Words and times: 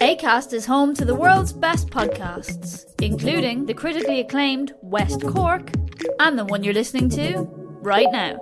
ACAST 0.00 0.52
is 0.52 0.66
home 0.66 0.94
to 0.94 1.04
the 1.04 1.14
world's 1.14 1.52
best 1.52 1.88
podcasts, 1.88 2.84
including 3.02 3.66
the 3.66 3.74
critically 3.74 4.20
acclaimed 4.20 4.72
West 4.80 5.20
Cork 5.26 5.72
and 6.20 6.38
the 6.38 6.44
one 6.44 6.62
you're 6.62 6.74
listening 6.74 7.08
to 7.10 7.48
right 7.82 8.06
now. 8.12 8.40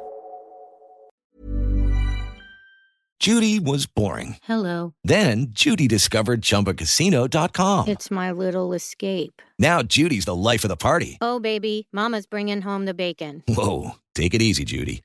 Judy 3.20 3.60
was 3.60 3.86
boring. 3.86 4.36
Hello. 4.42 4.94
Then 5.04 5.46
Judy 5.50 5.86
discovered 5.86 6.42
ChumbaCasino.com. 6.42 7.86
It's 7.88 8.10
my 8.10 8.32
little 8.32 8.72
escape. 8.72 9.40
Now 9.58 9.80
Judy's 9.82 10.24
the 10.24 10.34
life 10.34 10.64
of 10.64 10.68
the 10.68 10.76
party. 10.76 11.18
Oh, 11.20 11.38
baby, 11.38 11.86
Mama's 11.92 12.26
bringing 12.26 12.60
home 12.60 12.84
the 12.84 12.94
bacon. 12.94 13.44
Whoa, 13.46 13.92
take 14.14 14.34
it 14.34 14.42
easy, 14.42 14.64
Judy. 14.64 15.04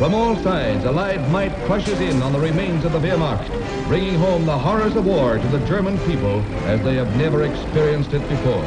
From 0.00 0.14
all 0.14 0.34
sides, 0.36 0.86
Allied 0.86 1.30
might 1.30 1.54
crushes 1.66 2.00
in 2.00 2.22
on 2.22 2.32
the 2.32 2.40
remains 2.40 2.86
of 2.86 2.92
the 2.92 2.98
Wehrmacht, 2.98 3.46
bringing 3.86 4.14
home 4.14 4.46
the 4.46 4.56
horrors 4.56 4.96
of 4.96 5.04
war 5.04 5.36
to 5.36 5.46
the 5.48 5.58
German 5.66 5.98
people 6.06 6.40
as 6.64 6.82
they 6.82 6.94
have 6.94 7.14
never 7.18 7.42
experienced 7.42 8.14
it 8.14 8.26
before. 8.26 8.64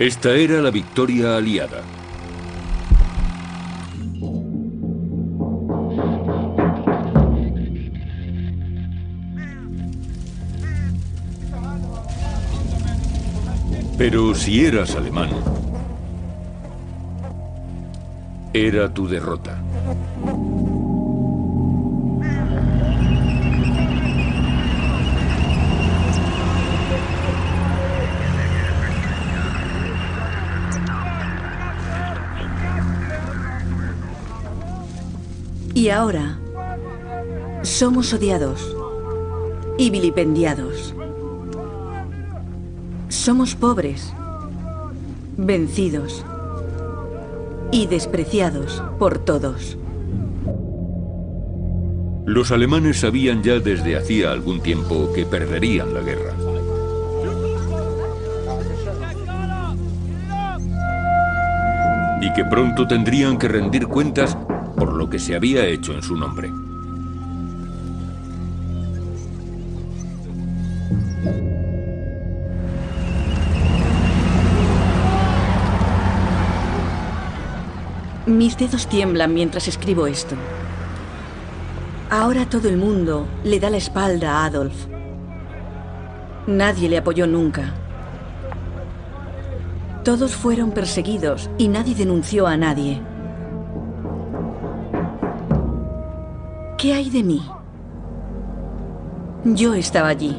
Esta 0.00 0.36
era 0.36 0.62
la 0.62 0.72
victoria 0.72 1.38
aliada. 1.38 1.97
Pero 13.98 14.32
si 14.32 14.64
eras 14.64 14.94
alemán, 14.94 15.30
era 18.52 18.94
tu 18.94 19.08
derrota. 19.08 19.60
Y 35.74 35.88
ahora 35.88 36.38
somos 37.62 38.12
odiados 38.12 38.76
y 39.76 39.90
vilipendiados. 39.90 40.94
Somos 43.08 43.54
pobres, 43.54 44.12
vencidos 45.38 46.24
y 47.72 47.86
despreciados 47.86 48.82
por 48.98 49.18
todos. 49.18 49.78
Los 52.26 52.52
alemanes 52.52 53.00
sabían 53.00 53.42
ya 53.42 53.58
desde 53.60 53.96
hacía 53.96 54.30
algún 54.30 54.60
tiempo 54.60 55.10
que 55.14 55.24
perderían 55.24 55.94
la 55.94 56.00
guerra. 56.00 56.34
Y 62.20 62.32
que 62.34 62.44
pronto 62.44 62.86
tendrían 62.86 63.38
que 63.38 63.48
rendir 63.48 63.86
cuentas 63.86 64.36
por 64.76 64.92
lo 64.92 65.08
que 65.08 65.18
se 65.18 65.34
había 65.34 65.64
hecho 65.64 65.94
en 65.94 66.02
su 66.02 66.14
nombre. 66.14 66.50
Mis 78.38 78.56
dedos 78.56 78.86
tiemblan 78.86 79.34
mientras 79.34 79.66
escribo 79.66 80.06
esto. 80.06 80.36
Ahora 82.08 82.48
todo 82.48 82.68
el 82.68 82.76
mundo 82.76 83.26
le 83.42 83.58
da 83.58 83.68
la 83.68 83.78
espalda 83.78 84.30
a 84.30 84.44
Adolf. 84.44 84.86
Nadie 86.46 86.88
le 86.88 86.98
apoyó 86.98 87.26
nunca. 87.26 87.74
Todos 90.04 90.36
fueron 90.36 90.70
perseguidos 90.70 91.50
y 91.58 91.66
nadie 91.66 91.96
denunció 91.96 92.46
a 92.46 92.56
nadie. 92.56 93.02
¿Qué 96.78 96.94
hay 96.94 97.10
de 97.10 97.24
mí? 97.24 97.42
Yo 99.46 99.74
estaba 99.74 100.06
allí. 100.06 100.38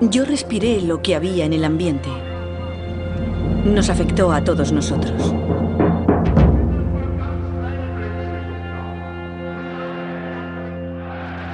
Yo 0.00 0.24
respiré 0.24 0.80
lo 0.80 1.02
que 1.02 1.16
había 1.16 1.44
en 1.44 1.52
el 1.52 1.66
ambiente. 1.66 2.08
Nos 3.66 3.90
afectó 3.90 4.32
a 4.32 4.42
todos 4.42 4.72
nosotros. 4.72 5.34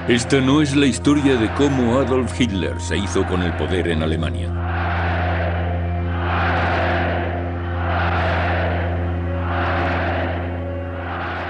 Esta 0.07 0.41
no 0.41 0.61
es 0.61 0.75
la 0.75 0.85
historia 0.85 1.37
de 1.37 1.49
cómo 1.53 1.97
Adolf 1.97 2.37
Hitler 2.37 2.77
se 2.81 2.97
hizo 2.97 3.25
con 3.25 3.41
el 3.41 3.55
poder 3.55 3.87
en 3.87 4.03
Alemania. 4.03 4.49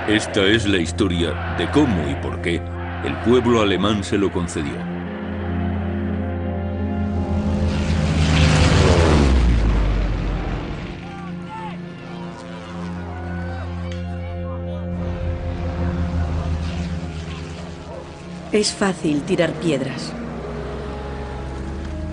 Esta 0.08 0.46
es 0.46 0.68
la 0.68 0.78
historia 0.78 1.56
de 1.58 1.68
cómo 1.72 2.08
y 2.08 2.14
por 2.22 2.44
qué 2.44 2.62
el 3.04 3.18
pueblo 3.26 3.60
alemán 3.60 4.04
se 4.04 4.20
lo 4.20 4.32
concedió. 4.32 4.93
Es 18.54 18.72
fácil 18.72 19.24
tirar 19.24 19.52
piedras. 19.54 20.14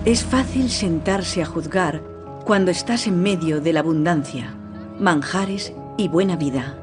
Es 0.05 0.23
fácil 0.23 0.71
sentarse 0.71 1.43
a 1.43 1.45
juzgar 1.45 2.01
cuando 2.45 2.71
estás 2.71 3.05
en 3.05 3.21
medio 3.21 3.61
de 3.61 3.73
la 3.73 3.81
abundancia, 3.81 4.55
manjares 4.99 5.71
y 5.97 6.07
buena 6.07 6.37
vida. 6.37 6.75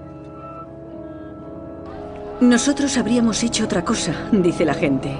Nosotros 2.41 2.97
habríamos 2.99 3.43
hecho 3.43 3.65
otra 3.65 3.85
cosa, 3.85 4.29
dice 4.33 4.65
la 4.65 4.75
gente. 4.75 5.13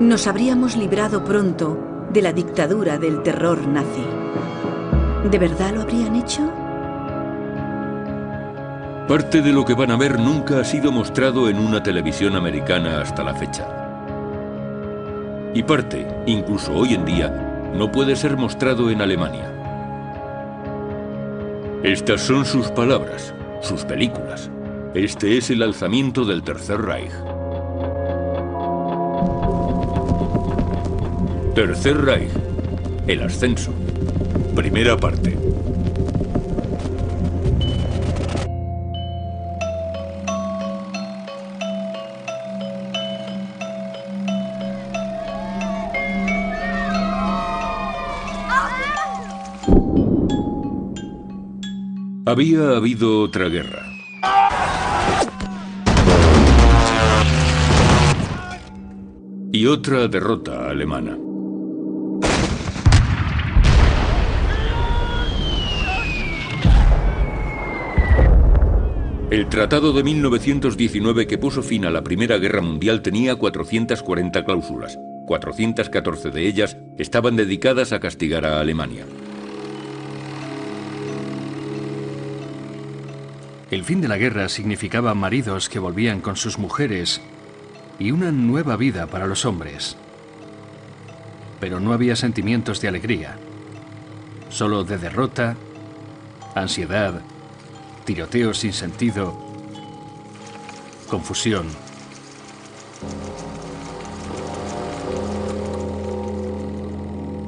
Nos 0.00 0.26
habríamos 0.26 0.74
librado 0.74 1.22
pronto 1.22 2.08
de 2.14 2.22
la 2.22 2.32
dictadura 2.32 2.96
del 2.96 3.22
terror 3.22 3.68
nazi. 3.68 4.06
¿De 5.30 5.38
verdad 5.38 5.74
lo 5.74 5.82
habrían 5.82 6.16
hecho? 6.16 6.50
Parte 9.08 9.40
de 9.40 9.52
lo 9.52 9.64
que 9.64 9.74
van 9.74 9.92
a 9.92 9.96
ver 9.96 10.18
nunca 10.18 10.58
ha 10.58 10.64
sido 10.64 10.90
mostrado 10.90 11.48
en 11.48 11.58
una 11.58 11.80
televisión 11.80 12.34
americana 12.34 13.00
hasta 13.00 13.22
la 13.22 13.34
fecha. 13.34 13.64
Y 15.54 15.62
parte, 15.62 16.04
incluso 16.26 16.72
hoy 16.72 16.94
en 16.94 17.04
día, 17.04 17.70
no 17.72 17.92
puede 17.92 18.16
ser 18.16 18.36
mostrado 18.36 18.90
en 18.90 19.00
Alemania. 19.00 19.52
Estas 21.84 22.20
son 22.20 22.44
sus 22.44 22.66
palabras, 22.72 23.32
sus 23.62 23.84
películas. 23.84 24.50
Este 24.92 25.38
es 25.38 25.50
el 25.50 25.62
alzamiento 25.62 26.24
del 26.24 26.42
Tercer 26.42 26.82
Reich. 26.82 27.12
Tercer 31.54 32.04
Reich. 32.04 32.30
El 33.06 33.22
ascenso. 33.22 33.72
Primera 34.56 34.96
parte. 34.96 35.45
Había 52.36 52.76
habido 52.76 53.22
otra 53.22 53.48
guerra. 53.48 53.82
Y 59.52 59.64
otra 59.64 60.06
derrota 60.06 60.68
alemana. 60.68 61.16
El 69.30 69.48
Tratado 69.48 69.94
de 69.94 70.02
1919 70.02 71.26
que 71.26 71.38
puso 71.38 71.62
fin 71.62 71.86
a 71.86 71.90
la 71.90 72.04
Primera 72.04 72.36
Guerra 72.36 72.60
Mundial 72.60 73.00
tenía 73.00 73.36
440 73.36 74.44
cláusulas. 74.44 74.98
414 75.26 76.30
de 76.32 76.46
ellas 76.46 76.76
estaban 76.98 77.34
dedicadas 77.34 77.94
a 77.94 78.00
castigar 78.00 78.44
a 78.44 78.60
Alemania. 78.60 79.06
El 83.68 83.82
fin 83.82 84.00
de 84.00 84.06
la 84.06 84.16
guerra 84.16 84.48
significaba 84.48 85.12
maridos 85.14 85.68
que 85.68 85.80
volvían 85.80 86.20
con 86.20 86.36
sus 86.36 86.56
mujeres 86.56 87.20
y 87.98 88.12
una 88.12 88.30
nueva 88.30 88.76
vida 88.76 89.08
para 89.08 89.26
los 89.26 89.44
hombres. 89.44 89.96
Pero 91.58 91.80
no 91.80 91.92
había 91.92 92.14
sentimientos 92.14 92.80
de 92.80 92.86
alegría, 92.86 93.36
solo 94.50 94.84
de 94.84 94.98
derrota, 94.98 95.56
ansiedad, 96.54 97.22
tiroteos 98.04 98.58
sin 98.58 98.72
sentido, 98.72 99.36
confusión. 101.08 101.66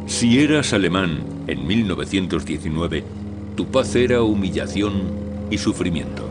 Si 0.08 0.40
eras 0.40 0.72
alemán 0.72 1.44
en 1.46 1.64
1919, 1.64 3.04
tu 3.54 3.66
paz 3.66 3.94
era 3.94 4.22
humillación 4.22 5.27
y 5.50 5.58
sufrimiento. 5.58 6.28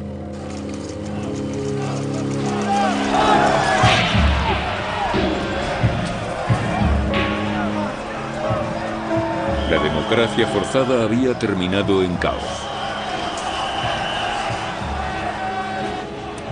La 9.70 9.84
democracia 9.84 10.48
forzada 10.48 11.04
había 11.04 11.38
terminado 11.38 12.02
en 12.02 12.16
caos. 12.16 12.42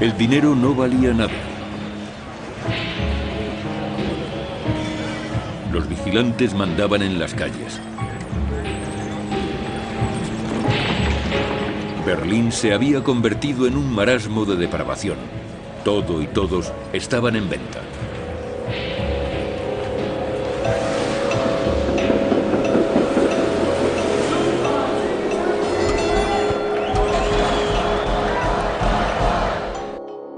El 0.02 0.18
dinero 0.18 0.54
no 0.56 0.76
valía 0.76 1.14
nada. 1.14 1.32
Los 5.72 5.88
vigilantes 5.88 6.54
mandaban 6.54 7.02
en 7.02 7.18
las 7.18 7.34
calles. 7.34 7.80
Berlín 12.06 12.52
se 12.52 12.72
había 12.72 13.04
convertido 13.04 13.66
en 13.66 13.76
un 13.76 13.92
marasmo 13.92 14.46
de 14.46 14.56
depravación. 14.56 15.18
Todo 15.84 16.22
y 16.22 16.28
todos 16.28 16.72
estaban 16.94 17.36
en 17.36 17.50
venta. 17.50 17.82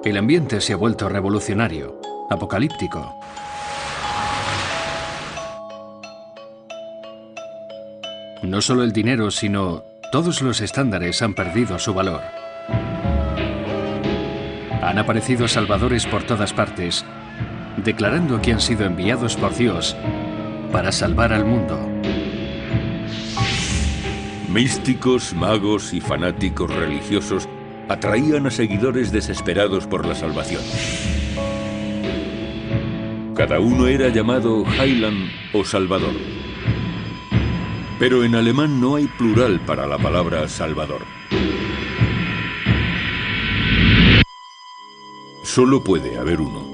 El 0.06 0.16
ambiente 0.16 0.62
se 0.62 0.72
ha 0.72 0.78
vuelto 0.78 1.10
revolucionario, 1.10 2.00
apocalíptico. 2.30 3.14
No 8.42 8.62
solo 8.62 8.84
el 8.84 8.94
dinero, 8.94 9.30
sino 9.32 9.97
todos 10.12 10.42
los 10.42 10.62
estándares 10.62 11.22
han 11.22 11.34
perdido 11.34 11.78
su 11.80 11.94
valor. 11.94 12.22
Han 14.82 14.98
aparecido 14.98 15.48
salvadores 15.48 16.06
por 16.06 16.24
todas 16.24 16.54
partes, 16.54 17.04
declarando 17.84 18.42
que 18.42 18.54
han 18.54 18.62
sido 18.62 18.86
enviados 18.86 19.36
por 19.36 19.56
Dios 19.56 19.96
para 20.72 20.92
salvar 20.92 21.34
al 21.34 21.46
mundo. 21.46 21.78
Místicos, 24.50 25.34
magos 25.34 25.94
y 25.94 26.00
fanáticos 26.00 26.74
religiosos 26.74 27.48
atraían 27.90 28.48
a 28.48 28.52
seguidores 28.52 29.12
desesperados 29.12 29.88
por 29.88 30.06
la 30.06 30.16
salvación. 30.16 30.62
Cada 33.36 33.60
uno 33.60 33.88
era 33.88 34.10
llamado 34.10 34.64
Highland 34.66 35.30
o 35.54 35.64
Salvador. 35.64 36.37
Pero 38.00 38.24
en 38.24 38.36
alemán 38.36 38.80
no 38.80 38.96
hay 38.96 39.08
plural 39.08 39.60
para 39.62 39.88
la 39.88 39.98
palabra 39.98 40.48
Salvador. 40.48 41.02
Solo 45.44 45.84
puede 45.84 46.20
haber 46.20 46.40
uno. 46.40 46.68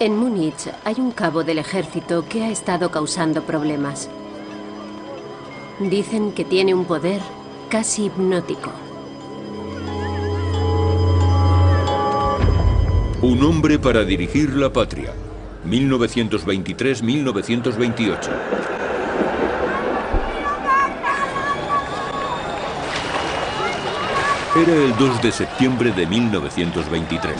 En 0.00 0.16
Múnich 0.16 0.68
hay 0.84 0.96
un 0.98 1.12
cabo 1.12 1.44
del 1.44 1.58
ejército 1.58 2.26
que 2.28 2.42
ha 2.42 2.50
estado 2.50 2.90
causando 2.90 3.42
problemas. 3.42 4.10
Dicen 5.78 6.32
que 6.32 6.44
tiene 6.44 6.74
un 6.74 6.84
poder 6.86 7.22
casi 7.68 8.06
hipnótico. 8.06 8.72
Un 13.22 13.42
hombre 13.44 13.78
para 13.78 14.04
dirigir 14.04 14.54
la 14.54 14.72
patria. 14.72 15.14
1923-1928. 15.66 18.30
Era 24.56 24.72
el 24.72 24.96
2 24.96 25.22
de 25.22 25.32
septiembre 25.32 25.90
de 25.90 26.06
1923. 26.06 27.34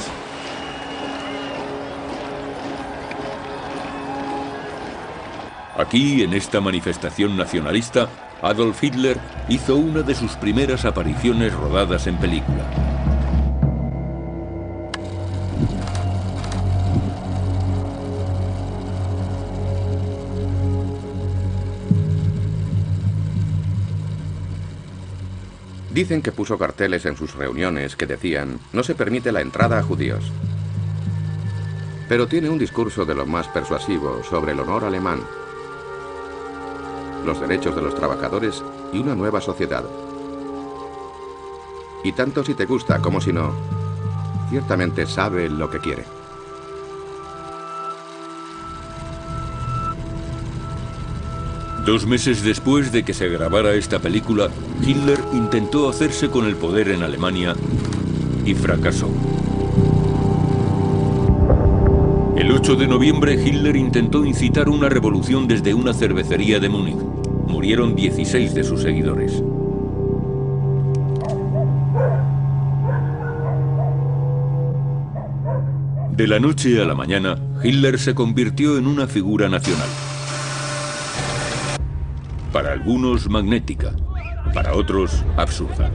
Aquí, 5.77 6.23
en 6.23 6.35
esta 6.35 6.61
manifestación 6.61 7.37
nacionalista, 7.37 8.09
Adolf 8.43 8.83
Hitler 8.83 9.19
hizo 9.49 9.77
una 9.77 10.03
de 10.03 10.15
sus 10.15 10.33
primeras 10.33 10.85
apariciones 10.85 11.53
rodadas 11.53 12.07
en 12.07 12.17
película. 12.17 12.94
Dicen 25.95 26.23
que 26.23 26.33
puso 26.33 26.59
carteles 26.59 27.07
en 27.07 27.17
sus 27.17 27.37
reuniones 27.37 27.95
que 27.95 28.09
decían, 28.09 28.59
no 28.73 28.83
se 28.83 28.97
permite 28.97 29.31
la 29.31 29.41
entrada 29.41 29.79
a 29.79 29.83
judíos. 29.85 30.25
Pero 32.09 32.27
tiene 32.27 32.51
un 32.51 32.59
discurso 32.59 33.05
de 33.05 33.15
lo 33.15 33.27
más 33.27 33.47
persuasivo 33.47 34.21
sobre 34.29 34.53
el 34.53 34.61
honor 34.61 34.83
alemán, 34.85 35.21
los 37.25 37.41
derechos 37.41 37.77
de 37.77 37.83
los 37.83 37.95
trabajadores 37.95 38.61
y 38.93 38.99
una 38.99 39.15
nueva 39.15 39.41
sociedad. 39.41 39.85
Y 42.03 42.11
tanto 42.11 42.43
si 42.43 42.55
te 42.55 42.67
gusta 42.67 43.01
como 43.01 43.21
si 43.21 43.33
no, 43.33 43.55
ciertamente 44.51 45.07
sabe 45.07 45.49
lo 45.49 45.71
que 45.71 45.79
quiere. 45.79 46.24
Dos 51.85 52.07
meses 52.07 52.43
después 52.43 52.93
de 52.93 53.03
que 53.03 53.13
se 53.13 53.29
grabara 53.29 53.75
esta 53.75 53.99
película, 53.99 54.49
Hitler 54.87 55.19
intentó 55.35 55.91
hacerse 55.91 56.31
con 56.31 56.47
el 56.47 56.57
poder 56.57 56.89
en 56.89 57.03
Alemania 57.03 57.55
y 58.47 58.55
fracasó. 58.55 59.11
El 62.39 62.51
8 62.51 62.77
de 62.77 62.87
noviembre 62.87 63.35
Hitler 63.35 63.77
intentó 63.77 64.25
incitar 64.25 64.71
una 64.71 64.89
revolución 64.89 65.47
desde 65.47 65.75
una 65.75 65.93
cervecería 65.93 66.59
de 66.59 66.71
Múnich. 66.71 66.97
Murieron 67.49 67.95
16 67.95 68.55
de 68.55 68.65
sus 68.65 68.81
seguidores. 68.81 69.43
De 76.17 76.27
la 76.27 76.41
noche 76.41 76.81
a 76.81 76.87
la 76.87 76.95
mañana, 76.95 77.37
Hitler 77.63 77.99
se 77.99 78.15
convirtió 78.15 78.79
en 78.79 78.87
una 78.87 79.07
figura 79.07 79.51
nacional. 79.51 79.89
Algunos 82.85 83.31
magnética, 83.31 83.93
para 84.53 84.75
otros 84.75 85.25
absurda. 85.39 85.91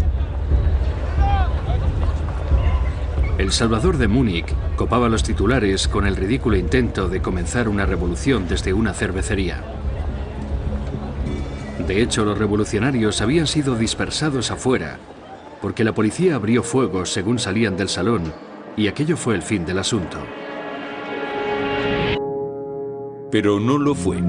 El 3.37 3.51
Salvador 3.51 3.99
de 3.99 4.07
Múnich 4.07 4.51
copaba 4.75 5.07
los 5.07 5.21
titulares 5.21 5.87
con 5.87 6.07
el 6.07 6.15
ridículo 6.15 6.57
intento 6.57 7.07
de 7.07 7.21
comenzar 7.21 7.69
una 7.69 7.85
revolución 7.85 8.47
desde 8.47 8.73
una 8.73 8.95
cervecería. 8.95 9.61
De 11.87 12.01
hecho, 12.01 12.25
los 12.25 12.39
revolucionarios 12.39 13.21
habían 13.21 13.45
sido 13.45 13.75
dispersados 13.75 14.49
afuera 14.49 14.97
porque 15.61 15.83
la 15.83 15.93
policía 15.93 16.33
abrió 16.33 16.63
fuego 16.63 17.05
según 17.05 17.37
salían 17.37 17.77
del 17.77 17.89
salón 17.89 18.33
y 18.75 18.87
aquello 18.87 19.15
fue 19.15 19.35
el 19.35 19.43
fin 19.43 19.63
del 19.63 19.77
asunto. 19.77 20.17
Pero 23.29 23.59
no 23.59 23.77
lo 23.77 23.93
fue. 23.93 24.23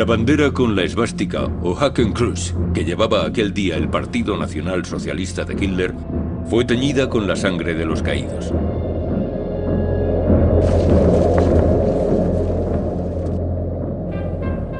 La 0.00 0.06
bandera 0.06 0.50
con 0.50 0.74
la 0.74 0.84
esvástica 0.84 1.44
o 1.62 1.76
Hakenkreuz 1.78 2.54
que 2.72 2.86
llevaba 2.86 3.26
aquel 3.26 3.52
día 3.52 3.76
el 3.76 3.90
Partido 3.90 4.34
Nacional 4.34 4.86
Socialista 4.86 5.44
de 5.44 5.52
Hitler 5.52 5.92
fue 6.46 6.64
teñida 6.64 7.10
con 7.10 7.26
la 7.26 7.36
sangre 7.36 7.74
de 7.74 7.84
los 7.84 8.02
caídos. 8.02 8.50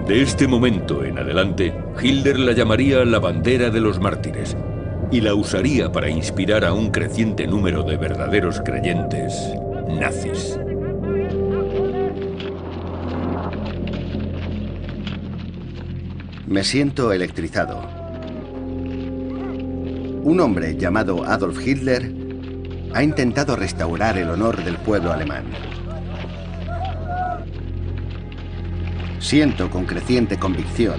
De 0.09 0.23
este 0.23 0.49
momento 0.49 1.05
en 1.05 1.19
adelante, 1.19 1.75
Hitler 2.03 2.39
la 2.39 2.53
llamaría 2.53 3.05
la 3.05 3.19
bandera 3.19 3.69
de 3.69 3.81
los 3.81 4.00
mártires 4.00 4.57
y 5.12 5.21
la 5.21 5.35
usaría 5.35 5.93
para 5.93 6.09
inspirar 6.09 6.65
a 6.65 6.73
un 6.73 6.91
creciente 6.91 7.47
número 7.47 7.83
de 7.83 7.99
verdaderos 7.99 8.62
creyentes 8.65 9.35
nazis. 9.87 10.59
Me 16.50 16.64
siento 16.64 17.12
electrizado. 17.12 17.80
Un 20.25 20.40
hombre 20.40 20.76
llamado 20.76 21.25
Adolf 21.25 21.64
Hitler 21.64 22.12
ha 22.92 23.04
intentado 23.04 23.54
restaurar 23.54 24.19
el 24.19 24.30
honor 24.30 24.64
del 24.64 24.76
pueblo 24.78 25.12
alemán. 25.12 25.45
Siento 29.21 29.71
con 29.71 29.87
creciente 29.87 30.40
convicción 30.40 30.99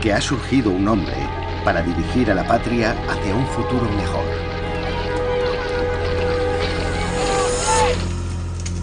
que 0.00 0.12
ha 0.12 0.20
surgido 0.20 0.70
un 0.70 0.86
hombre 0.86 1.16
para 1.64 1.82
dirigir 1.82 2.30
a 2.30 2.36
la 2.36 2.46
patria 2.46 2.94
hacia 3.10 3.34
un 3.34 3.46
futuro 3.48 3.90
mejor. 3.96 4.24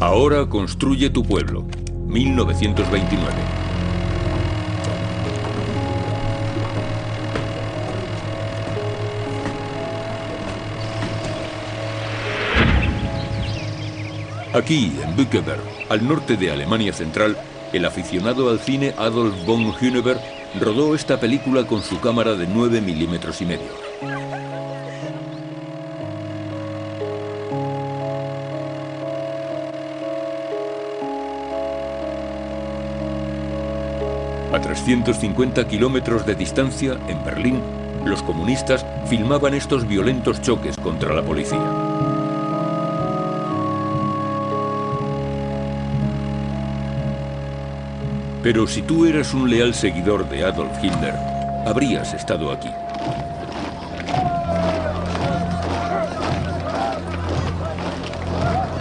Ahora 0.02 0.50
construye 0.50 1.10
tu 1.10 1.24
pueblo. 1.24 1.66
1929. 2.08 3.67
Aquí, 14.58 14.92
en 15.04 15.16
Bückeberg, 15.16 15.62
al 15.88 16.08
norte 16.08 16.36
de 16.36 16.52
Alemania 16.52 16.92
Central, 16.92 17.38
el 17.74 17.86
aficionado 17.86 18.50
al 18.50 18.60
cine 18.60 18.92
Adolf 18.98 19.46
von 19.46 19.72
Hüneberg 19.80 20.20
rodó 20.60 20.96
esta 20.96 21.20
película 21.20 21.68
con 21.68 21.84
su 21.84 22.00
cámara 22.00 22.34
de 22.34 22.48
9 22.48 22.82
milímetros 22.82 23.40
y 23.40 23.46
medio. 23.46 23.68
A 34.52 34.60
350 34.60 35.68
kilómetros 35.68 36.26
de 36.26 36.34
distancia, 36.34 36.98
en 37.08 37.24
Berlín, 37.24 37.62
los 38.06 38.24
comunistas 38.24 38.84
filmaban 39.08 39.54
estos 39.54 39.88
violentos 39.88 40.42
choques 40.42 40.76
contra 40.78 41.14
la 41.14 41.22
policía. 41.22 42.07
Pero 48.48 48.66
si 48.66 48.82
tú 48.82 49.06
eras 49.06 49.34
un 49.34 49.50
leal 49.50 49.74
seguidor 49.74 50.30
de 50.30 50.46
Adolf 50.46 50.82
Hitler, 50.82 51.14
habrías 51.66 52.14
estado 52.14 52.50
aquí. 52.50 52.70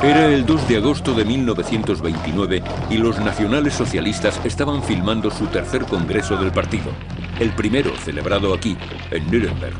Era 0.04 0.28
el 0.28 0.46
2 0.46 0.68
de 0.68 0.76
agosto 0.76 1.14
de 1.14 1.24
1929 1.24 2.62
y 2.90 2.96
los 2.98 3.18
nacionales 3.18 3.74
socialistas 3.74 4.40
estaban 4.44 4.84
filmando 4.84 5.32
su 5.32 5.48
tercer 5.48 5.84
congreso 5.84 6.36
del 6.36 6.52
partido, 6.52 6.92
el 7.40 7.50
primero 7.50 7.90
celebrado 7.96 8.54
aquí, 8.54 8.76
en 9.10 9.26
Nuremberg. 9.26 9.74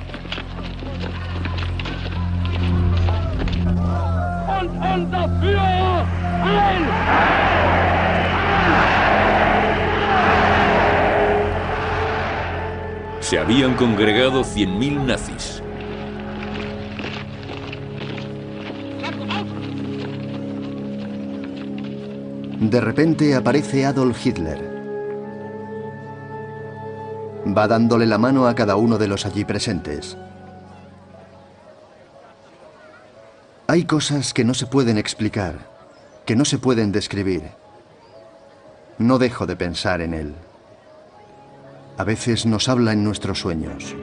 Se 13.28 13.40
habían 13.40 13.74
congregado 13.74 14.44
100.000 14.44 15.04
nazis. 15.04 15.60
De 22.60 22.80
repente 22.80 23.34
aparece 23.34 23.84
Adolf 23.84 24.24
Hitler. 24.24 24.62
Va 27.48 27.66
dándole 27.66 28.06
la 28.06 28.18
mano 28.18 28.46
a 28.46 28.54
cada 28.54 28.76
uno 28.76 28.96
de 28.96 29.08
los 29.08 29.26
allí 29.26 29.44
presentes. 29.44 30.16
Hay 33.66 33.86
cosas 33.86 34.32
que 34.32 34.44
no 34.44 34.54
se 34.54 34.68
pueden 34.68 34.98
explicar, 34.98 35.56
que 36.26 36.36
no 36.36 36.44
se 36.44 36.58
pueden 36.58 36.92
describir, 36.92 37.42
no 38.98 39.18
dejo 39.18 39.46
de 39.46 39.56
pensar 39.56 40.00
en 40.00 40.14
él. 40.14 40.34
A 41.98 42.04
veces 42.04 42.44
nos 42.44 42.68
habla 42.68 42.92
en 42.92 43.02
nuestros 43.02 43.40
sueños. 43.40 43.94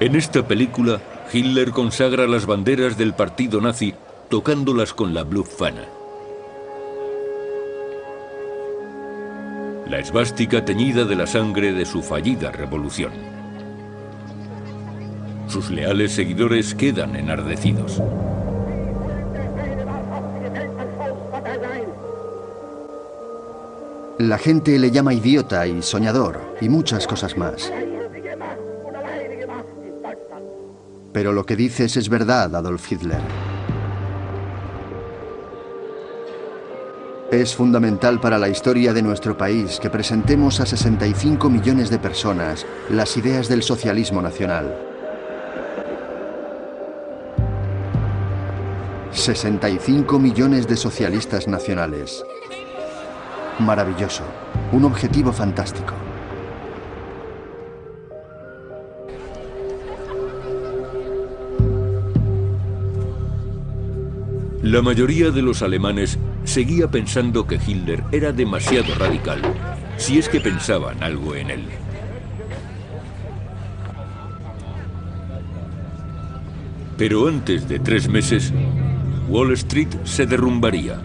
En 0.00 0.16
esta 0.16 0.46
película, 0.46 1.00
Hitler 1.32 1.70
consagra 1.70 2.26
las 2.26 2.44
banderas 2.44 2.98
del 2.98 3.14
partido 3.14 3.62
nazi 3.62 3.94
tocándolas 4.28 4.92
con 4.92 5.14
la 5.14 5.22
Blutfahne. 5.22 6.03
La 9.94 10.00
esvástica 10.00 10.64
teñida 10.64 11.04
de 11.04 11.14
la 11.14 11.24
sangre 11.24 11.72
de 11.72 11.84
su 11.84 12.02
fallida 12.02 12.50
revolución. 12.50 13.12
Sus 15.46 15.70
leales 15.70 16.10
seguidores 16.10 16.74
quedan 16.74 17.14
enardecidos. 17.14 18.02
La 24.18 24.36
gente 24.36 24.80
le 24.80 24.90
llama 24.90 25.14
idiota 25.14 25.64
y 25.64 25.80
soñador 25.80 26.40
y 26.60 26.68
muchas 26.68 27.06
cosas 27.06 27.36
más. 27.36 27.72
Pero 31.12 31.32
lo 31.32 31.46
que 31.46 31.54
dices 31.54 31.96
es 31.96 32.08
verdad, 32.08 32.52
Adolf 32.56 32.90
Hitler. 32.90 33.53
Es 37.34 37.56
fundamental 37.56 38.20
para 38.20 38.38
la 38.38 38.48
historia 38.48 38.92
de 38.92 39.02
nuestro 39.02 39.36
país 39.36 39.80
que 39.80 39.90
presentemos 39.90 40.60
a 40.60 40.66
65 40.66 41.50
millones 41.50 41.90
de 41.90 41.98
personas 41.98 42.64
las 42.88 43.16
ideas 43.16 43.48
del 43.48 43.64
socialismo 43.64 44.22
nacional. 44.22 44.72
65 49.10 50.16
millones 50.20 50.68
de 50.68 50.76
socialistas 50.76 51.48
nacionales. 51.48 52.24
Maravilloso. 53.58 54.22
Un 54.70 54.84
objetivo 54.84 55.32
fantástico. 55.32 55.92
La 64.64 64.80
mayoría 64.80 65.30
de 65.30 65.42
los 65.42 65.60
alemanes 65.60 66.18
seguía 66.44 66.90
pensando 66.90 67.46
que 67.46 67.56
Hitler 67.56 68.02
era 68.12 68.32
demasiado 68.32 68.94
radical, 68.94 69.42
si 69.98 70.18
es 70.18 70.26
que 70.26 70.40
pensaban 70.40 71.02
algo 71.02 71.34
en 71.34 71.50
él. 71.50 71.64
Pero 76.96 77.28
antes 77.28 77.68
de 77.68 77.78
tres 77.78 78.08
meses, 78.08 78.54
Wall 79.28 79.52
Street 79.52 79.90
se 80.04 80.24
derrumbaría. 80.24 80.98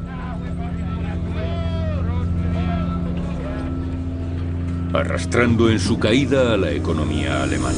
arrastrando 4.94 5.70
en 5.70 5.80
su 5.80 6.00
caída 6.00 6.54
a 6.54 6.58
la 6.58 6.72
economía 6.72 7.44
alemana. 7.44 7.78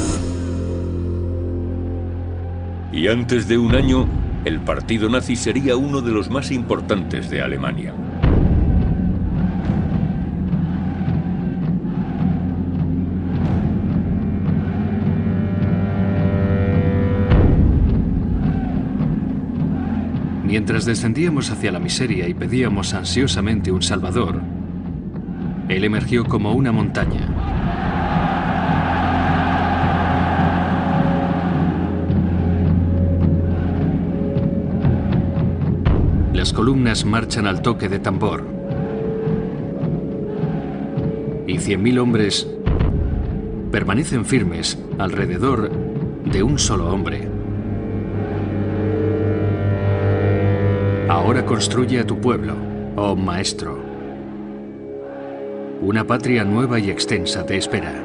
Y 2.94 3.08
antes 3.10 3.50
de 3.50 3.58
un 3.58 3.76
año, 3.76 4.08
el 4.46 4.60
partido 4.60 5.08
nazi 5.10 5.36
sería 5.36 5.76
uno 5.76 6.02
de 6.02 6.12
los 6.12 6.30
más 6.30 6.52
importantes 6.52 7.30
de 7.30 7.42
Alemania. 7.42 7.94
Mientras 20.44 20.86
descendíamos 20.86 21.50
hacia 21.50 21.72
la 21.72 21.80
miseria 21.80 22.28
y 22.28 22.34
pedíamos 22.34 22.94
ansiosamente 22.94 23.72
un 23.72 23.82
Salvador, 23.82 24.42
él 25.70 25.84
emergió 25.86 26.26
como 26.26 26.52
una 26.52 26.74
montaña. 26.74 27.81
Columnas 36.54 37.06
marchan 37.06 37.48
al 37.48 37.62
toque 37.62 37.88
de 37.88 38.00
tambor. 38.00 38.44
Y 41.48 41.58
cien 41.60 41.82
mil 41.82 41.98
hombres 42.00 42.48
permanecen 43.72 44.26
firmes 44.26 44.78
alrededor 45.00 45.72
de 46.26 46.44
un 46.44 46.60
solo 46.60 46.92
hombre. 46.92 47.28
Ahora 51.10 51.46
construye 51.46 52.00
a 52.00 52.08
tu 52.08 52.20
pueblo, 52.20 52.56
oh 52.96 53.16
maestro. 53.16 53.80
Una 55.82 56.06
patria 56.06 56.44
nueva 56.44 56.80
y 56.80 56.90
extensa 56.90 57.46
te 57.46 57.58
espera. 57.58 58.04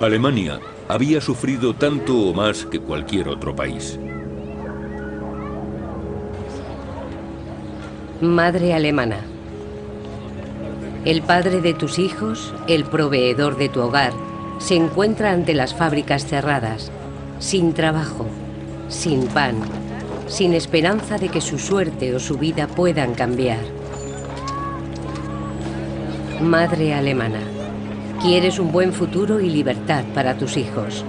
Alemania 0.00 0.60
había 0.88 1.20
sufrido 1.20 1.74
tanto 1.74 2.18
o 2.18 2.32
más 2.32 2.64
que 2.64 2.80
cualquier 2.80 3.28
otro 3.28 3.54
país. 3.54 4.00
Madre 8.22 8.72
alemana. 8.72 9.18
El 11.04 11.20
padre 11.20 11.60
de 11.60 11.74
tus 11.74 11.98
hijos, 11.98 12.54
el 12.66 12.86
proveedor 12.86 13.58
de 13.58 13.68
tu 13.68 13.82
hogar, 13.82 14.14
se 14.56 14.74
encuentra 14.74 15.32
ante 15.32 15.52
las 15.52 15.74
fábricas 15.74 16.24
cerradas, 16.24 16.90
sin 17.40 17.74
trabajo, 17.74 18.24
sin 18.88 19.26
pan, 19.26 19.56
sin 20.32 20.54
esperanza 20.54 21.18
de 21.18 21.28
que 21.28 21.42
su 21.42 21.58
suerte 21.58 22.14
o 22.14 22.18
su 22.18 22.38
vida 22.38 22.66
puedan 22.66 23.14
cambiar. 23.14 23.60
Madre 26.40 26.94
alemana, 26.94 27.40
quieres 28.22 28.58
un 28.58 28.72
buen 28.72 28.94
futuro 28.94 29.40
y 29.40 29.50
libertad 29.50 30.04
para 30.14 30.38
tus 30.38 30.56
hijos. 30.56 31.04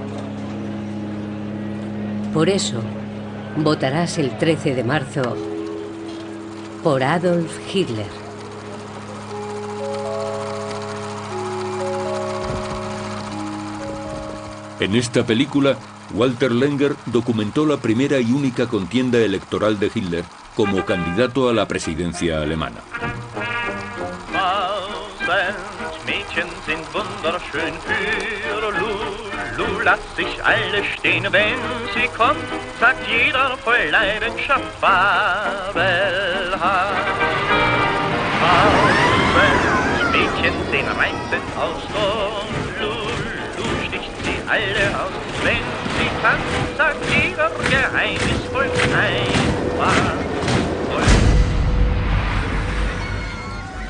Por 2.34 2.50
eso, 2.50 2.82
votarás 3.56 4.18
el 4.18 4.38
13 4.38 4.76
de 4.76 4.84
marzo 4.84 5.38
por 6.84 7.02
Adolf 7.02 7.60
Hitler. 7.74 8.12
En 14.82 14.96
esta 14.96 15.26
película, 15.26 15.78
Walter 16.12 16.52
Lenger 16.52 16.96
documentó 17.06 17.66
la 17.66 17.78
primera 17.78 18.20
y 18.20 18.32
única 18.32 18.68
contienda 18.68 19.20
electoral 19.20 19.80
de 19.80 19.92
Hitler 19.94 20.26
como 20.56 20.86
candidato 20.86 21.50
a 21.50 21.54
la 21.54 21.68
presidencia 21.68 22.42
alemana. 22.42 22.82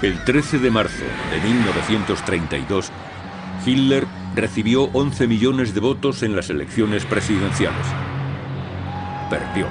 El 0.02 0.22
13 0.26 0.60
de 0.60 0.70
marzo 0.70 1.06
de 1.32 1.40
1932, 1.40 2.92
Hitler 3.66 4.06
recibió 4.36 4.90
11 4.92 5.28
millones 5.28 5.74
de 5.74 5.80
votos 5.80 6.24
en 6.24 6.36
las 6.36 6.50
elecciones 6.50 7.06
presidenciales. 7.06 7.86
Perdió. 9.30 9.68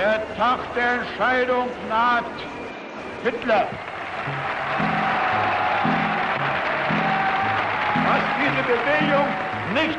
Der 0.00 0.22
Tag 0.34 0.60
der 0.74 0.92
Entscheidung 1.00 1.68
naht. 1.90 2.24
Hitler. 3.22 3.68
dass 8.06 8.24
diese 8.40 8.62
Bewegung 8.72 9.28
nicht 9.74 9.98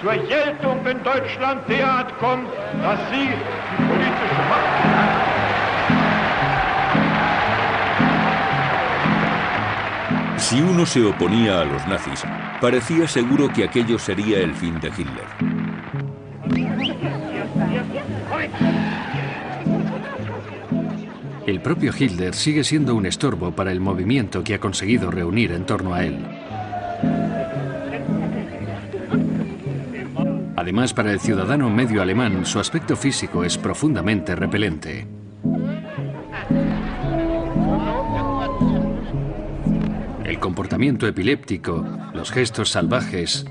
zur 0.00 0.14
Geltung 0.26 0.86
in 0.86 1.02
Deutschland 1.04 1.68
derart 1.68 2.18
kommt, 2.18 2.48
dass 2.82 2.98
sie 3.10 3.28
die 3.28 3.84
politische 3.90 4.42
Macht 4.48 4.72
Si 10.38 10.62
uno 10.62 10.86
se 10.86 11.04
oponía 11.04 11.60
a 11.60 11.64
los 11.66 11.86
nazis, 11.86 12.24
parecía 12.58 13.06
seguro 13.06 13.52
que 13.52 13.64
aquello 13.64 13.98
sería 13.98 14.38
el 14.38 14.54
fin 14.54 14.80
de 14.80 14.88
Hitler. 14.88 15.26
El 21.46 21.60
propio 21.60 21.92
Hitler 21.98 22.34
sigue 22.34 22.62
siendo 22.62 22.94
un 22.94 23.04
estorbo 23.04 23.50
para 23.50 23.72
el 23.72 23.80
movimiento 23.80 24.44
que 24.44 24.54
ha 24.54 24.60
conseguido 24.60 25.10
reunir 25.10 25.50
en 25.50 25.66
torno 25.66 25.92
a 25.92 26.04
él. 26.04 26.18
Además, 30.54 30.94
para 30.94 31.12
el 31.12 31.18
ciudadano 31.18 31.68
medio 31.68 32.00
alemán, 32.00 32.46
su 32.46 32.60
aspecto 32.60 32.96
físico 32.96 33.42
es 33.42 33.58
profundamente 33.58 34.36
repelente. 34.36 35.08
El 40.24 40.38
comportamiento 40.38 41.08
epiléptico, 41.08 41.84
los 42.14 42.30
gestos 42.30 42.70
salvajes 42.70 43.44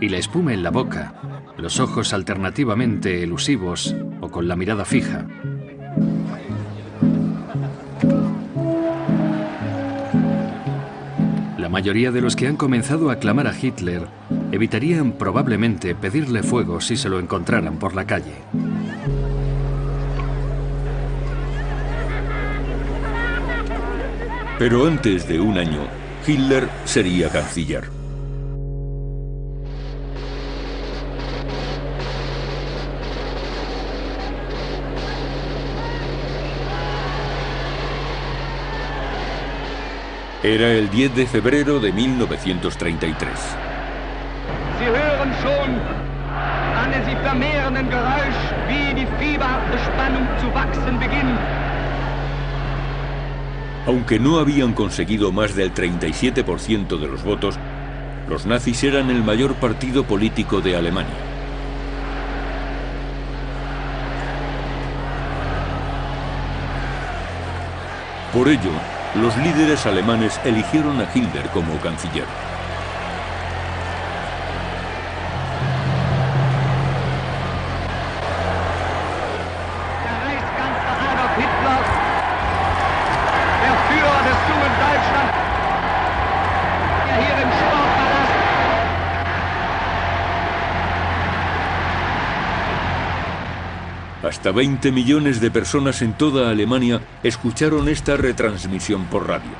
y 0.00 0.08
la 0.08 0.16
espuma 0.16 0.54
en 0.54 0.62
la 0.62 0.70
boca, 0.70 1.52
los 1.58 1.80
ojos 1.80 2.14
alternativamente 2.14 3.22
elusivos 3.22 3.94
o 4.22 4.30
con 4.30 4.48
la 4.48 4.56
mirada 4.56 4.86
fija. 4.86 5.26
Mayoría 11.70 12.10
de 12.10 12.20
los 12.20 12.36
que 12.36 12.46
han 12.46 12.56
comenzado 12.56 13.08
a 13.08 13.14
aclamar 13.14 13.46
a 13.46 13.54
Hitler 13.58 14.08
evitarían 14.52 15.12
probablemente 15.12 15.94
pedirle 15.94 16.42
fuego 16.42 16.80
si 16.80 16.96
se 16.96 17.08
lo 17.08 17.18
encontraran 17.18 17.78
por 17.78 17.94
la 17.94 18.04
calle. 18.04 18.34
Pero 24.58 24.86
antes 24.86 25.26
de 25.26 25.40
un 25.40 25.56
año, 25.56 25.86
Hitler 26.26 26.68
sería 26.84 27.30
canciller. 27.30 27.99
Era 40.42 40.72
el 40.72 40.88
10 40.88 41.16
de 41.16 41.26
febrero 41.26 41.80
de 41.80 41.92
1933. 41.92 43.28
Sie 44.78 44.86
hören 44.86 45.34
schon 45.42 45.70
an 46.78 47.04
sich 47.04 47.18
vermehrenden 47.18 47.90
Geräusch, 47.90 48.40
wie 48.66 48.94
die 48.94 49.06
fieberhafte 49.18 49.78
Spannung 49.84 50.26
zu 50.40 50.46
wachsen 50.54 50.98
beginnt. 50.98 51.38
Aunque 53.86 54.18
no 54.18 54.38
habían 54.38 54.72
conseguido 54.72 55.30
más 55.30 55.54
del 55.54 55.74
37% 55.74 56.98
de 56.98 57.06
los 57.06 57.22
votos, 57.22 57.58
los 58.26 58.46
nazis 58.46 58.82
eran 58.82 59.10
el 59.10 59.22
mayor 59.22 59.56
partido 59.56 60.04
político 60.04 60.62
de 60.62 60.74
Alemania. 60.74 61.20
Por 68.32 68.48
ello, 68.48 68.70
los 69.14 69.36
líderes 69.38 69.86
alemanes 69.86 70.40
eligieron 70.44 71.00
a 71.00 71.06
Hitler 71.12 71.48
como 71.48 71.76
canciller. 71.80 72.26
Der 80.04 80.16
Reichskanzler 80.26 80.94
Adolf 81.10 81.34
Hitler, 81.36 81.80
der 83.62 83.74
Führer 83.88 84.22
des 84.28 84.38
jungen 84.48 84.74
Deutschland, 84.78 85.32
der 87.06 87.16
hier 87.16 87.36
im 87.42 87.50
Sportpalast 87.50 88.34
Hasta 94.40 94.52
20 94.52 94.90
millones 94.90 95.38
de 95.42 95.50
personas 95.50 96.00
en 96.00 96.14
toda 96.14 96.48
Alemania 96.48 97.02
escucharon 97.22 97.90
esta 97.90 98.16
retransmisión 98.16 99.04
por 99.04 99.28
radio. 99.28 99.50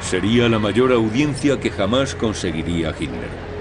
Sería 0.00 0.48
la 0.48 0.60
mayor 0.60 0.92
audiencia 0.92 1.58
que 1.58 1.70
jamás 1.70 2.14
conseguiría 2.14 2.94
Hitler. 2.96 3.51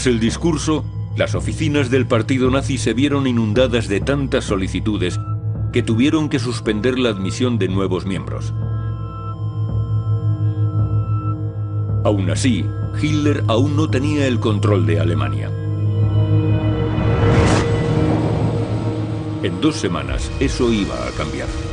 Tras 0.00 0.14
el 0.14 0.18
discurso, 0.18 0.82
las 1.14 1.34
oficinas 1.34 1.90
del 1.90 2.06
partido 2.06 2.50
nazi 2.50 2.78
se 2.78 2.94
vieron 2.94 3.26
inundadas 3.26 3.86
de 3.86 4.00
tantas 4.00 4.44
solicitudes 4.44 5.20
que 5.74 5.82
tuvieron 5.82 6.30
que 6.30 6.38
suspender 6.38 6.98
la 6.98 7.10
admisión 7.10 7.58
de 7.58 7.68
nuevos 7.68 8.06
miembros. 8.06 8.54
Aún 12.02 12.30
así, 12.30 12.64
Hitler 13.02 13.44
aún 13.46 13.76
no 13.76 13.90
tenía 13.90 14.26
el 14.26 14.40
control 14.40 14.86
de 14.86 15.00
Alemania. 15.00 15.50
En 19.42 19.60
dos 19.60 19.76
semanas 19.76 20.30
eso 20.40 20.72
iba 20.72 20.94
a 21.08 21.10
cambiar. 21.10 21.69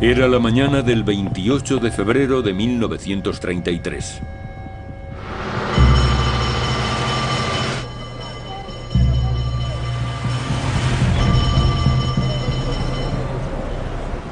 Era 0.00 0.28
la 0.28 0.38
mañana 0.38 0.82
del 0.82 1.02
28 1.02 1.78
de 1.78 1.90
febrero 1.90 2.40
de 2.40 2.54
1933. 2.54 4.20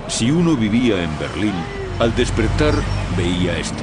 Si 0.06 0.30
uno 0.30 0.54
vivía 0.56 1.02
en 1.02 1.10
Berlín, 1.18 1.54
al 1.98 2.14
despertar 2.14 2.72
veía 3.16 3.58
esto. 3.58 3.82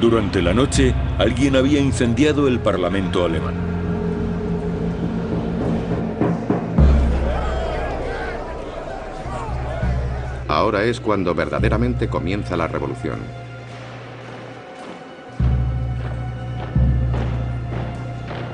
Durante 0.00 0.42
la 0.42 0.52
noche, 0.52 0.94
alguien 1.18 1.56
había 1.56 1.80
incendiado 1.80 2.46
el 2.48 2.60
Parlamento 2.60 3.24
alemán. 3.24 3.54
Ahora 10.48 10.84
es 10.84 11.00
cuando 11.00 11.34
verdaderamente 11.34 12.08
comienza 12.08 12.58
la 12.58 12.68
revolución. 12.68 13.20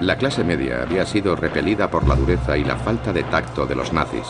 La 0.01 0.17
clase 0.17 0.45
media 0.45 0.83
había 0.83 1.05
sido 1.07 1.35
repelida 1.35 1.91
por 1.91 2.07
la 2.07 2.15
dureza 2.15 2.57
y 2.57 2.65
la 2.65 2.77
falta 2.77 3.13
de 3.13 3.25
tacto 3.25 3.67
de 3.67 3.75
los 3.75 3.93
nazis. 3.93 4.27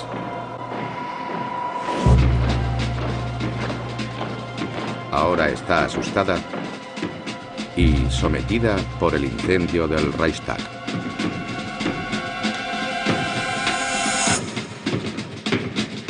Ahora 5.11 5.51
está 5.51 5.85
asustada 5.85 6.38
y 7.83 8.11
sometida 8.11 8.77
por 9.01 9.12
el 9.14 9.25
incendio 9.25 9.88
del 9.88 10.12
Reichstag. 10.12 10.61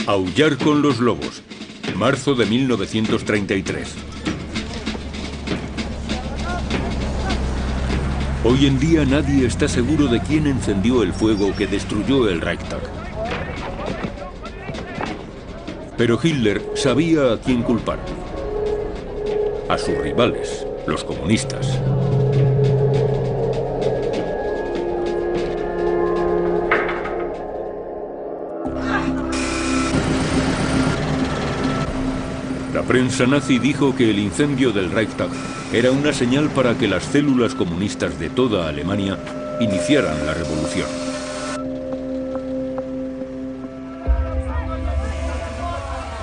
Aullar 0.07 0.59
con 0.59 0.83
los 0.83 0.99
lobos, 1.01 1.43
marzo 1.97 2.35
de 2.35 2.45
1933. 2.45 3.95
Hoy 8.45 8.67
en 8.67 8.79
día 8.79 9.07
nadie 9.07 9.47
está 9.47 9.67
seguro 9.67 10.09
de 10.09 10.21
quién 10.21 10.47
encendió 10.47 11.03
el 11.03 11.15
fuego 11.15 11.55
que 11.57 11.67
destruyó 11.67 12.29
el 12.29 12.43
Reichstag. 12.43 12.83
Pero 15.97 16.19
Hitler 16.23 16.61
sabía 16.75 17.33
a 17.33 17.41
quién 17.41 17.63
culpar. 17.63 18.01
A 19.71 19.79
sus 19.79 19.97
rivales, 19.97 20.67
los 20.87 21.05
comunistas. 21.05 21.62
Prensa 32.93 33.27
nazi 33.27 33.59
dijo 33.59 33.97
que 33.97 34.11
el 34.11 34.19
incendio 34.19 34.71
del 34.71 34.91
Reichstag 34.91 35.31
era 35.73 35.91
una 35.91 36.13
señal 36.13 36.51
para 36.51 36.77
que 36.77 36.87
las 36.87 37.05
células 37.05 37.55
comunistas 37.55 38.21
de 38.21 38.29
toda 38.29 38.69
Alemania 38.69 39.19
iniciaran 39.61 40.27
la 40.27 40.35
revolución. 40.35 40.87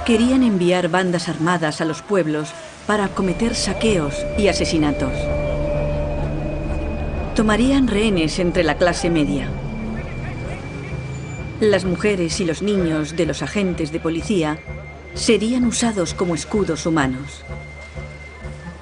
Querían 0.06 0.44
enviar 0.44 0.90
bandas 0.90 1.28
armadas 1.28 1.82
a 1.82 1.86
los 1.86 2.04
pueblos 2.04 2.50
para 2.86 3.08
cometer 3.08 3.56
saqueos 3.56 4.24
y 4.38 4.48
asesinatos. 4.48 5.14
Tomarían 7.36 7.88
rehenes 7.88 8.38
entre 8.38 8.64
la 8.64 8.78
clase 8.78 9.10
media. 9.10 9.50
Las 11.62 11.84
mujeres 11.84 12.40
y 12.40 12.46
los 12.46 12.62
niños 12.62 13.16
de 13.16 13.26
los 13.26 13.42
agentes 13.42 13.92
de 13.92 14.00
policía 14.00 14.60
serían 15.20 15.66
usados 15.66 16.14
como 16.14 16.34
escudos 16.34 16.86
humanos. 16.86 17.44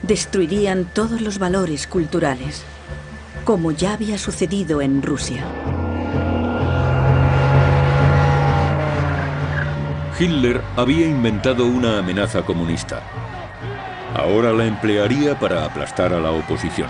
Destruirían 0.04 0.86
todos 0.86 1.20
los 1.20 1.40
valores 1.40 1.88
culturales, 1.88 2.64
como 3.44 3.72
ya 3.72 3.94
había 3.94 4.18
sucedido 4.18 4.82
en 4.82 5.02
Rusia. 5.02 5.44
Hitler 10.20 10.62
había 10.76 11.08
inventado 11.08 11.66
una 11.66 12.00
amenaza 12.00 12.44
comunista. 12.44 13.02
Ahora 14.16 14.54
la 14.54 14.66
emplearía 14.66 15.38
para 15.38 15.66
aplastar 15.66 16.14
a 16.14 16.20
la 16.20 16.32
oposición. 16.32 16.90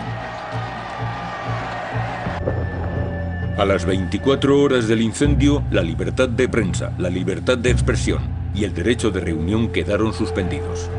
A 3.58 3.66
las 3.66 3.86
24 3.86 4.62
horas 4.62 4.88
del 4.88 5.02
incendio, 5.02 5.64
la 5.72 5.82
libertad 5.82 6.30
de 6.30 6.48
prensa, 6.48 6.92
la 6.98 7.10
libertad 7.10 7.58
de 7.58 7.72
expresión 7.72 8.37
y 8.54 8.64
el 8.64 8.74
derecho 8.74 9.12
de 9.12 9.20
reunión 9.20 9.70
quedaron 9.70 10.14
suspendidos. 10.14 10.90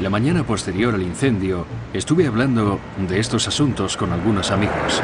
La 0.00 0.10
mañana 0.10 0.42
posterior 0.44 0.94
al 0.94 1.02
incendio, 1.02 1.66
estuve 1.92 2.26
hablando 2.26 2.80
de 3.08 3.18
estos 3.18 3.46
asuntos 3.46 3.96
con 3.96 4.12
algunos 4.12 4.50
amigos. 4.50 5.02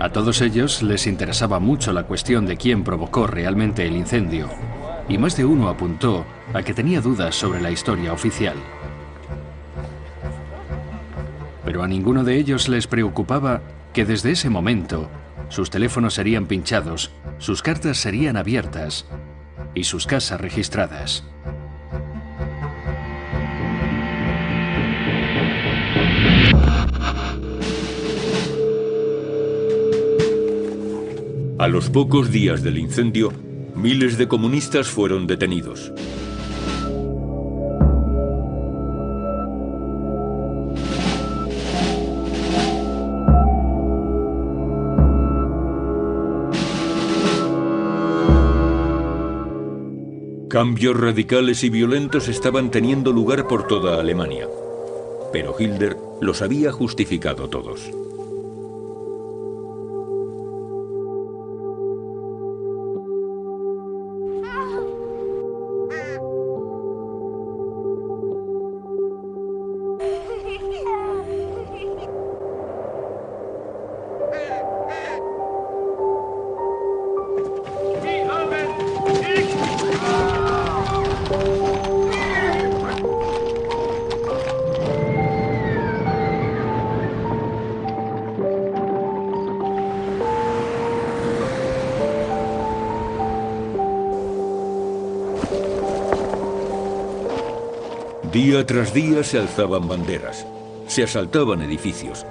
A 0.00 0.08
todos 0.08 0.40
ellos 0.42 0.82
les 0.82 1.06
interesaba 1.06 1.60
mucho 1.60 1.92
la 1.92 2.02
cuestión 2.02 2.44
de 2.44 2.56
quién 2.56 2.82
provocó 2.82 3.26
realmente 3.26 3.86
el 3.86 3.94
incendio, 3.94 4.50
y 5.08 5.18
más 5.18 5.36
de 5.36 5.44
uno 5.44 5.68
apuntó 5.68 6.24
a 6.52 6.62
que 6.62 6.74
tenía 6.74 7.00
dudas 7.00 7.34
sobre 7.34 7.60
la 7.60 7.70
historia 7.70 8.12
oficial. 8.12 8.56
Pero 11.64 11.82
a 11.82 11.88
ninguno 11.88 12.24
de 12.24 12.36
ellos 12.36 12.68
les 12.68 12.86
preocupaba 12.86 13.62
que 13.92 14.04
desde 14.04 14.32
ese 14.32 14.50
momento 14.50 15.08
sus 15.48 15.70
teléfonos 15.70 16.14
serían 16.14 16.46
pinchados, 16.46 17.10
sus 17.38 17.62
cartas 17.62 17.98
serían 17.98 18.36
abiertas 18.36 19.06
y 19.74 19.84
sus 19.84 20.06
casas 20.06 20.40
registradas. 20.40 21.24
A 31.58 31.68
los 31.68 31.88
pocos 31.88 32.30
días 32.30 32.62
del 32.62 32.78
incendio, 32.78 33.32
miles 33.84 34.16
de 34.16 34.26
comunistas 34.26 34.88
fueron 34.88 35.26
detenidos. 35.26 35.92
Cambios 50.48 50.96
radicales 50.98 51.62
y 51.62 51.68
violentos 51.68 52.28
estaban 52.28 52.70
teniendo 52.70 53.12
lugar 53.12 53.46
por 53.46 53.66
toda 53.66 54.00
Alemania, 54.00 54.48
pero 55.30 55.54
Hitler 55.58 55.94
los 56.22 56.40
había 56.40 56.72
justificado 56.72 57.50
todos. 57.50 57.90
Tras 98.66 98.94
día 98.94 99.22
se 99.22 99.38
alzaban 99.38 99.88
banderas, 99.88 100.46
se 100.86 101.02
asaltaban 101.02 101.60
edificios, 101.60 102.24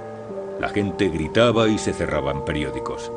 la 0.60 0.68
gente 0.68 1.08
gritaba 1.08 1.68
y 1.68 1.78
se 1.78 1.92
cerraban 1.92 2.44
periódicos. 2.44 3.12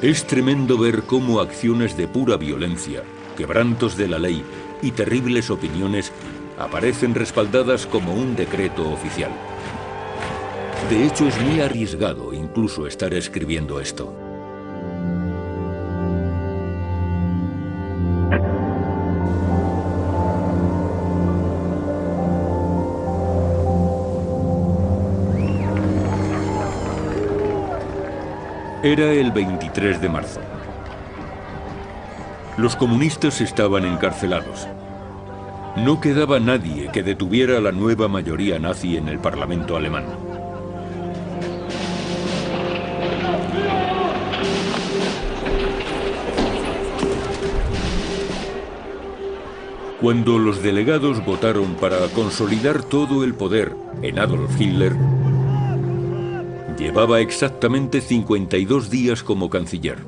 Es 0.00 0.26
tremendo 0.26 0.78
ver 0.78 1.02
cómo 1.02 1.40
acciones 1.40 1.98
de 1.98 2.08
pura 2.08 2.38
violencia, 2.38 3.02
quebrantos 3.36 3.98
de 3.98 4.08
la 4.08 4.18
ley 4.18 4.42
y 4.80 4.92
terribles 4.92 5.50
opiniones 5.50 6.12
aparecen 6.58 7.14
respaldadas 7.14 7.86
como 7.86 8.14
un 8.14 8.36
decreto 8.36 8.90
oficial. 8.90 9.32
De 10.88 11.06
hecho, 11.06 11.28
es 11.28 11.38
muy 11.42 11.60
arriesgado 11.60 12.32
incluso 12.32 12.86
estar 12.86 13.12
escribiendo 13.12 13.80
esto. 13.80 14.23
Era 28.84 29.10
el 29.12 29.32
23 29.32 29.98
de 29.98 30.10
marzo. 30.10 30.40
Los 32.58 32.76
comunistas 32.76 33.40
estaban 33.40 33.86
encarcelados. 33.86 34.68
No 35.76 36.02
quedaba 36.02 36.38
nadie 36.38 36.90
que 36.92 37.02
detuviera 37.02 37.56
a 37.56 37.60
la 37.62 37.72
nueva 37.72 38.08
mayoría 38.08 38.58
nazi 38.58 38.98
en 38.98 39.08
el 39.08 39.20
Parlamento 39.20 39.78
alemán. 39.78 40.04
Cuando 50.02 50.38
los 50.38 50.62
delegados 50.62 51.24
votaron 51.24 51.76
para 51.76 52.06
consolidar 52.08 52.82
todo 52.82 53.24
el 53.24 53.32
poder 53.32 53.74
en 54.02 54.18
Adolf 54.18 54.60
Hitler, 54.60 54.92
llevaba 56.78 57.20
exactamente 57.20 58.00
52 58.00 58.90
días 58.90 59.22
como 59.22 59.48
canciller. 59.50 59.98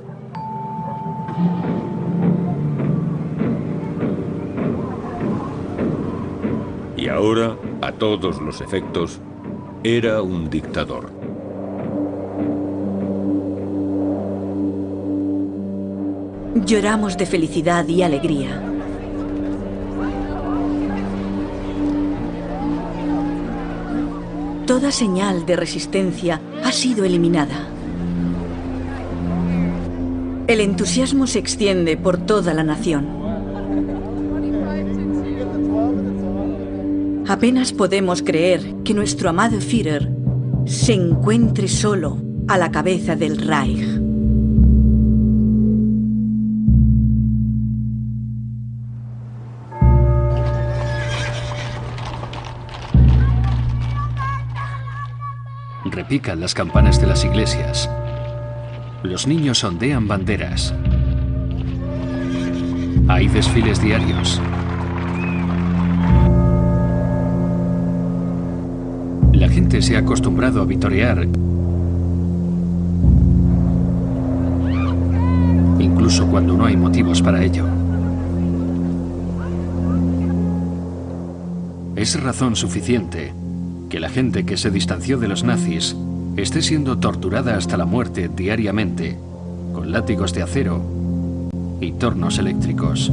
Y 6.97 7.09
ahora, 7.09 7.57
a 7.83 7.93
todos 7.93 8.41
los 8.41 8.61
efectos, 8.61 9.21
era 9.85 10.23
un 10.23 10.51
dictador. 10.51 11.11
Lloramos 16.65 17.17
de 17.17 17.27
felicidad 17.27 17.87
y 17.87 18.03
alegría. 18.03 18.76
Toda 24.67 24.91
señal 24.91 25.47
de 25.47 25.55
resistencia 25.55 26.41
ha 26.65 26.73
sido 26.73 27.05
eliminada. 27.05 27.69
El 30.49 30.61
entusiasmo 30.61 31.29
se 31.29 31.39
extiende 31.39 31.97
por 31.97 32.19
toda 32.19 32.53
la 32.53 32.65
nación. 32.65 33.07
Apenas 37.29 37.73
podemos 37.73 38.23
creer 38.23 38.75
que 38.85 38.93
nuestro 38.93 39.29
amado 39.29 39.61
Führer 39.61 40.11
se 40.65 40.95
encuentre 40.95 41.69
solo 41.69 42.19
a 42.49 42.59
la 42.59 42.73
cabeza 42.73 43.15
del 43.15 43.39
Reich. 43.39 44.06
Repican 56.09 56.39
las 56.39 56.55
campanas 56.55 57.01
de 57.01 57.09
las 57.09 57.25
iglesias. 57.25 57.91
Los 59.03 59.27
niños 59.27 59.65
ondean 59.65 60.07
banderas. 60.07 60.73
Hay 63.09 63.27
desfiles 63.27 63.83
diarios. 63.83 64.41
La 69.33 69.49
gente 69.49 69.83
se 69.83 69.97
ha 69.97 69.99
acostumbrado 69.99 70.63
a 70.63 70.65
vitorear, 70.65 71.27
incluso 75.81 76.29
cuando 76.29 76.57
no 76.57 76.67
hay 76.67 76.77
motivos 76.77 77.21
para 77.21 77.43
ello. 77.43 77.67
Es 81.97 82.23
razón 82.23 82.55
suficiente 82.55 83.33
que 83.89 84.01
la 84.01 84.09
gente 84.09 84.45
que 84.45 84.57
se 84.57 84.71
distanció 84.71 85.19
de 85.19 85.29
los 85.29 85.45
nazis 85.45 85.97
esté 86.37 86.63
siendo 86.63 86.99
torturada 86.99 87.57
hasta 87.57 87.77
la 87.77 87.87
muerte 87.87 88.29
diariamente 88.29 89.19
con 89.73 89.93
látigos 89.93 90.33
de 90.35 90.43
acero 90.43 90.83
y 91.81 91.93
tornos 91.93 92.39
eléctricos. 92.39 93.13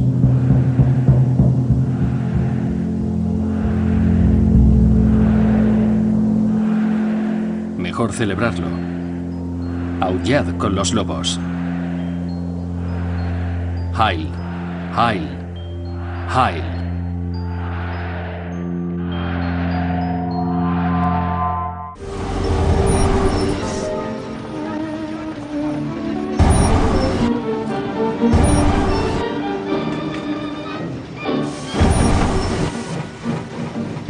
Mejor 7.78 8.12
celebrarlo. 8.12 8.66
Aullad 10.00 10.56
con 10.56 10.74
los 10.74 10.92
lobos. 10.92 11.38
Heil, 13.96 14.28
Heil, 14.96 15.28
Heil. 16.28 16.73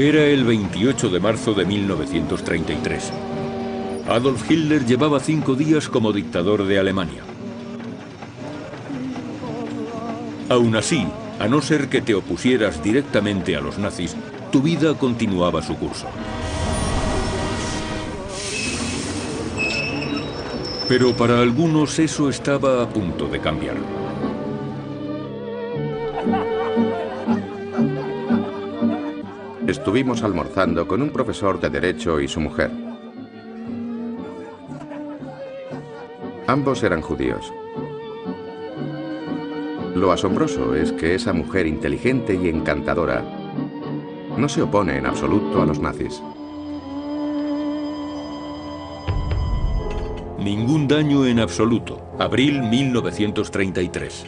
Era 0.04 0.26
el 0.26 0.44
28 0.44 1.08
de 1.08 1.18
marzo 1.18 1.54
de 1.54 1.64
1933. 1.64 3.10
Adolf 4.06 4.50
Hitler 4.50 4.84
llevaba 4.84 5.18
cinco 5.18 5.54
días 5.54 5.88
como 5.88 6.12
dictador 6.12 6.66
de 6.66 6.78
Alemania. 6.78 7.22
Aún 10.50 10.76
así, 10.76 11.06
a 11.40 11.48
no 11.48 11.62
ser 11.62 11.88
que 11.88 12.02
te 12.02 12.14
opusieras 12.14 12.82
directamente 12.82 13.56
a 13.56 13.62
los 13.62 13.78
nazis, 13.78 14.14
tu 14.52 14.60
vida 14.60 14.92
continuaba 14.92 15.62
su 15.62 15.74
curso. 15.76 16.08
Pero 20.86 21.14
para 21.16 21.40
algunos 21.40 21.98
eso 21.98 22.28
estaba 22.28 22.82
a 22.82 22.90
punto 22.90 23.26
de 23.26 23.40
cambiar. 23.40 24.03
Estuvimos 29.74 30.22
almorzando 30.22 30.86
con 30.86 31.02
un 31.02 31.10
profesor 31.10 31.60
de 31.60 31.68
Derecho 31.68 32.20
y 32.20 32.28
su 32.28 32.38
mujer. 32.40 32.70
Ambos 36.46 36.84
eran 36.84 37.02
judíos. 37.02 37.52
Lo 39.96 40.12
asombroso 40.12 40.76
es 40.76 40.92
que 40.92 41.16
esa 41.16 41.32
mujer 41.32 41.66
inteligente 41.66 42.38
y 42.40 42.48
encantadora 42.48 43.24
no 44.38 44.48
se 44.48 44.62
opone 44.62 44.96
en 44.96 45.06
absoluto 45.06 45.60
a 45.60 45.66
los 45.66 45.80
nazis. 45.80 46.22
Ningún 50.38 50.86
daño 50.86 51.26
en 51.26 51.40
absoluto. 51.40 52.14
Abril 52.20 52.62
1933. 52.62 54.26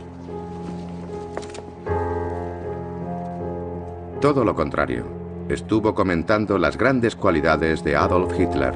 Todo 4.21 4.45
lo 4.45 4.53
contrario. 4.57 5.26
Estuvo 5.49 5.95
comentando 5.95 6.59
las 6.59 6.77
grandes 6.77 7.15
cualidades 7.15 7.85
de 7.85 7.95
Adolf 7.95 8.33
Hitler. 8.37 8.75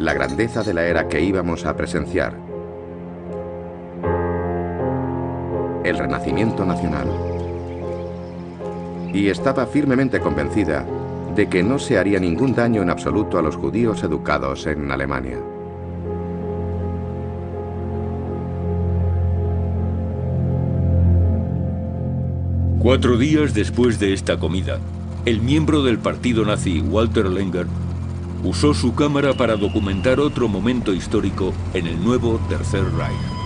La 0.00 0.12
grandeza 0.12 0.64
de 0.64 0.74
la 0.74 0.86
era 0.86 1.06
que 1.06 1.20
íbamos 1.20 1.64
a 1.66 1.76
presenciar. 1.76 2.34
El 5.84 5.96
renacimiento 5.96 6.66
nacional. 6.66 7.08
Y 9.12 9.28
estaba 9.28 9.64
firmemente 9.66 10.18
convencida 10.18 10.84
de 11.36 11.48
que 11.48 11.62
no 11.62 11.78
se 11.78 11.96
haría 11.96 12.18
ningún 12.18 12.56
daño 12.56 12.82
en 12.82 12.90
absoluto 12.90 13.38
a 13.38 13.42
los 13.42 13.54
judíos 13.54 14.02
educados 14.02 14.66
en 14.66 14.90
Alemania. 14.90 15.38
Cuatro 22.86 23.18
días 23.18 23.52
después 23.52 23.98
de 23.98 24.12
esta 24.12 24.38
comida, 24.38 24.78
el 25.24 25.40
miembro 25.40 25.82
del 25.82 25.98
partido 25.98 26.44
nazi 26.44 26.80
Walter 26.80 27.26
Lenger 27.26 27.66
usó 28.44 28.74
su 28.74 28.94
cámara 28.94 29.34
para 29.34 29.56
documentar 29.56 30.20
otro 30.20 30.46
momento 30.46 30.94
histórico 30.94 31.52
en 31.74 31.88
el 31.88 32.00
nuevo 32.04 32.40
Tercer 32.48 32.84
Reich. 32.96 33.45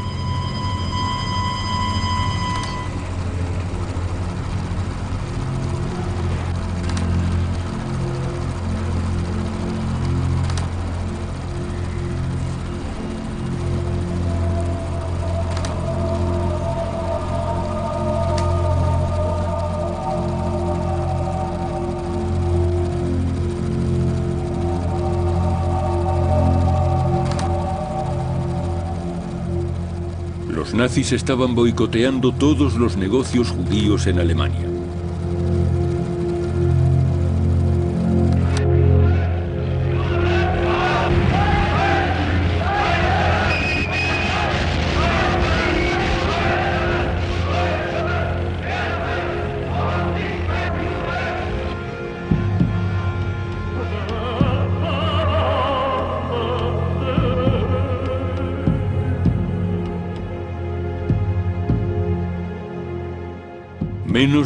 Nazis 30.80 31.12
estaban 31.12 31.54
boicoteando 31.54 32.32
todos 32.32 32.76
los 32.76 32.96
negocios 32.96 33.50
judíos 33.50 34.06
en 34.06 34.18
Alemania. 34.18 34.79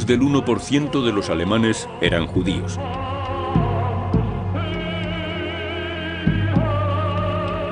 Del 0.06 0.20
1% 0.20 1.02
de 1.02 1.12
los 1.12 1.30
alemanes 1.30 1.88
eran 2.02 2.26
judíos. 2.26 2.78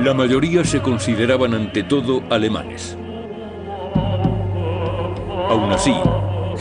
La 0.00 0.14
mayoría 0.14 0.64
se 0.64 0.80
consideraban 0.80 1.52
ante 1.52 1.82
todo 1.82 2.22
alemanes. 2.30 2.96
Aún 5.50 5.72
así, 5.72 5.94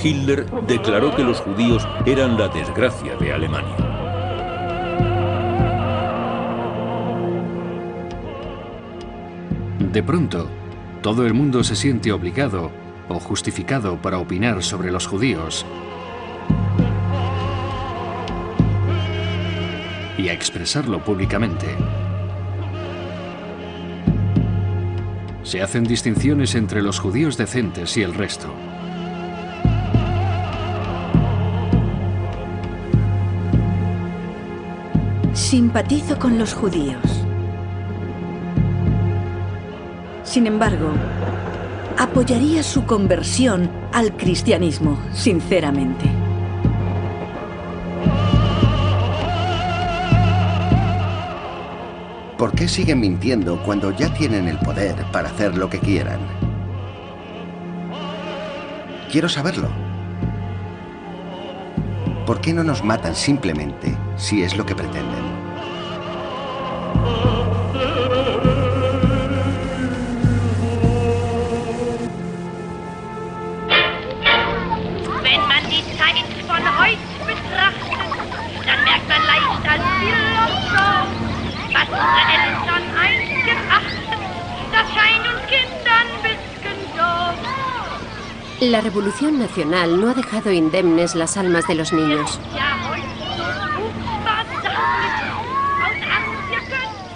Hitler 0.04 0.46
declaró 0.68 1.16
que 1.16 1.24
los 1.24 1.40
judíos 1.40 1.88
eran 2.06 2.38
la 2.38 2.50
desgracia 2.50 3.16
de 3.16 3.32
Alemania. 3.32 3.78
De 9.94 10.04
pronto, 10.04 10.50
todo 11.02 11.26
el 11.26 11.34
mundo 11.34 11.64
se 11.64 11.78
siente 11.78 12.12
obligado 12.12 12.81
o 13.12 13.20
justificado 13.20 13.98
para 13.98 14.18
opinar 14.18 14.64
sobre 14.64 14.92
los 14.92 15.08
judíos 15.08 15.66
y 20.18 20.30
a 20.30 20.34
expresarlo 20.34 21.04
públicamente. 21.04 21.68
Se 25.44 25.62
hacen 25.62 25.84
distinciones 25.84 26.56
entre 26.56 26.82
los 26.82 27.00
judíos 27.00 27.38
decentes 27.38 27.98
y 27.98 28.04
el 28.04 28.14
resto. 28.14 28.54
Simpatizo 35.34 36.20
con 36.20 36.38
los 36.38 36.54
judíos. 36.54 37.26
Sin 40.24 40.48
embargo, 40.48 40.92
apoyaría 42.02 42.64
su 42.64 42.84
conversión 42.88 43.70
al 43.94 44.18
cristianismo, 44.18 45.00
sinceramente. 45.14 46.10
¿Por 52.40 52.54
qué 52.54 52.68
siguen 52.68 53.02
mintiendo 53.02 53.62
cuando 53.62 53.92
ya 53.92 54.12
tienen 54.16 54.48
el 54.48 54.58
poder 54.58 54.96
para 55.12 55.30
hacer 55.30 55.56
lo 55.56 55.70
que 55.70 55.78
quieran? 55.78 56.20
Quiero 59.12 59.30
saberlo. 59.30 59.70
¿Por 62.26 62.42
qué 62.42 62.52
no 62.52 62.64
nos 62.64 62.84
matan 62.84 63.14
simplemente 63.14 63.96
si 64.16 64.42
es 64.42 64.58
lo 64.58 64.66
que 64.66 64.74
pretenden? 64.74 65.31
La 88.62 88.80
Revolución 88.80 89.40
Nacional 89.40 90.00
no 90.00 90.08
ha 90.08 90.14
dejado 90.14 90.52
indemnes 90.52 91.16
las 91.16 91.36
almas 91.36 91.68
de 91.68 91.74
los 91.74 91.92
niños. 91.94 92.40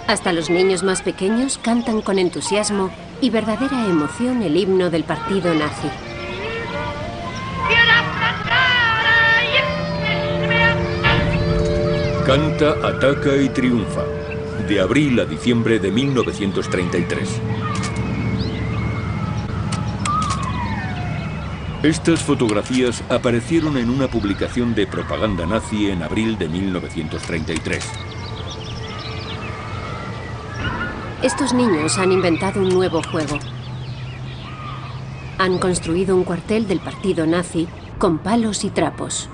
Hasta 0.08 0.32
los 0.32 0.50
niños 0.50 0.82
más 0.82 1.02
pequeños 1.02 1.60
cantan 1.62 2.02
con 2.02 2.18
entusiasmo 2.18 2.90
y 3.20 3.30
verdadera 3.30 3.86
emoción 3.86 4.42
el 4.42 4.56
himno 4.56 4.90
del 4.90 5.04
partido 5.04 5.54
nazi. 5.54 5.88
Canta, 12.26 12.70
ataca 12.82 13.36
y 13.36 13.48
triunfa. 13.50 14.02
De 14.66 14.80
abril 14.80 15.20
a 15.20 15.24
diciembre 15.24 15.78
de 15.78 15.92
1933. 15.92 17.40
Estas 21.82 22.20
fotografías 22.20 23.04
aparecieron 23.10 23.76
en 23.76 23.90
una 23.90 24.08
publicación 24.08 24.74
de 24.74 24.86
propaganda 24.86 25.44
nazi 25.44 25.90
en 25.90 26.02
abril 26.02 26.38
de 26.38 26.48
1933. 26.48 27.84
Estos 31.22 31.52
niños 31.52 31.98
han 31.98 32.12
inventado 32.12 32.62
un 32.62 32.70
nuevo 32.70 33.02
juego. 33.02 33.38
Han 35.38 35.58
construido 35.58 36.16
un 36.16 36.24
cuartel 36.24 36.66
del 36.66 36.80
partido 36.80 37.26
nazi 37.26 37.68
con 37.98 38.18
palos 38.18 38.64
y 38.64 38.70
trapos. 38.70 39.28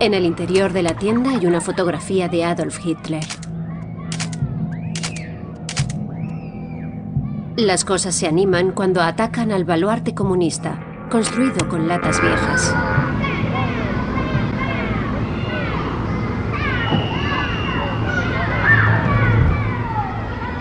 En 0.00 0.12
el 0.12 0.26
interior 0.26 0.74
de 0.74 0.82
la 0.82 0.96
tienda 0.96 1.30
hay 1.30 1.46
una 1.46 1.62
fotografía 1.62 2.28
de 2.28 2.44
Adolf 2.44 2.78
Hitler. 2.84 3.24
Las 7.60 7.84
cosas 7.84 8.14
se 8.14 8.26
animan 8.26 8.72
cuando 8.72 9.02
atacan 9.02 9.52
al 9.52 9.66
baluarte 9.66 10.14
comunista, 10.14 10.82
construido 11.10 11.68
con 11.68 11.88
latas 11.88 12.18
viejas. 12.22 12.74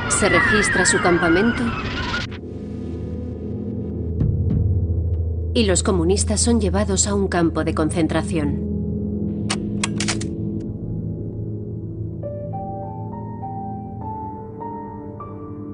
Se 0.10 0.28
registra 0.28 0.86
su 0.86 1.00
campamento 1.00 1.64
y 5.54 5.64
los 5.64 5.84
comunistas 5.84 6.42
son 6.42 6.60
llevados 6.60 7.08
a 7.08 7.14
un 7.16 7.30
campo 7.30 7.64
de 7.64 7.74
concentración. 7.74 8.69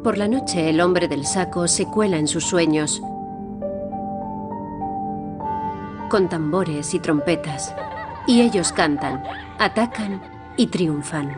Por 0.06 0.20
la 0.20 0.28
noche 0.28 0.70
el 0.70 0.82
hombre 0.82 1.08
del 1.08 1.26
saco 1.26 1.68
se 1.68 1.88
cuela 1.88 2.20
en 2.20 2.28
sus 2.28 2.44
sueños 2.44 3.02
con 6.12 6.30
tambores 6.30 6.94
y 6.94 7.00
trompetas. 7.00 7.74
Y 8.28 8.42
ellos 8.42 8.72
cantan, 8.72 9.24
atacan 9.58 10.22
y 10.58 10.68
triunfan. 10.68 11.36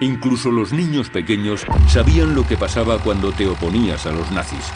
Incluso 0.00 0.52
los 0.52 0.72
niños 0.72 1.10
pequeños 1.10 1.66
sabían 1.88 2.36
lo 2.36 2.46
que 2.46 2.56
pasaba 2.56 2.98
cuando 2.98 3.32
te 3.32 3.48
oponías 3.48 4.06
a 4.06 4.12
los 4.12 4.30
nazis. 4.30 4.70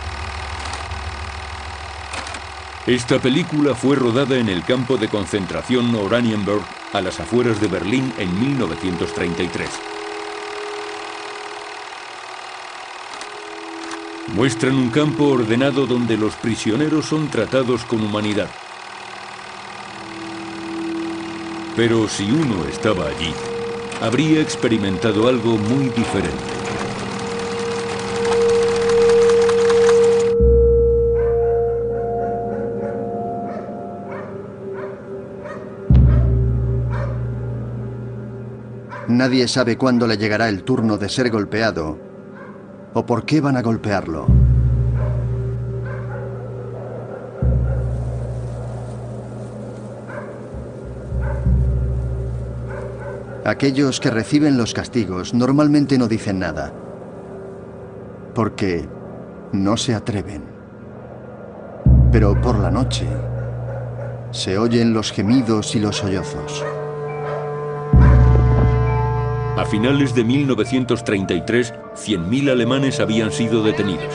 Esta 2.88 3.20
película 3.20 3.76
fue 3.76 3.94
rodada 3.94 4.36
en 4.36 4.48
el 4.48 4.64
campo 4.64 4.96
de 4.96 5.06
concentración 5.06 5.94
Oranienburg, 5.94 6.64
a 6.92 7.00
las 7.00 7.20
afueras 7.20 7.60
de 7.60 7.68
Berlín, 7.68 8.12
en 8.18 8.36
1933. 8.40 9.95
Muestran 14.34 14.74
un 14.74 14.90
campo 14.90 15.28
ordenado 15.28 15.86
donde 15.86 16.16
los 16.16 16.34
prisioneros 16.34 17.06
son 17.06 17.28
tratados 17.28 17.84
con 17.84 18.02
humanidad. 18.02 18.50
Pero 21.76 22.08
si 22.08 22.30
uno 22.30 22.64
estaba 22.66 23.06
allí, 23.06 23.32
habría 24.02 24.40
experimentado 24.40 25.28
algo 25.28 25.56
muy 25.56 25.88
diferente. 25.90 26.34
Nadie 39.08 39.46
sabe 39.46 39.78
cuándo 39.78 40.06
le 40.06 40.18
llegará 40.18 40.48
el 40.48 40.64
turno 40.64 40.98
de 40.98 41.08
ser 41.08 41.30
golpeado 41.30 42.05
o 42.96 43.04
por 43.04 43.26
qué 43.26 43.42
van 43.42 43.58
a 43.58 43.62
golpearlo. 43.62 44.26
Aquellos 53.44 54.00
que 54.00 54.10
reciben 54.10 54.56
los 54.56 54.72
castigos 54.72 55.34
normalmente 55.34 55.98
no 55.98 56.08
dicen 56.08 56.38
nada, 56.38 56.72
porque 58.34 58.88
no 59.52 59.76
se 59.76 59.94
atreven. 59.94 60.42
Pero 62.10 62.40
por 62.40 62.58
la 62.58 62.70
noche 62.70 63.06
se 64.30 64.56
oyen 64.56 64.94
los 64.94 65.12
gemidos 65.12 65.76
y 65.76 65.80
los 65.80 65.96
sollozos. 65.98 66.64
A 69.66 69.68
finales 69.68 70.14
de 70.14 70.22
1933, 70.22 71.74
100.000 71.96 72.50
alemanes 72.52 73.00
habían 73.00 73.32
sido 73.32 73.64
detenidos. 73.64 74.14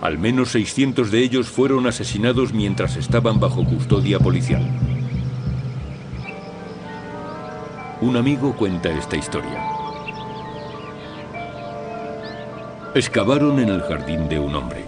Al 0.00 0.18
menos 0.18 0.50
600 0.50 1.12
de 1.12 1.20
ellos 1.20 1.48
fueron 1.48 1.86
asesinados 1.86 2.52
mientras 2.52 2.96
estaban 2.96 3.38
bajo 3.38 3.64
custodia 3.64 4.18
policial. 4.18 4.68
Un 8.00 8.16
amigo 8.16 8.56
cuenta 8.56 8.90
esta 8.90 9.16
historia. 9.16 9.64
Excavaron 12.96 13.60
en 13.60 13.68
el 13.68 13.82
jardín 13.82 14.28
de 14.28 14.40
un 14.40 14.56
hombre. 14.56 14.84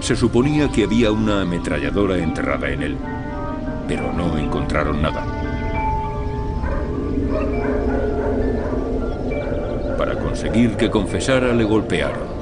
Se 0.00 0.16
suponía 0.16 0.72
que 0.72 0.84
había 0.84 1.12
una 1.12 1.42
ametralladora 1.42 2.16
enterrada 2.16 2.70
en 2.70 2.82
él, 2.82 2.98
pero 3.86 4.12
no 4.12 4.36
encontraron 4.38 5.00
nada. 5.02 5.24
Para 9.98 10.16
conseguir 10.16 10.76
que 10.76 10.90
confesara 10.90 11.52
le 11.52 11.64
golpearon. 11.64 12.34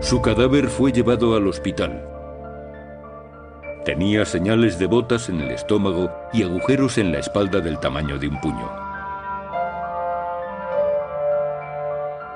Su 0.00 0.20
cadáver 0.20 0.68
fue 0.68 0.92
llevado 0.92 1.34
al 1.34 1.46
hospital. 1.46 2.04
Tenía 3.84 4.24
señales 4.24 4.78
de 4.78 4.86
botas 4.86 5.28
en 5.28 5.40
el 5.40 5.50
estómago 5.50 6.10
y 6.32 6.42
agujeros 6.42 6.98
en 6.98 7.12
la 7.12 7.18
espalda 7.18 7.60
del 7.60 7.78
tamaño 7.80 8.18
de 8.18 8.28
un 8.28 8.40
puño. 8.40 8.83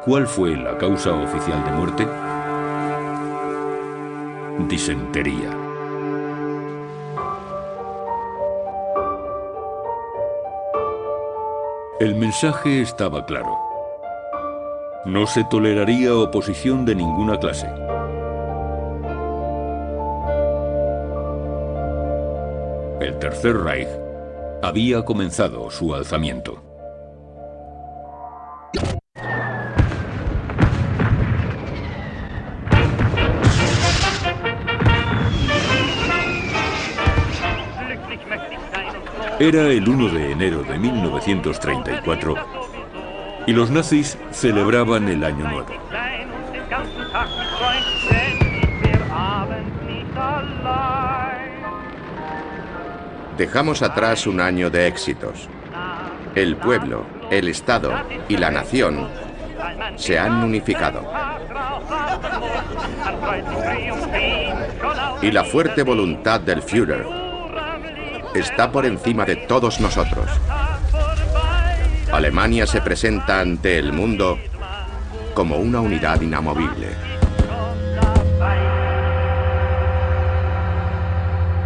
¿Cuál 0.09 0.27
fue 0.27 0.57
la 0.57 0.79
causa 0.79 1.13
oficial 1.13 1.63
de 1.67 1.71
muerte? 1.71 2.09
Disentería. 4.67 5.55
El 12.01 12.15
mensaje 12.15 12.81
estaba 12.81 13.27
claro. 13.27 13.55
No 15.05 15.27
se 15.27 15.45
toleraría 15.45 16.15
oposición 16.15 16.87
de 16.87 16.95
ninguna 16.95 17.39
clase. 17.39 17.67
El 22.99 23.19
Tercer 23.19 23.59
Reich 23.59 23.89
había 24.63 25.05
comenzado 25.05 25.71
su 25.71 25.95
alzamiento. 25.95 26.68
Era 39.49 39.63
el 39.69 39.89
1 39.89 40.09
de 40.11 40.33
enero 40.33 40.63
de 40.63 40.79
1934 40.79 42.35
y 43.47 43.53
los 43.55 43.71
nazis 43.71 44.19
celebraban 44.31 45.09
el 45.09 45.25
Año 45.25 45.49
Nuevo. 45.49 45.73
Dejamos 53.39 53.81
atrás 53.81 54.27
un 54.27 54.43
año 54.43 54.69
de 54.69 54.87
éxitos. 54.87 55.49
El 56.35 56.57
pueblo, 56.57 57.07
el 57.31 57.49
Estado 57.49 57.95
y 58.29 58.37
la 58.37 58.51
nación 58.51 59.09
se 59.97 60.19
han 60.19 60.45
unificado. 60.45 61.11
Y 65.23 65.31
la 65.31 65.45
fuerte 65.45 65.85
voluntad 65.85 66.39
del 66.39 66.61
Führer 66.61 67.28
está 68.35 68.71
por 68.71 68.87
encima 68.87 69.25
de 69.25 69.37
todos 69.37 69.81
nosotros. 69.81 70.27
Alemania 72.13 72.67
se 72.67 72.81
presenta 72.81 73.41
ante 73.41 73.79
el 73.79 73.93
mundo 73.93 74.39
como 75.35 75.57
una 75.57 75.81
unidad 75.81 76.21
inamovible. 76.21 76.89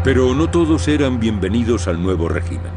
Pero 0.05 0.35
no 0.35 0.51
todos 0.51 0.89
eran 0.89 1.21
bienvenidos 1.21 1.87
al 1.87 2.03
nuevo 2.03 2.29
régimen. 2.29 2.73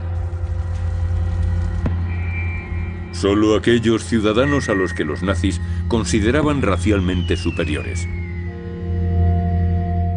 Solo 3.12 3.56
aquellos 3.56 4.04
ciudadanos 4.04 4.70
a 4.70 4.76
los 4.76 4.94
que 4.94 5.06
los 5.06 5.24
nazis 5.24 5.60
consideraban 5.88 6.62
racialmente 6.62 7.36
superiores. 7.36 8.08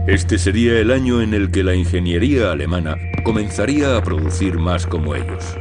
Este 0.08 0.38
sería 0.38 0.80
el 0.80 0.90
año 0.90 1.20
en 1.20 1.34
el 1.34 1.50
que 1.50 1.62
la 1.62 1.74
ingeniería 1.74 2.50
alemana 2.50 2.96
comenzaría 3.24 3.94
a 3.94 4.02
producir 4.02 4.58
más 4.58 4.86
como 4.86 5.14
ellos. 5.14 5.54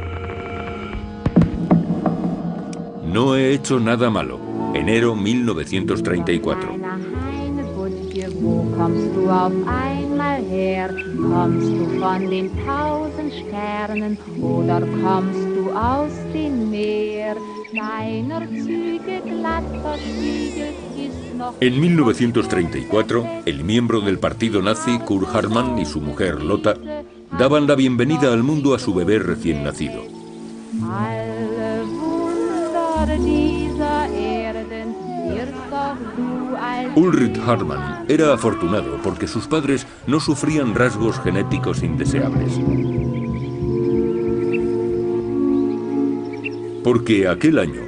No 3.04 3.36
he 3.36 3.52
hecho 3.52 3.78
nada 3.78 4.08
malo. 4.08 4.40
Enero 4.74 5.14
1934. 5.14 6.78
En 21.60 21.80
1934, 21.80 23.42
el 23.46 23.64
miembro 23.64 24.00
del 24.00 24.18
partido 24.18 24.62
nazi 24.62 24.98
Kurt 24.98 25.34
Hartmann 25.34 25.78
y 25.78 25.84
su 25.84 26.00
mujer 26.00 26.42
Lotta 26.42 26.74
daban 27.38 27.66
la 27.66 27.74
bienvenida 27.74 28.32
al 28.32 28.42
mundo 28.42 28.74
a 28.74 28.78
su 28.78 28.94
bebé 28.94 29.18
recién 29.18 29.62
nacido. 29.62 30.02
Ulrich 36.96 37.38
Hartmann 37.46 38.04
era 38.08 38.32
afortunado 38.32 38.98
porque 39.02 39.28
sus 39.28 39.46
padres 39.46 39.86
no 40.06 40.20
sufrían 40.20 40.74
rasgos 40.74 41.20
genéticos 41.20 41.82
indeseables. 41.82 42.58
Porque 46.82 47.28
aquel 47.28 47.58
año, 47.58 47.87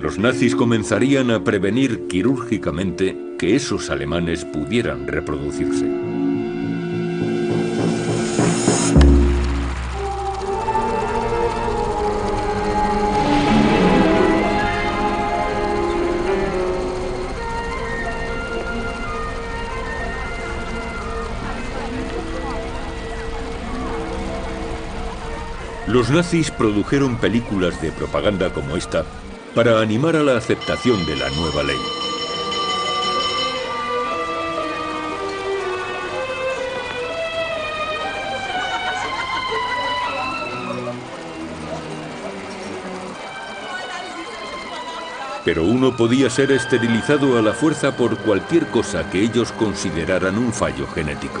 los 0.00 0.18
nazis 0.18 0.54
comenzarían 0.54 1.30
a 1.32 1.42
prevenir 1.42 2.06
quirúrgicamente 2.06 3.16
que 3.38 3.56
esos 3.56 3.90
alemanes 3.90 4.44
pudieran 4.44 5.08
reproducirse. 5.08 5.86
Los 25.88 26.10
nazis 26.10 26.50
produjeron 26.50 27.16
películas 27.16 27.80
de 27.82 27.90
propaganda 27.90 28.52
como 28.52 28.76
esta 28.76 29.04
para 29.54 29.80
animar 29.80 30.16
a 30.16 30.22
la 30.22 30.36
aceptación 30.36 31.04
de 31.06 31.16
la 31.16 31.28
nueva 31.30 31.62
ley. 31.62 31.76
Pero 45.44 45.64
uno 45.64 45.96
podía 45.96 46.28
ser 46.28 46.52
esterilizado 46.52 47.38
a 47.38 47.42
la 47.42 47.54
fuerza 47.54 47.96
por 47.96 48.18
cualquier 48.18 48.66
cosa 48.66 49.08
que 49.08 49.22
ellos 49.22 49.50
consideraran 49.52 50.36
un 50.36 50.52
fallo 50.52 50.86
genético. 50.86 51.40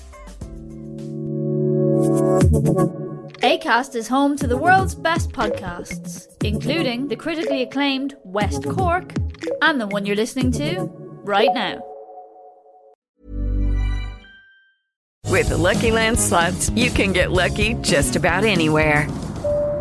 ACAST 3.41 3.95
is 3.95 4.07
home 4.07 4.35
to 4.37 4.47
the 4.47 4.57
world's 4.57 4.95
best 4.95 5.31
podcasts, 5.31 6.27
including 6.43 7.07
the 7.07 7.15
critically 7.15 7.61
acclaimed 7.61 8.15
West 8.23 8.63
Cork 8.63 9.13
and 9.61 9.79
the 9.79 9.87
one 9.87 10.05
you're 10.05 10.15
listening 10.15 10.51
to 10.53 10.89
right 11.23 11.49
now. 11.53 11.83
With 15.27 15.49
the 15.49 15.57
Lucky 15.57 15.91
Land 15.91 16.19
slots, 16.19 16.69
you 16.71 16.89
can 16.91 17.13
get 17.13 17.31
lucky 17.31 17.75
just 17.75 18.15
about 18.15 18.43
anywhere. 18.43 19.07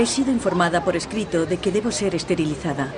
He 0.00 0.06
sido 0.06 0.32
informada 0.32 0.82
por 0.82 0.96
escrito 0.96 1.44
de 1.44 1.58
que 1.58 1.70
debo 1.70 1.90
ser 1.92 2.14
esterilizada. 2.14 2.90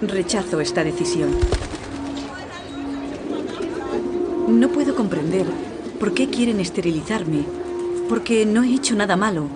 Rechazo 0.00 0.62
esta 0.62 0.82
decisión. 0.82 1.28
No 4.48 4.70
puedo 4.70 4.94
comprender 4.94 5.44
por 6.00 6.14
qué 6.14 6.30
quieren 6.30 6.58
esterilizarme, 6.60 7.44
porque 8.08 8.46
no 8.46 8.62
he 8.62 8.72
hecho 8.72 8.94
nada 8.94 9.18
malo. 9.18 9.48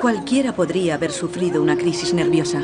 Cualquiera 0.00 0.54
podría 0.54 0.94
haber 0.94 1.10
sufrido 1.10 1.60
una 1.60 1.76
crisis 1.76 2.14
nerviosa. 2.14 2.62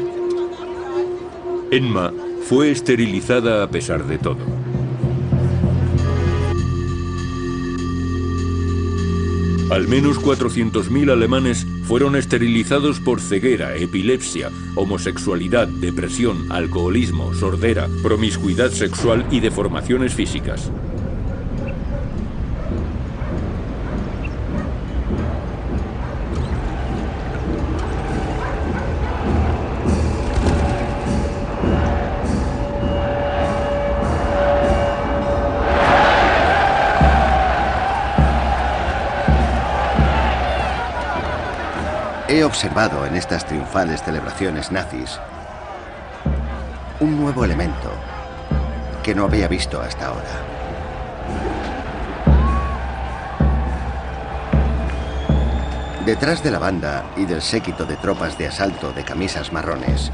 Enma 1.71 2.15
fue 2.45 2.71
esterilizada 2.71 3.63
a 3.63 3.71
pesar 3.71 4.07
de 4.07 4.17
todo. 4.17 4.39
Al 9.71 9.87
menos 9.87 10.19
400.000 10.19 11.13
alemanes 11.13 11.67
fueron 11.83 12.17
esterilizados 12.17 13.01
por 13.01 13.21
ceguera, 13.21 13.77
epilepsia, 13.77 14.51
homosexualidad, 14.77 15.69
depresión, 15.69 16.51
alcoholismo, 16.51 17.35
sordera, 17.35 17.87
promiscuidad 18.03 18.71
sexual 18.71 19.27
y 19.31 19.41
deformaciones 19.41 20.15
físicas. 20.15 20.73
Estas 43.19 43.45
triunfales 43.45 44.03
celebraciones 44.03 44.71
nazis 44.71 45.19
un 47.01 47.21
nuevo 47.21 47.45
elemento 47.45 47.91
que 49.03 49.15
no 49.15 49.25
había 49.25 49.49
visto 49.49 49.81
hasta 49.81 50.07
ahora. 50.07 50.23
Detrás 56.07 56.43
de 56.43 56.51
la 56.53 56.59
banda 56.59 57.05
y 57.17 57.25
del 57.25 57.43
séquito 57.43 57.85
de 57.85 57.97
tropas 57.97 58.39
de 58.39 58.47
asalto 58.47 58.93
de 58.93 59.05
camisas 59.05 59.53
marrones, 59.53 60.13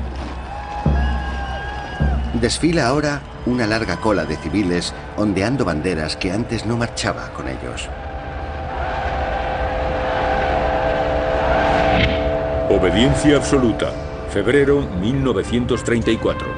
desfila 2.41 2.87
ahora 2.87 3.21
una 3.45 3.67
larga 3.67 3.99
cola 3.99 4.25
de 4.25 4.37
civiles 4.37 4.95
ondeando 5.17 5.65
banderas 5.65 6.17
que 6.17 6.33
antes 6.33 6.65
no 6.65 6.79
marchaba 6.79 7.31
con 7.35 7.49
ellos. 7.49 7.89
Obediencia 12.77 13.37
absoluta. 13.37 13.93
Febrero 14.31 14.81
1934. 15.01 16.49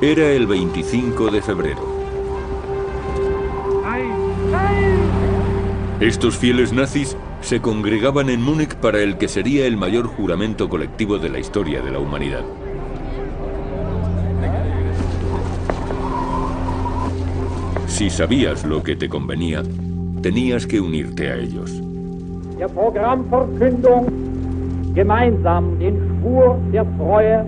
Era 0.00 0.32
el 0.32 0.48
25 0.48 1.30
de 1.30 1.42
febrero. 1.42 1.80
Estos 6.00 6.36
fieles 6.36 6.72
nazis 6.72 7.16
se 7.40 7.60
congregaban 7.60 8.30
en 8.30 8.42
Múnich 8.42 8.74
para 8.74 8.98
el 9.00 9.16
que 9.16 9.28
sería 9.28 9.64
el 9.66 9.76
mayor 9.76 10.08
juramento 10.08 10.68
colectivo 10.68 11.18
de 11.18 11.28
la 11.28 11.38
historia 11.38 11.82
de 11.82 11.92
la 11.92 12.00
humanidad. 12.00 12.44
Si 17.98 18.08
sabías 18.10 18.64
lo 18.64 18.80
que 18.80 18.94
te 18.94 19.08
convenía, 19.08 19.64
tenías 20.22 20.64
que 20.64 20.80
unirte 20.80 21.32
a 21.32 21.34
ellos. 21.34 21.82
Der 22.56 22.68
Programmverkündung 22.68 24.06
gemeinsam 24.94 25.76
den 25.80 25.96
Schwur 26.20 26.60
der 26.70 26.86
Treue. 26.96 27.44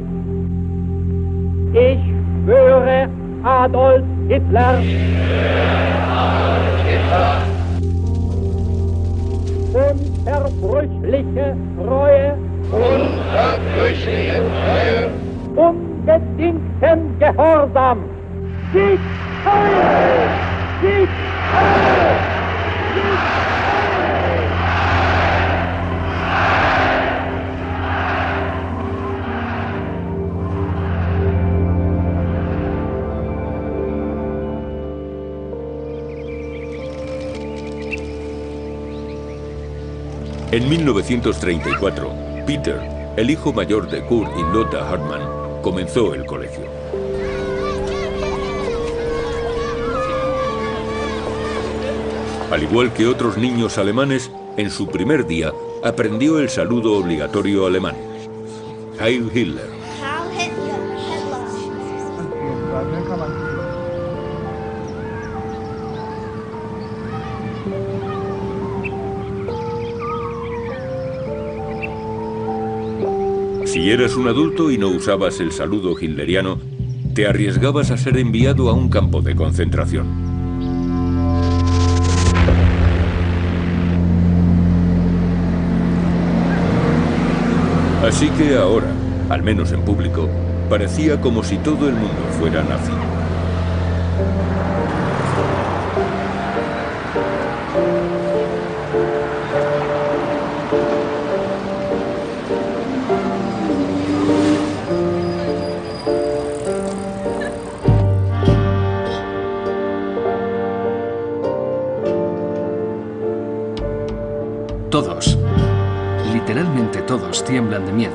Ich 1.73 2.01
schwöre 2.43 3.09
Adolf 3.45 4.05
Hitler. 4.27 4.81
Unverbrüchliche 9.73 11.57
Treue. 11.77 12.35
Unverbrüchliche 12.73 14.43
Treue. 14.51 15.11
Unbedingten 15.55 17.19
Gehorsam. 17.21 17.99
Sieg 18.73 18.99
Heil! 19.45 20.20
En 40.53 40.69
1934, 40.69 42.45
Peter, 42.45 42.81
el 43.17 43.31
hijo 43.31 43.53
mayor 43.53 43.89
de 43.89 44.05
Kurt 44.05 44.33
y 44.37 44.43
Lotta 44.53 44.91
Hartmann, 44.91 45.63
comenzó 45.63 46.13
el 46.13 46.27
colegio. 46.27 46.65
Al 52.51 52.65
igual 52.65 52.93
que 52.93 53.07
otros 53.07 53.39
niños 53.39 53.79
alemanes, 53.79 54.33
en 54.57 54.73
su 54.73 54.89
primer 54.89 55.25
día 55.25 55.53
aprendió 55.85 56.41
el 56.41 56.49
saludo 56.49 56.95
obligatorio 56.95 57.67
alemán. 57.67 57.95
Heil 58.99 59.31
Hitler. 59.33 59.80
Si 73.81 73.91
eras 73.91 74.15
un 74.15 74.29
adulto 74.29 74.71
y 74.71 74.77
no 74.77 74.89
usabas 74.89 75.41
el 75.41 75.53
saludo 75.53 75.99
hitleriano, 75.99 76.59
te 77.15 77.27
arriesgabas 77.27 77.91
a 77.91 77.97
ser 77.97 78.19
enviado 78.19 78.69
a 78.69 78.75
un 78.75 78.91
campo 78.91 79.23
de 79.23 79.35
concentración. 79.35 80.07
Así 88.07 88.29
que 88.29 88.55
ahora, 88.59 88.93
al 89.31 89.43
menos 89.43 89.73
en 89.73 89.81
público, 89.81 90.29
parecía 90.69 91.19
como 91.19 91.43
si 91.43 91.57
todo 91.57 91.89
el 91.89 91.95
mundo 91.95 92.21
fuera 92.39 92.63
nazi. 92.63 92.93
Tiemblan 117.31 117.87
de 117.87 117.93
miedo. 117.93 118.15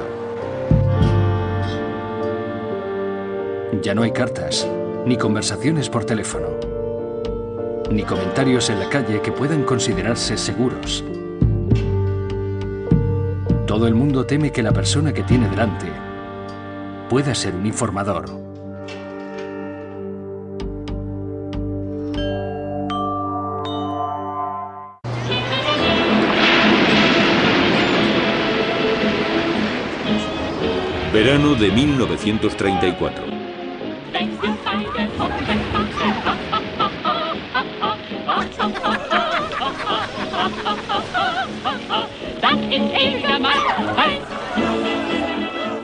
Ya 3.81 3.95
no 3.95 4.03
hay 4.03 4.11
cartas, 4.11 4.67
ni 5.05 5.17
conversaciones 5.17 5.89
por 5.89 6.05
teléfono, 6.05 6.47
ni 7.89 8.03
comentarios 8.03 8.69
en 8.69 8.79
la 8.79 8.89
calle 8.89 9.21
que 9.21 9.31
puedan 9.31 9.63
considerarse 9.63 10.37
seguros. 10.37 11.03
Todo 13.65 13.87
el 13.87 13.95
mundo 13.95 14.25
teme 14.25 14.51
que 14.51 14.63
la 14.63 14.73
persona 14.73 15.13
que 15.13 15.23
tiene 15.23 15.49
delante 15.49 15.87
pueda 17.09 17.33
ser 17.33 17.55
un 17.55 17.65
informador. 17.65 18.44
Verano 31.15 31.55
de 31.55 31.71
1934. 31.71 33.23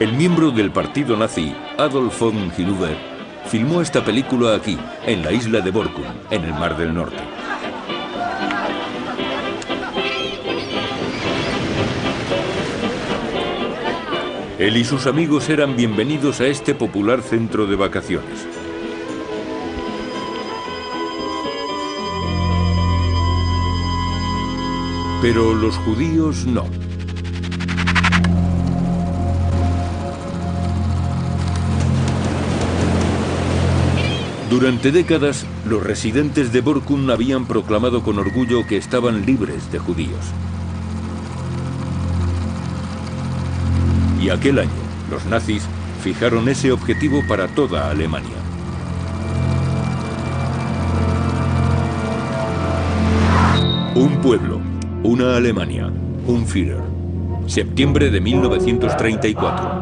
El 0.02 0.12
miembro 0.12 0.52
del 0.52 0.70
partido 0.72 1.16
nazi, 1.16 1.56
Adolf 1.78 2.20
von 2.20 2.52
Hinüber, 2.58 2.98
filmó 3.46 3.80
esta 3.80 4.04
película 4.04 4.56
aquí, 4.56 4.78
en 5.06 5.24
la 5.24 5.32
isla 5.32 5.62
de 5.62 5.72
Borkum, 5.72 6.04
en 6.30 6.44
el 6.44 6.54
Mar 6.56 6.76
del 6.76 6.94
Norte. 6.94 7.21
Él 14.62 14.78
y 14.78 14.84
sus 14.84 15.08
amigos 15.08 15.50
eran 15.50 15.76
bienvenidos 15.76 16.40
a 16.40 16.46
este 16.46 16.76
popular 16.76 17.24
centro 17.24 17.66
de 17.66 17.76
vacaciones. 17.76 18.48
Pero 25.20 25.56
los 25.56 25.78
judíos 25.78 26.46
no. 26.46 26.68
Durante 34.52 34.92
décadas, 34.92 35.48
los 35.68 35.82
residentes 35.82 36.54
de 36.54 36.62
Borkum 36.62 37.10
habían 37.10 37.48
proclamado 37.48 38.04
con 38.04 38.20
orgullo 38.20 38.68
que 38.68 38.78
estaban 38.78 39.26
libres 39.26 39.72
de 39.72 39.80
judíos. 39.80 40.24
Aquel 44.32 44.60
año, 44.60 44.70
los 45.10 45.26
nazis 45.26 45.64
fijaron 46.02 46.48
ese 46.50 46.72
objetivo 46.72 47.22
para 47.28 47.48
toda 47.48 47.90
Alemania. 47.90 48.30
Un 53.96 54.22
pueblo, 54.22 54.60
una 55.04 55.36
Alemania, 55.36 55.92
un 56.26 56.48
Führer. 56.48 56.82
Septiembre 57.48 58.10
de 58.10 58.22
1934. 58.22 59.82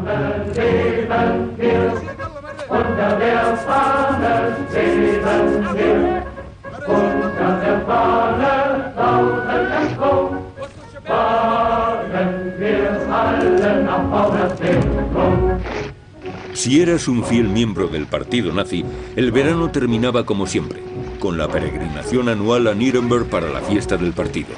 Si 16.52 16.80
eras 16.80 17.08
un 17.08 17.24
fiel 17.24 17.48
miembro 17.48 17.88
del 17.88 18.06
partido 18.06 18.52
nazi, 18.52 18.84
el 19.16 19.32
verano 19.32 19.70
terminaba 19.70 20.26
como 20.26 20.46
siempre, 20.46 20.82
con 21.18 21.38
la 21.38 21.48
peregrinación 21.48 22.28
anual 22.28 22.66
a 22.66 22.74
Nuremberg 22.74 23.26
para 23.26 23.48
la 23.48 23.60
fiesta 23.60 23.96
del 23.96 24.12
partido. 24.12 24.50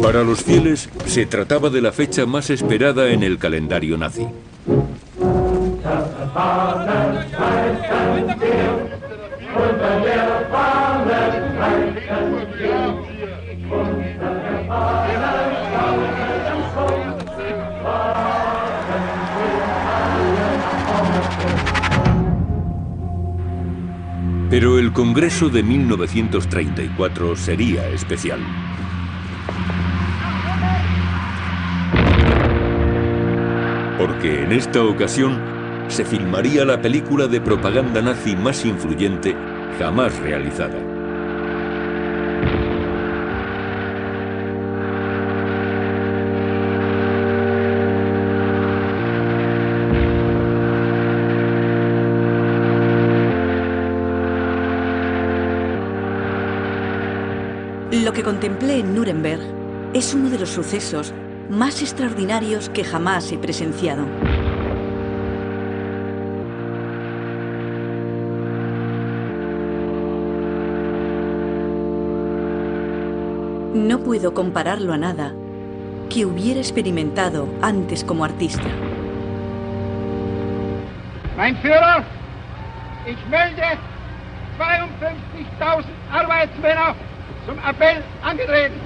Para 0.00 0.22
los 0.24 0.42
fieles, 0.42 0.88
se 1.06 1.26
trataba 1.26 1.70
de 1.70 1.80
la 1.80 1.92
fecha 1.92 2.26
más 2.26 2.50
esperada 2.50 3.08
en 3.10 3.22
el 3.22 3.38
calendario 3.38 3.96
nazi. 3.96 4.26
Pero 24.52 24.78
el 24.78 24.92
Congreso 24.92 25.48
de 25.48 25.62
1934 25.62 27.36
sería 27.36 27.88
especial. 27.88 28.38
Porque 33.96 34.42
en 34.42 34.52
esta 34.52 34.82
ocasión 34.84 35.40
se 35.88 36.04
filmaría 36.04 36.66
la 36.66 36.82
película 36.82 37.28
de 37.28 37.40
propaganda 37.40 38.02
nazi 38.02 38.36
más 38.36 38.66
influyente 38.66 39.34
jamás 39.78 40.18
realizada. 40.18 40.91
Que 58.22 58.26
contemplé 58.26 58.78
en 58.78 58.94
Nuremberg 58.94 59.40
es 59.94 60.14
uno 60.14 60.30
de 60.30 60.38
los 60.38 60.50
sucesos 60.50 61.12
más 61.50 61.82
extraordinarios 61.82 62.68
que 62.68 62.84
jamás 62.84 63.32
he 63.32 63.38
presenciado. 63.38 64.06
No 73.74 73.98
puedo 74.04 74.34
compararlo 74.34 74.92
a 74.92 74.98
nada 74.98 75.34
que 76.08 76.24
hubiera 76.24 76.60
experimentado 76.60 77.48
antes 77.60 78.04
como 78.04 78.24
artista. 78.24 78.68
Mein 81.36 81.56
Führer, 81.56 82.04
ich 83.04 83.18
melde 83.28 83.78
52.000 84.58 85.84
Arbeitsmänner 86.12 87.11
zum 87.46 87.58
Appell 87.58 88.02
angetreten. 88.22 88.78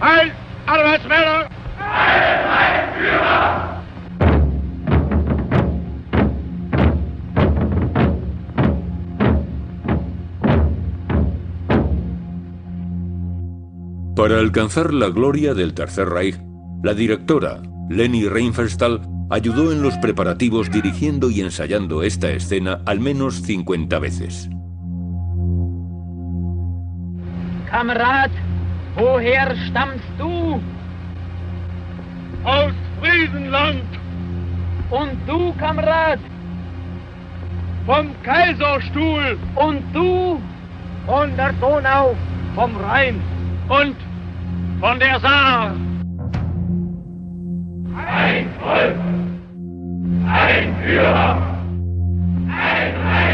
Heil! 0.00 0.32
Para 14.16 14.40
alcanzar 14.40 14.92
la 14.92 15.08
gloria 15.10 15.54
del 15.54 15.72
Tercer 15.74 16.08
Reich, 16.08 16.36
la 16.82 16.94
directora, 16.94 17.62
Leni 17.88 18.26
Reinfeldstahl, 18.26 19.02
ayudó 19.30 19.70
en 19.70 19.82
los 19.82 19.96
preparativos 19.98 20.70
dirigiendo 20.72 21.30
y 21.30 21.42
ensayando 21.42 22.02
esta 22.02 22.30
escena 22.30 22.80
al 22.86 22.98
menos 22.98 23.42
50 23.42 23.98
veces. 24.00 24.50
Kamerad, 27.76 28.30
woher 28.94 29.54
stammst 29.68 30.10
du? 30.16 30.62
Aus 32.42 32.72
Friesenland. 32.98 33.84
Und 34.88 35.18
du, 35.26 35.52
Kamerad? 35.58 36.18
Vom 37.84 38.06
Kaiserstuhl. 38.22 39.36
Und 39.56 39.82
du? 39.92 40.40
Von 41.04 41.36
der 41.36 41.52
Donau, 41.60 42.16
vom 42.54 42.74
Rhein 42.76 43.20
und 43.68 43.96
von 44.80 44.98
der 44.98 45.20
Saar. 45.20 45.74
Ein 48.08 48.48
Volk, 48.58 48.96
ein 50.26 50.74
Führer, 50.82 51.36
ein 52.48 52.94
Reich, 53.04 53.25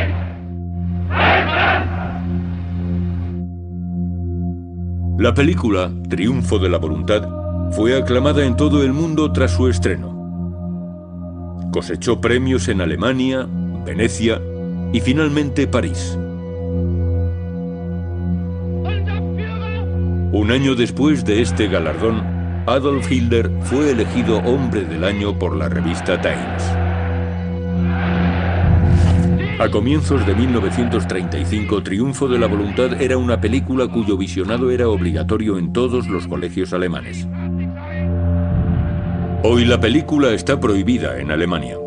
La 5.19 5.35
película, 5.35 5.93
Triunfo 6.09 6.59
de 6.59 6.71
la 6.71 6.79
Voluntad, 6.79 7.29
fue 7.73 7.97
aclamada 7.97 8.47
en 8.47 8.57
todo 8.57 8.83
el 8.83 8.95
mundo 8.95 9.31
tras 9.31 9.53
su 9.53 9.69
estreno. 9.69 10.11
Cosechó 11.71 12.21
premios 12.21 12.69
en 12.69 12.81
Alemania, 12.81 13.47
Venecia 13.85 14.41
y 14.93 15.01
finalmente 15.01 15.67
París. 15.67 16.19
Un 20.33 20.51
año 20.51 20.75
después 20.75 21.27
de 21.27 21.43
este 21.43 21.69
galardón, 21.69 22.23
Adolf 22.67 23.13
Hitler 23.13 23.51
fue 23.65 23.91
elegido 23.91 24.39
Hombre 24.39 24.85
del 24.85 25.05
Año 25.05 25.39
por 25.39 25.55
la 25.55 25.69
revista 25.69 26.21
Times. 26.21 26.82
A 29.63 29.71
comienzos 29.71 30.27
de 30.27 30.35
1935, 30.35 31.85
Triunfo 31.85 32.27
de 32.27 32.37
la 32.37 32.49
Voluntad 32.49 33.01
era 33.01 33.17
una 33.17 33.41
película 33.41 33.87
cuyo 33.87 34.17
visionado 34.17 34.73
era 34.73 34.89
obligatorio 34.89 35.57
en 35.57 35.73
todos 35.73 36.09
los 36.09 36.27
colegios 36.27 36.73
alemanes. 36.73 37.29
Hoy 39.45 39.65
la 39.65 39.79
película 39.79 40.33
está 40.33 40.59
prohibida 40.59 41.21
en 41.21 41.31
Alemania. 41.31 41.82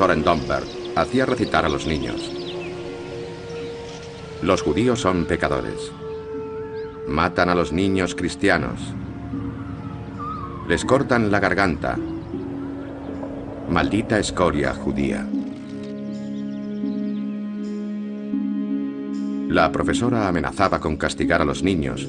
En 0.00 0.22
Domberg 0.22 0.64
hacía 0.94 1.26
recitar 1.26 1.64
a 1.64 1.68
los 1.68 1.84
niños. 1.84 2.30
Los 4.42 4.62
judíos 4.62 5.00
son 5.00 5.26
pecadores. 5.26 5.90
Matan 7.08 7.48
a 7.48 7.54
los 7.56 7.72
niños 7.72 8.14
cristianos. 8.14 8.78
Les 10.68 10.84
cortan 10.84 11.32
la 11.32 11.40
garganta. 11.40 11.98
Maldita 13.68 14.20
escoria 14.20 14.72
judía. 14.72 15.26
La 19.48 19.72
profesora 19.72 20.28
amenazaba 20.28 20.78
con 20.78 20.96
castigar 20.96 21.42
a 21.42 21.44
los 21.44 21.64
niños, 21.64 22.08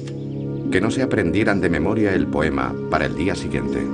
que 0.70 0.80
no 0.80 0.92
se 0.92 1.02
aprendieran 1.02 1.60
de 1.60 1.70
memoria 1.70 2.14
el 2.14 2.28
poema 2.28 2.72
para 2.88 3.06
el 3.06 3.16
día 3.16 3.34
siguiente. 3.34 3.84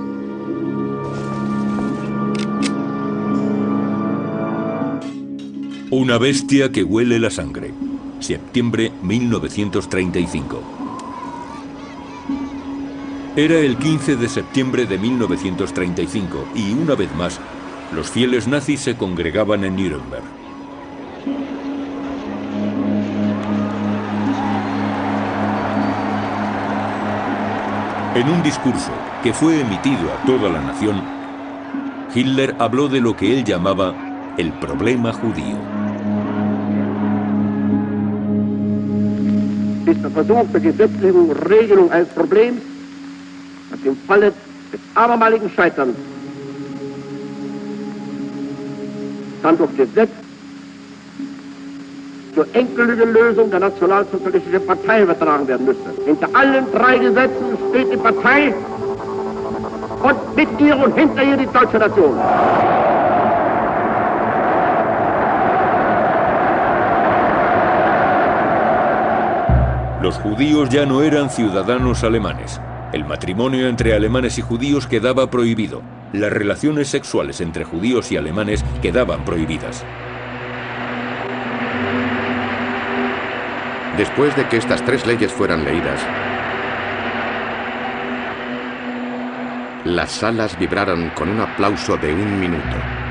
Una 5.99 6.19
bestia 6.19 6.71
que 6.71 6.85
huele 6.85 7.19
la 7.19 7.31
sangre. 7.31 7.73
Septiembre 8.21 8.93
1935. 9.01 10.61
Era 13.35 13.55
el 13.55 13.79
15 13.79 14.17
de 14.17 14.29
septiembre 14.29 14.85
de 14.85 14.99
1935 14.99 16.49
y 16.55 16.75
una 16.75 16.97
vez 16.97 17.09
más, 17.15 17.41
los 17.95 18.11
fieles 18.11 18.47
nazis 18.47 18.81
se 18.81 18.95
congregaban 18.99 19.65
en 19.65 19.77
Nuremberg. 19.77 20.23
En 28.15 28.29
un 28.29 28.43
discurso 28.43 28.93
que 29.23 29.33
fue 29.33 29.63
emitido 29.63 30.13
a 30.13 30.27
toda 30.27 30.51
la 30.51 30.61
nación, 30.61 31.03
Hitler 32.15 32.55
habló 32.59 32.89
de 32.89 33.01
lo 33.01 33.17
que 33.17 33.33
él 33.33 33.45
llamaba 33.45 34.35
el 34.37 34.53
problema 34.53 35.15
judío. 35.15 35.86
Ist 39.87 40.03
der 40.03 40.11
Versuch 40.11 40.45
der 40.53 40.61
gesetzlichen 40.61 41.33
Regelung 41.33 41.91
eines 41.91 42.09
Problems, 42.09 42.61
das 43.71 43.81
im 43.85 43.97
Falle 44.07 44.33
des 44.73 44.81
abermaligen 44.95 45.51
Scheiterns 45.51 45.97
dann 49.47 49.59
durch 49.59 49.77
Gesetz 49.77 50.11
zur 52.35 52.47
endgültigen 52.53 53.13
Lösung 53.13 53.51
der 53.51 53.61
nationalsozialistischen 53.61 54.67
Partei 54.67 55.03
übertragen 55.05 55.47
werden 55.47 55.67
müsste. 55.67 55.91
Hinter 56.05 56.29
allen 56.33 56.67
drei 56.73 56.99
Gesetzen 56.99 57.57
steht 57.71 57.93
die 57.93 57.97
Partei 57.97 58.53
und 60.03 60.37
mit 60.37 60.49
ihr 60.61 60.77
und 60.77 60.95
hinter 60.99 61.23
ihr 61.23 61.37
die 61.37 61.47
deutsche 61.47 61.79
Nation. 61.79 62.19
Los 70.07 70.19
judíos 70.19 70.69
ya 70.69 70.87
no 70.87 71.03
eran 71.03 71.31
ciudadanos 71.31 72.05
alemanes. 72.05 72.61
El 72.93 73.05
matrimonio 73.05 73.67
entre 73.67 73.93
alemanes 73.93 74.39
y 74.39 74.41
judíos 74.41 74.87
quedaba 74.87 75.29
prohibido. 75.33 75.83
Las 76.13 76.33
relaciones 76.33 76.87
sexuales 76.87 77.41
entre 77.41 77.65
judíos 77.65 78.13
y 78.13 78.17
alemanes 78.17 78.65
quedaban 78.81 79.25
prohibidas. 79.25 79.85
Después 83.99 84.37
de 84.37 84.47
que 84.47 84.59
estas 84.59 84.85
tres 84.85 85.05
leyes 85.09 85.33
fueran 85.33 85.65
leídas, 85.65 86.01
las 89.85 90.13
salas 90.13 90.57
vibraron 90.57 91.11
con 91.17 91.31
un 91.31 91.41
aplauso 91.41 91.97
de 91.97 92.15
un 92.15 92.39
minuto. 92.39 93.06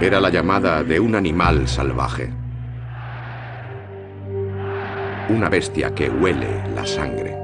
Era 0.00 0.20
la 0.20 0.30
llamada 0.30 0.84
de 0.84 1.00
un 1.00 1.16
animal 1.16 1.66
salvaje. 1.66 2.32
Una 5.28 5.48
bestia 5.48 5.92
que 5.92 6.08
huele 6.08 6.62
la 6.72 6.86
sangre. 6.86 7.36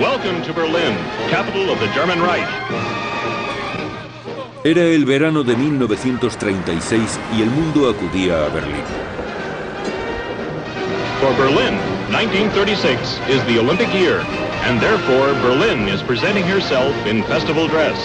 Welcome 0.00 0.42
to 0.44 0.52
Berlin, 0.52 0.96
capital 1.28 1.70
of 1.70 1.80
the 1.80 1.88
German 1.92 2.22
Reich. 2.22 2.99
Era 4.62 4.82
el 4.82 5.06
verano 5.06 5.42
de 5.42 5.56
1936 5.56 7.18
y 7.34 7.40
el 7.40 7.48
mundo 7.48 7.88
acudía 7.88 8.44
a 8.44 8.48
Berlín. 8.50 8.84
For 11.18 11.32
Berlin, 11.38 11.78
1936 12.12 13.00
is 13.30 13.42
the 13.46 13.58
Olympic 13.58 13.88
year, 13.94 14.20
and 14.68 14.78
therefore 14.78 15.32
Berlin 15.40 15.88
is 15.88 16.02
presenting 16.02 16.44
herself 16.44 16.94
in 17.06 17.24
festival 17.24 17.68
dress. 17.68 17.96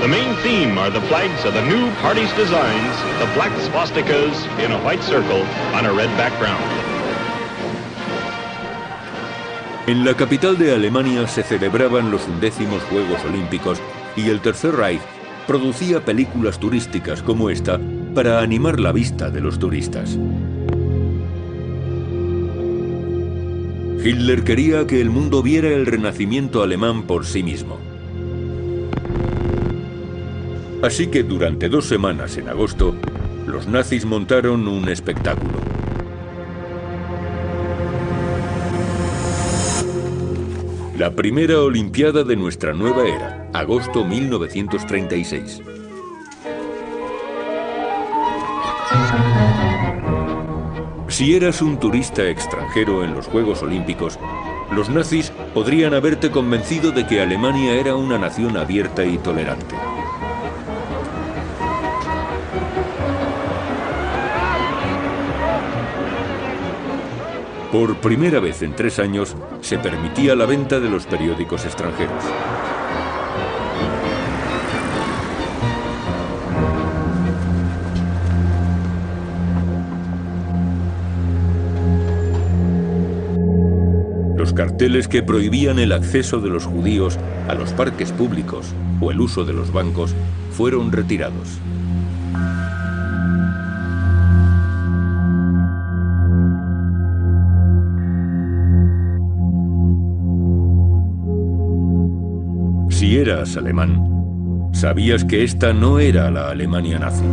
The 0.00 0.08
main 0.08 0.34
theme 0.36 0.78
are 0.78 0.88
the 0.88 1.02
flags 1.08 1.44
of 1.44 1.52
the 1.52 1.62
new 1.68 1.90
party's 2.00 2.32
designs, 2.38 2.96
the 3.20 3.28
black 3.34 3.52
swastikas 3.68 4.32
in 4.64 4.72
a 4.72 4.78
white 4.80 5.02
circle 5.02 5.44
on 5.76 5.84
a 5.84 5.92
red 5.92 6.08
background. 6.16 6.64
En 9.86 10.06
la 10.06 10.14
capital 10.14 10.56
de 10.56 10.74
Alemania 10.74 11.28
se 11.28 11.42
celebraban 11.42 12.10
los 12.10 12.26
undécimos 12.26 12.82
Juegos 12.84 13.22
Olímpicos 13.26 13.78
y 14.16 14.30
el 14.30 14.40
Tercer 14.40 14.74
Reich 14.74 15.02
producía 15.46 16.04
películas 16.04 16.58
turísticas 16.58 17.22
como 17.22 17.50
esta 17.50 17.80
para 18.14 18.40
animar 18.40 18.80
la 18.80 18.92
vista 18.92 19.30
de 19.30 19.40
los 19.40 19.58
turistas. 19.58 20.18
Hitler 24.04 24.44
quería 24.44 24.86
que 24.86 25.00
el 25.00 25.10
mundo 25.10 25.42
viera 25.42 25.68
el 25.68 25.86
renacimiento 25.86 26.62
alemán 26.62 27.04
por 27.04 27.26
sí 27.26 27.42
mismo. 27.42 27.78
Así 30.82 31.08
que 31.08 31.22
durante 31.22 31.68
dos 31.68 31.86
semanas 31.86 32.36
en 32.36 32.48
agosto, 32.48 32.94
los 33.46 33.66
nazis 33.66 34.04
montaron 34.04 34.68
un 34.68 34.88
espectáculo. 34.88 35.75
La 40.98 41.10
primera 41.10 41.60
Olimpiada 41.60 42.24
de 42.24 42.36
nuestra 42.36 42.72
nueva 42.72 43.06
era, 43.06 43.50
agosto 43.52 44.02
1936. 44.02 45.60
Si 51.08 51.34
eras 51.34 51.60
un 51.60 51.78
turista 51.78 52.26
extranjero 52.26 53.04
en 53.04 53.12
los 53.12 53.26
Juegos 53.26 53.62
Olímpicos, 53.62 54.18
los 54.72 54.88
nazis 54.88 55.32
podrían 55.52 55.92
haberte 55.92 56.30
convencido 56.30 56.92
de 56.92 57.06
que 57.06 57.20
Alemania 57.20 57.74
era 57.74 57.94
una 57.94 58.16
nación 58.16 58.56
abierta 58.56 59.04
y 59.04 59.18
tolerante. 59.18 59.74
Por 67.78 67.94
primera 67.98 68.40
vez 68.40 68.62
en 68.62 68.74
tres 68.74 68.98
años 68.98 69.36
se 69.60 69.78
permitía 69.78 70.34
la 70.34 70.46
venta 70.46 70.80
de 70.80 70.88
los 70.88 71.04
periódicos 71.04 71.66
extranjeros. 71.66 72.24
Los 84.38 84.54
carteles 84.54 85.06
que 85.06 85.22
prohibían 85.22 85.78
el 85.78 85.92
acceso 85.92 86.40
de 86.40 86.48
los 86.48 86.64
judíos 86.64 87.18
a 87.46 87.54
los 87.54 87.74
parques 87.74 88.10
públicos 88.10 88.72
o 89.02 89.10
el 89.10 89.20
uso 89.20 89.44
de 89.44 89.52
los 89.52 89.70
bancos 89.70 90.14
fueron 90.50 90.92
retirados. 90.92 91.58
Si 102.96 103.18
eras 103.18 103.58
alemán, 103.58 104.70
sabías 104.72 105.22
que 105.22 105.44
esta 105.44 105.74
no 105.74 105.98
era 105.98 106.30
la 106.30 106.48
Alemania 106.48 106.98
nazi. 106.98 107.26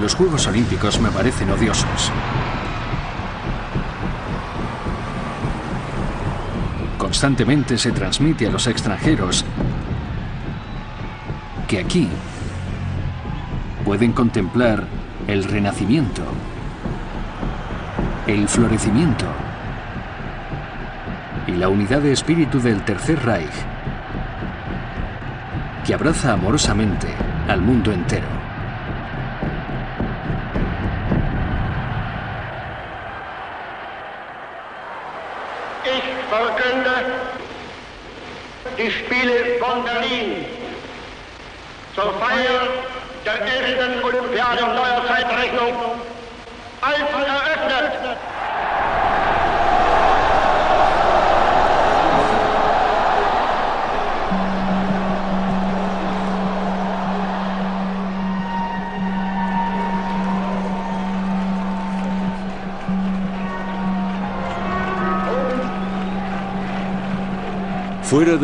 Los 0.00 0.14
Juegos 0.14 0.46
Olímpicos 0.46 1.00
me 1.00 1.10
parecen 1.10 1.50
odiosos. 1.50 2.12
Constantemente 6.96 7.76
se 7.76 7.90
transmite 7.90 8.46
a 8.46 8.52
los 8.52 8.68
extranjeros 8.68 9.44
que 11.66 11.80
aquí 11.80 12.08
pueden 13.84 14.12
contemplar 14.12 14.84
el 15.26 15.44
renacimiento, 15.44 16.22
el 18.26 18.46
florecimiento 18.46 19.26
y 21.46 21.52
la 21.52 21.68
unidad 21.68 22.00
de 22.00 22.12
espíritu 22.12 22.60
del 22.60 22.82
Tercer 22.82 23.24
Reich, 23.24 23.52
que 25.86 25.94
abraza 25.94 26.32
amorosamente 26.32 27.08
al 27.48 27.62
mundo 27.62 27.92
entero. 27.92 28.43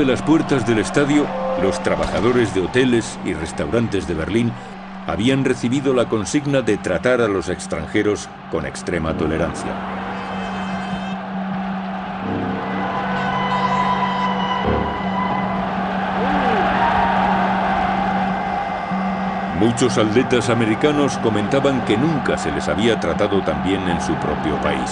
De 0.01 0.07
las 0.07 0.23
puertas 0.23 0.67
del 0.67 0.79
estadio, 0.79 1.27
los 1.63 1.83
trabajadores 1.83 2.55
de 2.55 2.63
hoteles 2.63 3.19
y 3.23 3.35
restaurantes 3.35 4.09
de 4.09 4.15
Berlín 4.15 4.51
habían 5.07 5.45
recibido 5.45 5.93
la 5.93 6.09
consigna 6.09 6.63
de 6.63 6.79
tratar 6.79 7.21
a 7.21 7.29
los 7.29 7.51
extranjeros 7.51 8.27
con 8.51 8.65
extrema 8.65 9.15
tolerancia. 9.19 9.71
Muchos 19.59 19.99
atletas 19.99 20.49
americanos 20.49 21.19
comentaban 21.19 21.85
que 21.85 21.99
nunca 21.99 22.39
se 22.39 22.51
les 22.53 22.67
había 22.69 22.99
tratado 22.99 23.43
tan 23.43 23.63
bien 23.63 23.87
en 23.87 24.01
su 24.01 24.15
propio 24.15 24.59
país. 24.63 24.91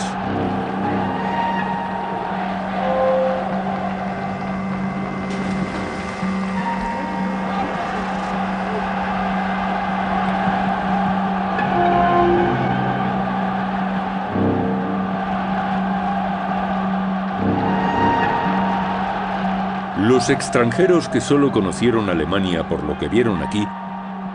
Extranjeros 20.30 21.08
que 21.08 21.22
solo 21.22 21.50
conocieron 21.50 22.10
Alemania 22.10 22.68
por 22.68 22.82
lo 22.84 22.98
que 22.98 23.08
vieron 23.08 23.42
aquí, 23.42 23.66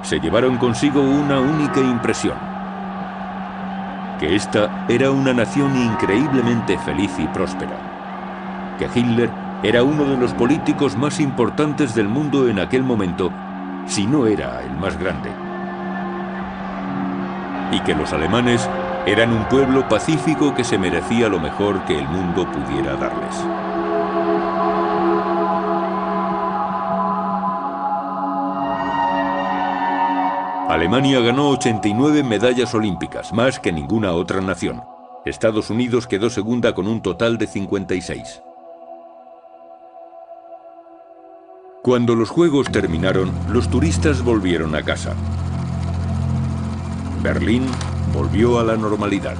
se 0.01 0.19
llevaron 0.19 0.57
consigo 0.57 1.01
una 1.01 1.39
única 1.39 1.79
impresión. 1.81 2.35
Que 4.19 4.35
esta 4.35 4.85
era 4.89 5.11
una 5.11 5.33
nación 5.33 5.75
increíblemente 5.75 6.79
feliz 6.79 7.11
y 7.19 7.27
próspera. 7.27 8.75
Que 8.79 8.89
Hitler 8.93 9.29
era 9.61 9.83
uno 9.83 10.05
de 10.05 10.17
los 10.17 10.33
políticos 10.33 10.97
más 10.97 11.19
importantes 11.19 11.93
del 11.93 12.07
mundo 12.07 12.49
en 12.49 12.59
aquel 12.59 12.83
momento, 12.83 13.31
si 13.85 14.07
no 14.07 14.25
era 14.25 14.63
el 14.63 14.75
más 14.75 14.97
grande. 14.97 15.29
Y 17.71 17.79
que 17.81 17.93
los 17.93 18.11
alemanes 18.13 18.67
eran 19.05 19.31
un 19.31 19.45
pueblo 19.45 19.87
pacífico 19.87 20.55
que 20.55 20.63
se 20.63 20.77
merecía 20.77 21.29
lo 21.29 21.39
mejor 21.39 21.85
que 21.85 21.99
el 21.99 22.07
mundo 22.07 22.47
pudiera 22.51 22.95
darles. 22.95 23.62
Alemania 30.83 31.21
ganó 31.21 31.47
89 31.51 32.23
medallas 32.23 32.75
olímpicas, 32.75 33.31
más 33.31 33.57
que 33.57 33.71
ninguna 33.71 34.11
otra 34.11 34.41
nación. 34.41 34.83
Estados 35.23 35.69
Unidos 35.69 36.07
quedó 36.07 36.29
segunda 36.29 36.75
con 36.75 36.89
un 36.89 37.01
total 37.01 37.37
de 37.37 37.47
56. 37.47 38.41
Cuando 41.81 42.15
los 42.15 42.29
Juegos 42.29 42.69
terminaron, 42.69 43.31
los 43.49 43.69
turistas 43.69 44.21
volvieron 44.23 44.75
a 44.75 44.83
casa. 44.83 45.15
Berlín 47.21 47.65
volvió 48.13 48.59
a 48.59 48.65
la 48.65 48.75
normalidad. 48.75 49.37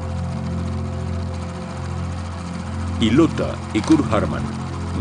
Y 3.01 3.09
Lotta 3.09 3.53
y 3.73 3.81
Kurt 3.81 4.09
Harman 4.13 4.43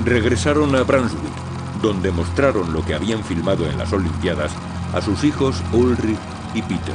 regresaron 0.04 0.74
a 0.74 0.82
Brunswick, 0.82 1.22
donde 1.80 2.10
mostraron 2.10 2.72
lo 2.72 2.84
que 2.84 2.94
habían 2.96 3.22
filmado 3.22 3.64
en 3.64 3.78
las 3.78 3.92
Olimpiadas 3.92 4.50
a 4.92 5.00
sus 5.00 5.24
hijos 5.24 5.62
Ulrich 5.72 6.18
y 6.54 6.62
Peter. 6.62 6.94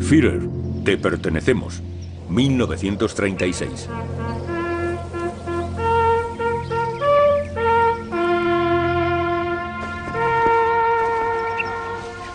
Führer, 0.00 0.42
te 0.84 0.98
pertenecemos. 0.98 1.82
1936. 2.28 3.88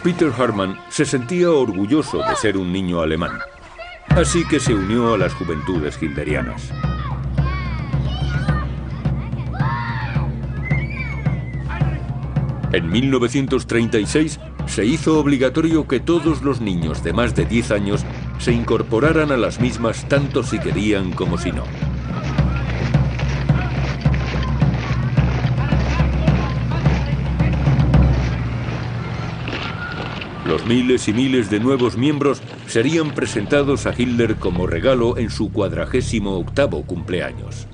Peter 0.03 0.31
Harman 0.37 0.77
se 0.89 1.05
sentía 1.05 1.51
orgulloso 1.51 2.19
de 2.19 2.35
ser 2.35 2.57
un 2.57 2.71
niño 2.71 3.01
alemán, 3.01 3.37
así 4.09 4.47
que 4.47 4.59
se 4.59 4.73
unió 4.73 5.13
a 5.13 5.17
las 5.17 5.33
juventudes 5.33 6.01
hilderianas. 6.01 6.71
En 12.71 12.87
1936 12.87 14.39
se 14.67 14.85
hizo 14.85 15.19
obligatorio 15.19 15.87
que 15.87 15.99
todos 15.99 16.43
los 16.43 16.61
niños 16.61 17.03
de 17.03 17.13
más 17.13 17.33
de 17.33 17.45
10 17.45 17.71
años 17.71 18.05
se 18.37 18.51
incorporaran 18.51 19.31
a 19.31 19.37
las 19.37 19.59
mismas 19.59 20.07
tanto 20.07 20.43
si 20.43 20.59
querían 20.59 21.11
como 21.11 21.39
si 21.39 21.51
no. 21.51 21.63
Los 30.45 30.65
miles 30.67 31.07
y 31.07 31.13
miles 31.13 31.49
de 31.49 31.59
nuevos 31.59 31.97
miembros 31.97 32.41
serían 32.67 33.15
presentados 33.15 33.87
a 33.87 33.93
Hitler 33.97 34.35
como 34.35 34.67
regalo 34.67 35.17
en 35.17 35.31
su 35.31 35.51
cuadragésimo 35.51 36.37
octavo 36.37 36.83
cumpleaños. 36.83 37.67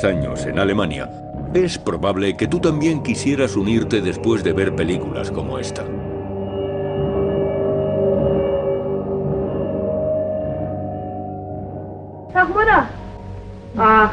10 0.00 0.04
años 0.04 0.46
en 0.46 0.58
Alemania, 0.58 1.10
es 1.52 1.78
probable 1.78 2.36
que 2.36 2.46
tú 2.46 2.58
también 2.58 3.02
quisieras 3.02 3.54
unirte 3.56 4.00
después 4.00 4.42
de 4.42 4.52
ver 4.54 4.74
películas 4.74 5.30
como 5.30 5.58
esta. 5.58 5.84
Sag 12.32 12.48
Mutter. 12.48 12.84
Ach, 13.76 14.12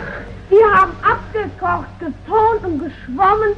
wir 0.49 0.65
haben 0.73 0.91
abgekocht, 1.03 1.88
geturnt 1.99 2.65
und 2.65 2.80
geschwommen 2.80 3.53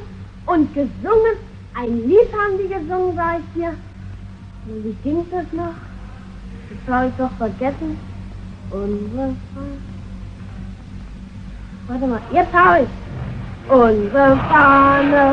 und 0.46 0.72
gesungen. 0.74 1.36
Ein 1.74 2.08
Lied 2.08 2.32
haben 2.32 2.58
die 2.58 2.68
gesungen, 2.68 3.16
sag 3.16 3.40
ich 3.40 3.60
dir. 3.60 3.74
Wie 4.66 4.96
ging 5.02 5.26
das 5.30 5.46
noch? 5.52 5.74
Das 6.86 6.94
habe 6.94 7.08
ich 7.08 7.14
doch 7.16 7.32
vergessen. 7.38 7.98
Unsere 8.70 9.34
Unsere 13.68 14.36
Fahne. 14.48 15.30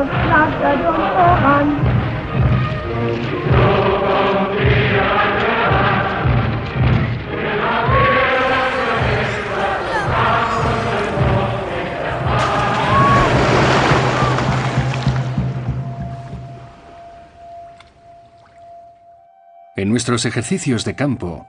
En 19.76 19.88
nuestros 19.88 20.24
ejercicios 20.24 20.84
de 20.84 20.96
campo, 20.96 21.46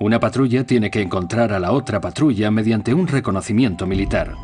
una 0.00 0.18
patrulla 0.18 0.64
tiene 0.64 0.90
que 0.90 1.00
encontrar 1.00 1.52
a 1.52 1.60
la 1.60 1.70
otra 1.70 2.00
patrulla 2.00 2.50
mediante 2.50 2.92
un 2.92 3.06
reconocimiento 3.06 3.86
militar. 3.86 4.34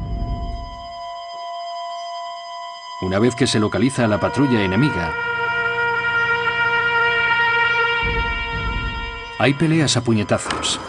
Una 3.02 3.18
vez 3.18 3.34
que 3.34 3.46
se 3.46 3.60
localiza 3.60 4.06
la 4.06 4.18
patrulla 4.18 4.62
enemiga, 4.62 5.12
hay 9.38 9.52
peleas 9.52 9.98
a 9.98 10.00
puñetazos. 10.00 10.80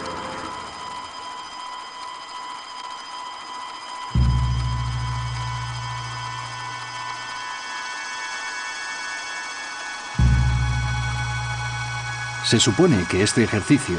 Se 12.42 12.58
supone 12.58 13.04
que 13.10 13.22
este 13.22 13.44
ejercicio 13.44 13.98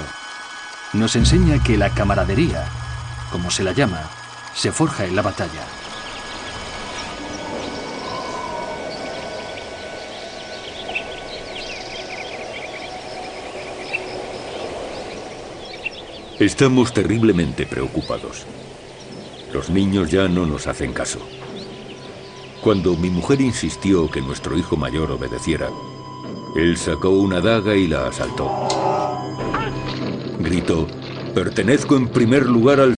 nos 0.93 1.15
enseña 1.15 1.61
que 1.61 1.77
la 1.77 1.91
camaradería, 1.91 2.65
como 3.31 3.51
se 3.51 3.63
la 3.63 3.73
llama, 3.73 4.01
se 4.55 4.71
forja 4.71 5.05
en 5.05 5.15
la 5.15 5.21
batalla. 5.21 5.78
Estamos 16.39 16.93
terriblemente 16.93 17.65
preocupados. 17.65 18.45
Los 19.53 19.69
niños 19.69 20.09
ya 20.09 20.29
no 20.29 20.45
nos 20.45 20.67
hacen 20.67 20.93
caso. 20.93 21.19
Cuando 22.61 22.95
mi 22.95 23.09
mujer 23.09 23.41
insistió 23.41 24.09
que 24.09 24.21
nuestro 24.21 24.57
hijo 24.57 24.77
mayor 24.77 25.11
obedeciera, 25.11 25.69
él 26.55 26.77
sacó 26.77 27.09
una 27.09 27.41
daga 27.41 27.75
y 27.75 27.87
la 27.87 28.07
asaltó. 28.07 28.49
Gritó, 30.39 30.87
pertenezco 31.35 31.97
en 31.97 32.07
primer 32.07 32.45
lugar 32.45 32.79
al... 32.79 32.98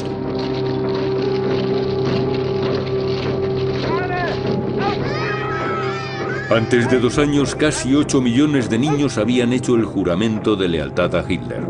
Antes 6.49 6.89
de 6.89 6.99
dos 6.99 7.17
años, 7.17 7.55
casi 7.55 7.95
8 7.95 8.19
millones 8.19 8.69
de 8.69 8.77
niños 8.77 9.17
habían 9.17 9.53
hecho 9.53 9.75
el 9.75 9.85
juramento 9.85 10.57
de 10.57 10.67
lealtad 10.67 11.15
a 11.15 11.23
Hitler. 11.31 11.61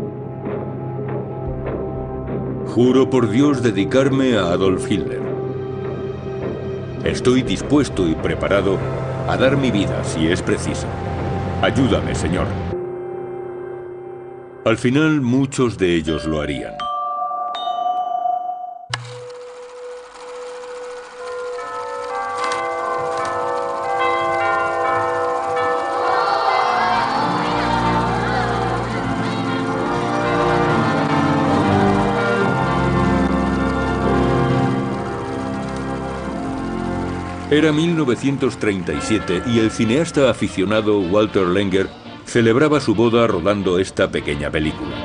Juro 2.66 3.08
por 3.08 3.30
Dios 3.30 3.62
dedicarme 3.62 4.36
a 4.36 4.46
Adolf 4.46 4.90
Hitler. 4.90 5.20
Estoy 7.04 7.42
dispuesto 7.42 8.08
y 8.08 8.14
preparado 8.14 8.78
a 9.28 9.36
dar 9.36 9.56
mi 9.56 9.70
vida 9.70 10.02
si 10.02 10.26
es 10.26 10.42
preciso. 10.42 10.86
Ayúdame, 11.62 12.14
Señor. 12.14 12.46
Al 14.64 14.76
final, 14.78 15.20
muchos 15.20 15.78
de 15.78 15.94
ellos 15.94 16.24
lo 16.24 16.40
harían. 16.40 16.74
Era 37.52 37.70
1937 37.70 39.42
y 39.44 39.58
el 39.58 39.70
cineasta 39.70 40.30
aficionado 40.30 41.00
Walter 41.00 41.46
Lenger 41.46 41.86
celebraba 42.24 42.80
su 42.80 42.94
boda 42.94 43.26
rodando 43.26 43.78
esta 43.78 44.10
pequeña 44.10 44.50
película. 44.50 44.96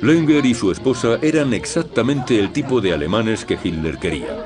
Lenger 0.00 0.44
y 0.44 0.54
su 0.54 0.72
esposa 0.72 1.20
eran 1.22 1.54
exactamente 1.54 2.40
el 2.40 2.50
tipo 2.50 2.80
de 2.80 2.92
alemanes 2.92 3.44
que 3.44 3.56
Hitler 3.62 3.98
quería. 3.98 4.44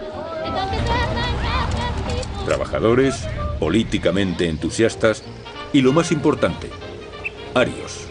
Trabajadores, 2.45 3.27
políticamente 3.59 4.49
entusiastas 4.49 5.23
y 5.73 5.83
lo 5.83 5.93
más 5.93 6.13
importante, 6.13 6.71
arios. 7.55 8.07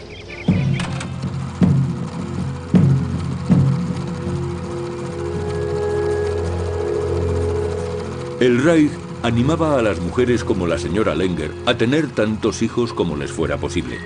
El 8.38 8.62
Reich 8.62 8.92
animaba 9.22 9.78
a 9.78 9.82
las 9.82 9.98
mujeres 9.98 10.44
como 10.44 10.66
la 10.66 10.78
señora 10.78 11.14
Lenger 11.14 11.52
a 11.64 11.76
tener 11.76 12.10
tantos 12.10 12.60
hijos 12.62 12.92
como 12.92 13.16
les 13.16 13.32
fuera 13.32 13.56
posible. 13.56 13.98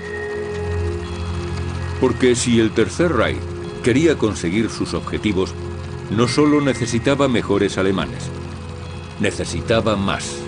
Porque 1.99 2.35
si 2.35 2.59
el 2.59 2.71
Tercer 2.71 3.11
Reich 3.11 3.41
quería 3.83 4.17
conseguir 4.17 4.69
sus 4.69 4.93
objetivos, 4.93 5.53
no 6.09 6.27
solo 6.27 6.61
necesitaba 6.61 7.27
mejores 7.27 7.77
alemanes, 7.77 8.29
necesitaba 9.19 9.95
más. 9.95 10.41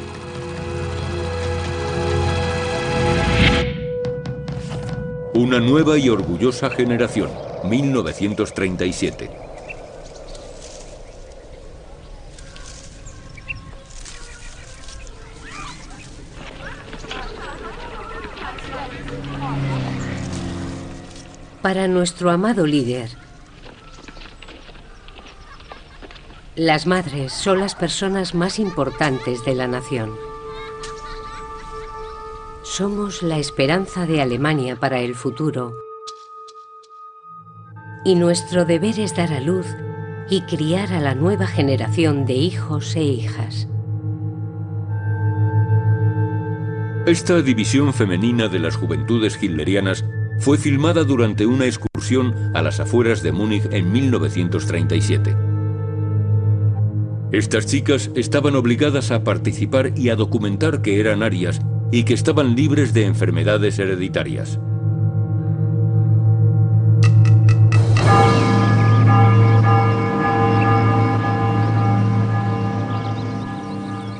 Una 5.35 5.59
nueva 5.59 5.97
y 5.97 6.09
orgullosa 6.09 6.69
generación, 6.69 7.31
1937. 7.63 9.31
Para 21.63 21.87
nuestro 21.87 22.29
amado 22.29 22.67
líder, 22.67 23.09
las 26.55 26.85
madres 26.85 27.33
son 27.33 27.59
las 27.59 27.73
personas 27.73 28.35
más 28.35 28.59
importantes 28.59 29.43
de 29.45 29.55
la 29.55 29.67
nación. 29.67 30.32
Somos 32.75 33.21
la 33.21 33.37
esperanza 33.37 34.07
de 34.07 34.19
Alemania 34.19 34.75
para 34.79 34.99
el 34.99 35.13
futuro. 35.13 35.75
Y 38.03 38.15
nuestro 38.15 38.65
deber 38.65 38.99
es 38.99 39.15
dar 39.15 39.31
a 39.31 39.39
luz 39.39 39.67
y 40.27 40.41
criar 40.41 40.91
a 40.91 40.99
la 40.99 41.13
nueva 41.13 41.45
generación 41.45 42.25
de 42.25 42.33
hijos 42.33 42.95
e 42.95 43.03
hijas. 43.03 43.67
Esta 47.05 47.43
división 47.43 47.93
femenina 47.93 48.47
de 48.47 48.57
las 48.57 48.75
juventudes 48.75 49.37
hitlerianas 49.39 50.03
fue 50.39 50.57
filmada 50.57 51.03
durante 51.03 51.45
una 51.45 51.67
excursión 51.67 52.33
a 52.55 52.63
las 52.63 52.79
afueras 52.79 53.21
de 53.21 53.33
Múnich 53.33 53.71
en 53.71 53.91
1937. 53.91 55.37
Estas 57.31 57.67
chicas 57.67 58.09
estaban 58.15 58.55
obligadas 58.55 59.11
a 59.11 59.23
participar 59.23 59.93
y 59.95 60.09
a 60.09 60.15
documentar 60.15 60.81
que 60.81 60.99
eran 60.99 61.21
arias 61.21 61.61
y 61.93 62.05
que 62.05 62.15
estaban 62.15 62.55
libres 62.55 62.91
de 62.91 63.05
enfermedades 63.05 63.77
hereditarias. 63.77 64.57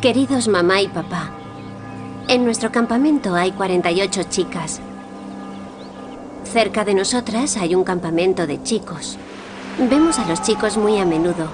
Queridos 0.04 0.48
mamá 0.48 0.84
y 0.84 0.88
papá, 0.88 1.32
en 2.28 2.46
nuestro 2.46 2.72
campamento 2.72 3.34
hay 3.34 3.52
48 3.54 4.22
chicas. 4.30 4.80
Cerca 6.44 6.86
de 6.86 6.94
nosotras 6.94 7.58
hay 7.58 7.74
un 7.74 7.84
campamento 7.84 8.46
de 8.46 8.62
chicos. 8.62 9.18
Vemos 9.80 10.20
a 10.20 10.28
los 10.28 10.44
chicos 10.44 10.78
muy 10.78 11.00
a 11.00 11.06
menudo. 11.06 11.48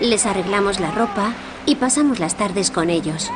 Les 0.00 0.26
arreglamos 0.26 0.80
la 0.80 0.90
ropa 0.90 1.32
y 1.64 1.76
pasamos 1.76 2.18
las 2.18 2.36
tardes 2.36 2.72
con 2.72 2.90
ellos. 2.90 3.30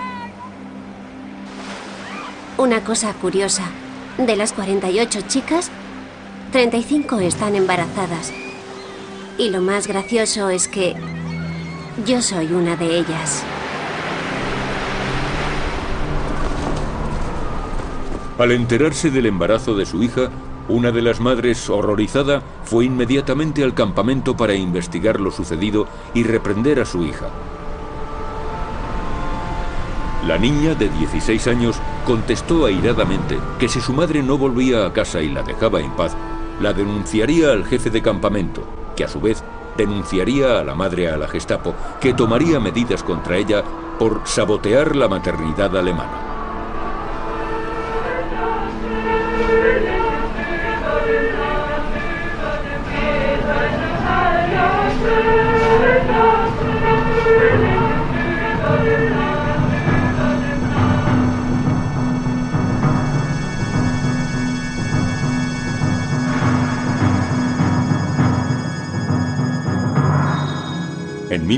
Una 2.59 2.85
cosa 2.85 3.15
curiosa, 3.15 3.65
de 4.19 4.37
las 4.37 4.53
48 4.53 5.23
chicas, 5.27 5.71
35 6.53 7.21
están 7.21 7.57
embarazadas. 7.57 8.31
Y 9.39 9.49
lo 9.49 9.63
más 9.63 9.89
gracioso 9.89 10.51
es 10.51 10.69
que 10.69 10.95
yo 12.07 12.21
soy 12.21 12.53
una 12.53 12.77
de 12.77 12.99
ellas. 12.99 13.43
Al 18.39 18.53
enterarse 18.53 19.11
del 19.11 19.27
embarazo 19.27 19.75
de 19.75 19.87
su 19.87 20.03
hija, 20.03 20.29
una 20.69 20.93
de 20.93 21.01
las 21.01 21.21
madres, 21.21 21.71
horrorizada, 21.71 22.43
fue 22.65 22.85
inmediatamente 22.85 23.65
al 23.65 23.73
campamento 23.73 24.37
para 24.37 24.55
investigar 24.55 25.21
lo 25.21 25.31
sucedido 25.31 25.89
y 26.13 26.23
reprender 26.23 26.81
a 26.81 26.85
su 26.85 27.03
hija. 27.03 27.31
La 30.27 30.39
niña 30.39 30.77
de 30.77 30.89
16 30.89 31.49
años 31.49 31.81
contestó 32.07 32.67
airadamente 32.67 33.41
que 33.59 33.69
si 33.69 33.81
su 33.81 33.93
madre 33.93 34.23
no 34.23 34.39
volvía 34.39 34.87
a 34.87 34.93
casa 34.93 35.21
y 35.21 35.29
la 35.29 35.43
dejaba 35.43 35.81
en 35.81 35.91
paz, 35.93 36.17
la 36.61 36.73
denunciaría 36.73 37.51
al 37.51 37.65
jefe 37.65 37.91
de 37.91 38.03
campamento, 38.03 38.63
que 38.95 39.03
a 39.03 39.09
su 39.09 39.21
vez 39.21 39.43
denunciaría 39.77 40.61
a 40.61 40.65
la 40.65 40.77
madre 40.77 41.09
a 41.09 41.17
la 41.17 41.27
Gestapo, 41.27 41.75
que 42.01 42.15
tomaría 42.15 42.61
medidas 42.61 43.03
contra 43.03 43.37
ella 43.37 43.65
por 43.99 44.21
sabotear 44.25 44.95
la 44.95 45.09
maternidad 45.09 45.77
alemana. 45.77 46.32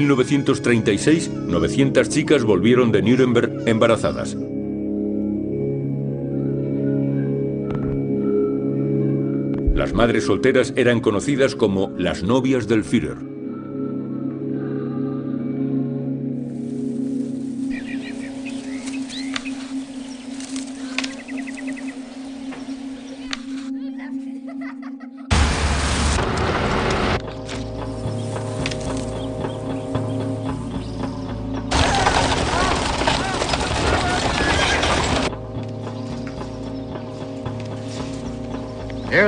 1936, 0.01 1.31
900 1.31 2.09
chicas 2.09 2.43
volvieron 2.43 2.91
de 2.91 3.01
Nuremberg 3.01 3.63
embarazadas. 3.67 4.37
Las 9.77 9.93
madres 9.93 10.25
solteras 10.25 10.73
eran 10.75 10.99
conocidas 10.99 11.55
como 11.55 11.93
las 11.97 12.25
novias 12.25 12.67
del 12.67 12.83
Führer. 12.83 13.34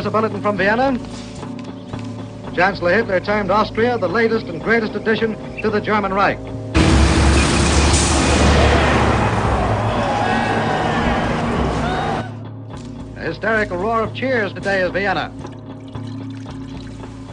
A 0.06 0.10
bulletin 0.10 0.40
from 0.40 0.56
Vienna. 0.56 0.96
Chancellor 2.54 2.94
Hitler 2.94 3.18
termed 3.18 3.50
Austria 3.50 3.98
the 3.98 4.08
latest 4.08 4.46
and 4.46 4.62
greatest 4.62 4.94
addition 4.94 5.34
to 5.62 5.68
the 5.68 5.80
German 5.80 6.14
Reich. 6.14 6.38
A 13.16 13.20
hysterical 13.20 13.78
roar 13.78 14.02
of 14.02 14.14
cheers 14.14 14.52
today 14.52 14.80
is 14.80 14.92
Vienna. 14.92 15.32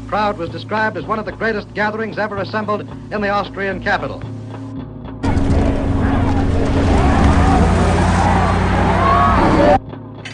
The 0.02 0.10
crowd 0.10 0.40
was 0.40 0.50
described 0.50 0.98
as 0.98 1.06
one 1.06 1.20
of 1.20 1.26
the 1.26 1.32
greatest 1.32 1.72
gatherings 1.76 2.18
ever 2.18 2.38
assembled 2.38 2.82
in 2.82 3.22
the 3.22 3.30
Austrian 3.30 3.84
capital. 3.84 4.18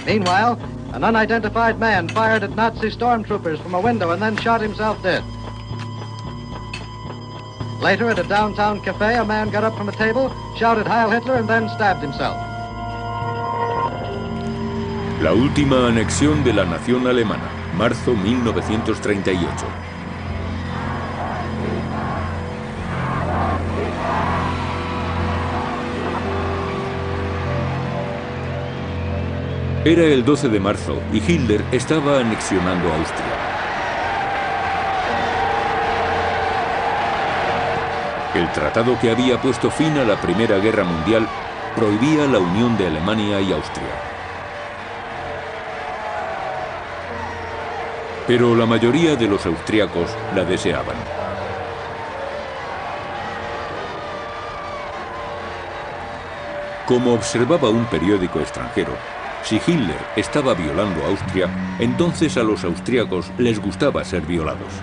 Meanwhile, 0.06 0.58
an 0.94 1.04
unidentified 1.04 1.80
man 1.80 2.08
fired 2.10 2.44
at 2.44 2.56
Nazi 2.56 2.90
stormtroopers 2.90 3.62
from 3.62 3.74
a 3.74 3.80
window 3.82 4.12
and 4.12 4.22
then 4.22 4.36
shot 4.38 4.62
himself 4.62 5.02
dead. 5.04 5.24
Later, 7.82 8.10
at 8.10 8.20
a 8.20 8.24
downtown 8.24 8.82
cafe, 8.82 9.16
a 9.18 9.24
man 9.24 9.50
got 9.50 9.64
up 9.64 9.78
from 9.78 9.88
a 9.88 9.94
table, 9.94 10.34
shouted 10.58 10.86
Heil 10.86 11.10
Hitler, 11.10 11.36
and 11.36 11.48
then 11.48 11.70
stabbed 11.70 12.02
himself. 12.02 12.38
La 15.22 15.34
última 15.34 15.88
anexión 15.88 16.44
de 16.44 16.54
la 16.54 16.66
nación 16.66 17.08
alemana, 17.08 17.50
marzo 17.76 18.14
1938. 18.16 19.89
Era 29.90 30.04
el 30.04 30.24
12 30.24 30.50
de 30.50 30.60
marzo 30.60 31.02
y 31.12 31.18
Hitler 31.18 31.64
estaba 31.72 32.20
anexionando 32.20 32.94
Austria. 32.94 33.26
El 38.36 38.52
tratado 38.52 39.00
que 39.00 39.10
había 39.10 39.42
puesto 39.42 39.72
fin 39.72 39.98
a 39.98 40.04
la 40.04 40.22
Primera 40.22 40.60
Guerra 40.60 40.84
Mundial 40.84 41.28
prohibía 41.76 42.28
la 42.28 42.38
unión 42.38 42.78
de 42.78 42.86
Alemania 42.86 43.42
y 43.42 43.52
Austria. 43.52 43.88
Pero 48.28 48.56
la 48.56 48.68
mayoría 48.68 49.16
de 49.16 49.28
los 49.28 49.44
austriacos 49.48 50.12
la 50.36 50.46
deseaban. 50.46 50.98
Como 56.86 57.16
observaba 57.16 57.72
un 57.72 57.86
periódico 57.86 58.40
extranjero, 58.40 58.94
si 59.42 59.56
Hitler 59.58 60.06
estaba 60.16 60.54
violando 60.54 61.04
a 61.04 61.08
Austria, 61.08 61.50
entonces 61.80 62.38
a 62.38 62.44
los 62.44 62.64
austríacos 62.64 63.32
les 63.38 63.60
gustaba 63.60 64.04
ser 64.04 64.26
violados. 64.26 64.74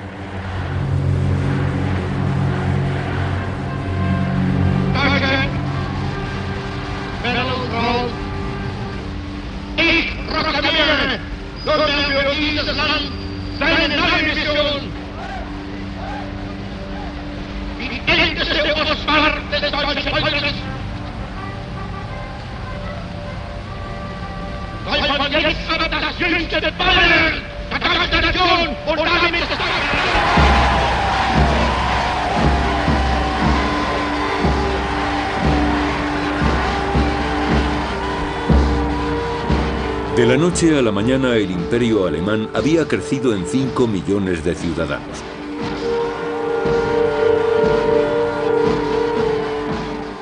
De 40.17 40.25
la 40.25 40.39
noche 40.39 40.79
a 40.79 40.81
la 40.81 40.93
mañana 40.93 41.35
el 41.35 41.51
imperio 41.51 42.07
alemán 42.07 42.49
había 42.55 42.89
crecido 42.89 43.35
en 43.35 43.45
5 43.45 43.87
millones 43.87 44.43
de 44.45 44.55
ciudadanos. 44.55 45.19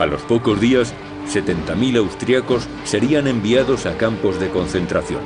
A 0.00 0.06
los 0.06 0.22
pocos 0.22 0.60
días, 0.60 0.92
70.000 1.35 1.98
austriacos 1.98 2.69
serían 2.85 3.27
enviados 3.27 3.86
a 3.86 3.97
campos 3.97 4.39
de 4.39 4.51
concentración. 4.51 5.20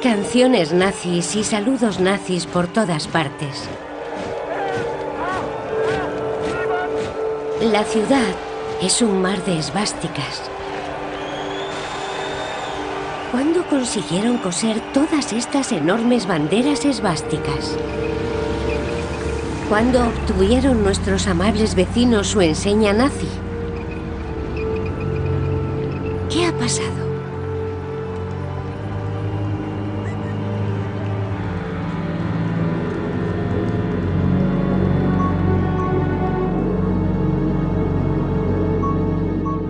Canciones 0.00 0.72
nazis 0.72 1.34
y 1.34 1.42
saludos 1.42 1.98
nazis 1.98 2.46
por 2.46 2.68
todas 2.68 3.08
partes. 3.08 3.68
La 7.72 7.82
ciudad 7.82 8.34
es 8.80 9.02
un 9.02 9.20
mar 9.20 9.44
de 9.44 9.58
esvásticas. 9.58 10.48
¿Cuándo 13.38 13.64
consiguieron 13.68 14.38
coser 14.38 14.80
todas 14.92 15.32
estas 15.32 15.70
enormes 15.70 16.26
banderas 16.26 16.84
esvásticas? 16.84 17.78
¿Cuándo 19.68 20.08
obtuvieron 20.08 20.82
nuestros 20.82 21.28
amables 21.28 21.76
vecinos 21.76 22.26
su 22.26 22.40
enseña 22.40 22.92
nazi? 22.92 23.28
¿Qué 26.28 26.46
ha 26.46 26.52
pasado? 26.58 27.06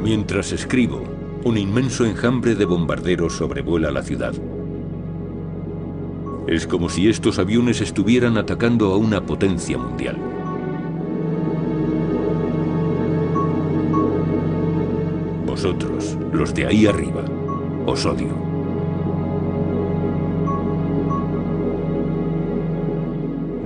Mientras 0.02 0.52
escribo, 0.52 1.17
un 1.44 1.56
inmenso 1.56 2.04
enjambre 2.04 2.54
de 2.54 2.64
bombarderos 2.64 3.36
sobrevuela 3.36 3.90
la 3.90 4.02
ciudad. 4.02 4.34
Es 6.46 6.66
como 6.66 6.88
si 6.88 7.08
estos 7.08 7.38
aviones 7.38 7.80
estuvieran 7.80 8.38
atacando 8.38 8.92
a 8.92 8.96
una 8.96 9.24
potencia 9.24 9.78
mundial. 9.78 10.16
Vosotros, 15.46 16.16
los 16.32 16.54
de 16.54 16.66
ahí 16.66 16.86
arriba, 16.86 17.24
os 17.86 18.04
odio. 18.06 18.48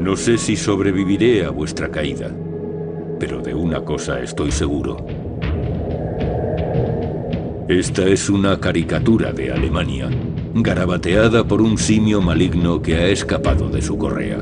No 0.00 0.16
sé 0.16 0.36
si 0.36 0.56
sobreviviré 0.56 1.44
a 1.44 1.50
vuestra 1.50 1.90
caída, 1.90 2.30
pero 3.20 3.40
de 3.40 3.54
una 3.54 3.84
cosa 3.84 4.20
estoy 4.20 4.50
seguro. 4.50 5.06
Esta 7.72 8.04
es 8.04 8.28
una 8.28 8.60
caricatura 8.60 9.32
de 9.32 9.50
Alemania, 9.50 10.10
garabateada 10.52 11.42
por 11.42 11.62
un 11.62 11.78
simio 11.78 12.20
maligno 12.20 12.82
que 12.82 12.96
ha 12.96 13.06
escapado 13.06 13.70
de 13.70 13.80
su 13.80 13.96
correa. 13.96 14.40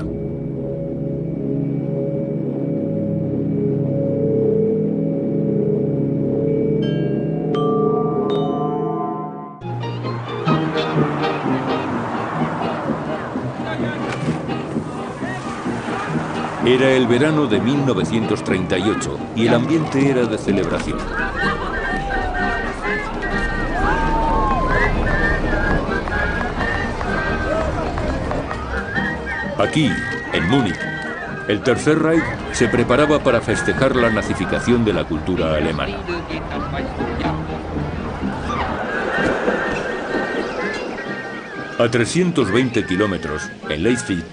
Era 16.66 16.90
el 16.90 17.06
verano 17.06 17.46
de 17.46 17.60
1938 17.60 19.18
y 19.36 19.46
el 19.46 19.54
ambiente 19.54 20.10
era 20.10 20.24
de 20.26 20.36
celebración. 20.36 20.98
Aquí, 29.60 29.90
en 30.32 30.48
Múnich, 30.48 30.78
el 31.46 31.60
Tercer 31.62 31.98
Reich 31.98 32.24
se 32.52 32.66
preparaba 32.68 33.22
para 33.22 33.42
festejar 33.42 33.94
la 33.94 34.08
nazificación 34.08 34.86
de 34.86 34.94
la 34.94 35.04
cultura 35.04 35.54
alemana. 35.54 35.98
A 41.78 41.88
320 41.90 42.86
kilómetros, 42.86 43.50
en 43.68 43.82
Leipzig, 43.82 44.24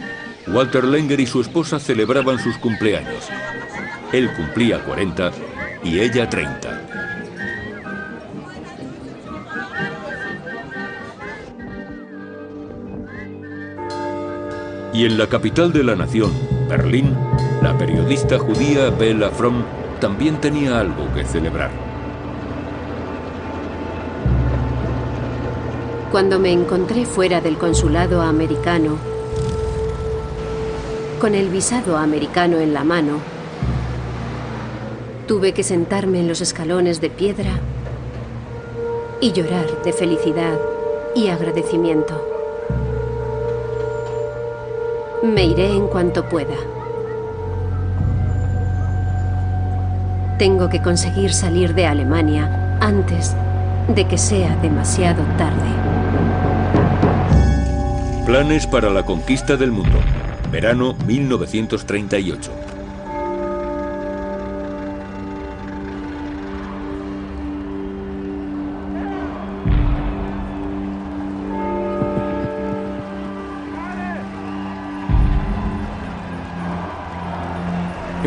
Walter 0.48 0.86
Lenger 0.86 1.20
y 1.20 1.26
su 1.26 1.42
esposa 1.42 1.78
celebraban 1.78 2.40
sus 2.40 2.58
cumpleaños. 2.58 3.28
Él 4.14 4.32
cumplía 4.34 4.80
40 4.80 5.32
y 5.84 6.00
ella 6.00 6.30
30. 6.30 6.87
Y 14.98 15.06
en 15.06 15.20
la 15.20 15.28
capital 15.28 15.72
de 15.72 15.84
la 15.84 15.96
nación, 15.96 16.32
Berlín, 16.68 17.16
la 17.62 17.78
periodista 17.78 18.40
judía 18.40 18.90
Bella 18.90 19.30
Fromm 19.30 19.62
también 20.00 20.42
tenía 20.42 20.80
algo 20.80 21.14
que 21.14 21.24
celebrar. 21.24 21.70
Cuando 26.12 26.40
me 26.40 26.52
encontré 26.52 27.06
fuera 27.06 27.42
del 27.42 27.60
consulado 27.60 28.24
americano, 28.24 28.98
con 31.22 31.36
el 31.36 31.50
visado 31.50 31.96
americano 31.96 32.58
en 32.58 32.74
la 32.74 32.84
mano, 32.84 33.20
tuve 35.28 35.54
que 35.54 35.62
sentarme 35.62 36.22
en 36.22 36.28
los 36.28 36.42
escalones 36.42 37.02
de 37.02 37.12
piedra 37.12 37.60
y 39.22 39.32
llorar 39.32 39.84
de 39.84 39.94
felicidad 39.94 40.60
y 41.14 41.28
agradecimiento. 41.28 42.37
Me 45.24 45.46
iré 45.46 45.74
en 45.74 45.88
cuanto 45.88 46.30
pueda. 46.30 46.56
Tengo 50.38 50.70
que 50.70 50.80
conseguir 50.82 51.34
salir 51.34 51.74
de 51.74 51.88
Alemania 51.88 52.78
antes 52.80 53.36
de 53.88 54.06
que 54.06 54.20
sea 54.20 54.56
demasiado 54.58 55.24
tarde. 55.38 55.68
Planes 58.28 58.68
para 58.68 58.92
la 58.92 59.04
conquista 59.04 59.58
del 59.58 59.72
mundo. 59.72 59.98
Verano 60.52 60.96
1938. 61.08 62.67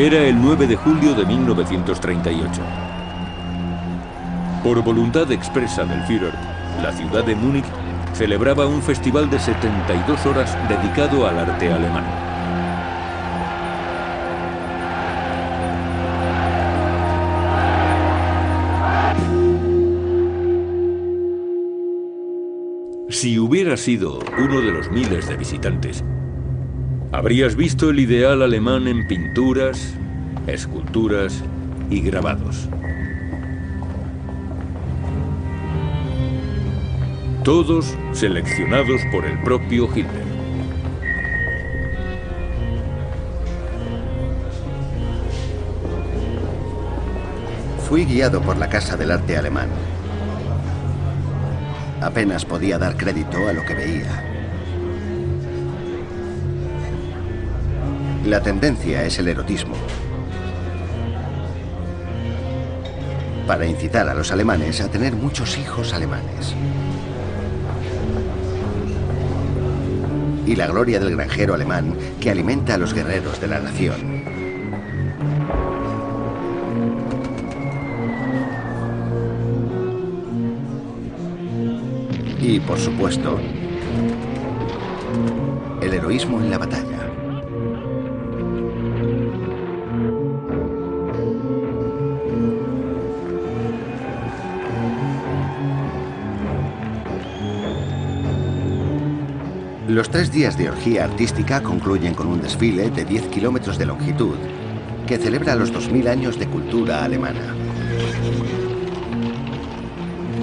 Era 0.00 0.24
el 0.24 0.40
9 0.40 0.66
de 0.66 0.76
julio 0.76 1.12
de 1.12 1.26
1938. 1.26 2.62
Por 4.64 4.82
voluntad 4.82 5.30
expresa 5.30 5.84
del 5.84 6.02
Führer, 6.04 6.32
la 6.82 6.90
ciudad 6.90 7.22
de 7.22 7.34
Múnich 7.34 7.66
celebraba 8.14 8.66
un 8.66 8.80
festival 8.80 9.28
de 9.28 9.38
72 9.38 10.24
horas 10.24 10.56
dedicado 10.70 11.26
al 11.26 11.38
arte 11.40 11.70
alemán. 11.70 12.06
Si 23.10 23.38
hubiera 23.38 23.76
sido 23.76 24.18
uno 24.38 24.62
de 24.62 24.72
los 24.72 24.90
miles 24.90 25.28
de 25.28 25.36
visitantes, 25.36 26.02
habrías 27.12 27.56
visto 27.56 27.90
el 27.90 28.00
ideal 28.00 28.42
alemán 28.42 28.86
en 28.86 29.06
pinturas, 29.06 29.94
esculturas 30.46 31.42
y 31.90 32.00
grabados. 32.00 32.68
Todos 37.44 37.96
seleccionados 38.12 39.00
por 39.10 39.24
el 39.24 39.42
propio 39.42 39.88
Hitler. 39.88 40.30
Fui 47.88 48.04
guiado 48.04 48.40
por 48.40 48.56
la 48.56 48.68
Casa 48.68 48.96
del 48.96 49.10
Arte 49.10 49.36
Alemán. 49.36 49.68
Apenas 52.00 52.44
podía 52.44 52.78
dar 52.78 52.96
crédito 52.96 53.48
a 53.48 53.52
lo 53.52 53.64
que 53.64 53.74
veía. 53.74 54.29
La 58.24 58.42
tendencia 58.42 59.02
es 59.04 59.18
el 59.18 59.28
erotismo. 59.28 59.74
Para 63.46 63.66
incitar 63.66 64.08
a 64.08 64.14
los 64.14 64.30
alemanes 64.30 64.80
a 64.82 64.88
tener 64.88 65.14
muchos 65.14 65.56
hijos 65.56 65.94
alemanes. 65.94 66.54
Y 70.46 70.54
la 70.54 70.66
gloria 70.66 71.00
del 71.00 71.16
granjero 71.16 71.54
alemán 71.54 71.96
que 72.20 72.30
alimenta 72.30 72.74
a 72.74 72.78
los 72.78 72.92
guerreros 72.92 73.40
de 73.40 73.46
la 73.48 73.58
nación. 73.58 74.22
Y, 82.38 82.60
por 82.60 82.78
supuesto, 82.78 83.38
el 85.80 85.94
heroísmo 85.94 86.40
en 86.40 86.50
la 86.50 86.58
batalla. 86.58 86.89
Los 99.90 100.08
tres 100.08 100.30
días 100.30 100.56
de 100.56 100.68
orgía 100.68 101.02
artística 101.02 101.60
concluyen 101.60 102.14
con 102.14 102.28
un 102.28 102.40
desfile 102.40 102.90
de 102.90 103.04
10 103.04 103.26
kilómetros 103.26 103.76
de 103.76 103.86
longitud 103.86 104.36
que 105.04 105.18
celebra 105.18 105.56
los 105.56 105.72
2000 105.72 106.06
años 106.06 106.38
de 106.38 106.46
cultura 106.46 107.04
alemana. 107.04 107.40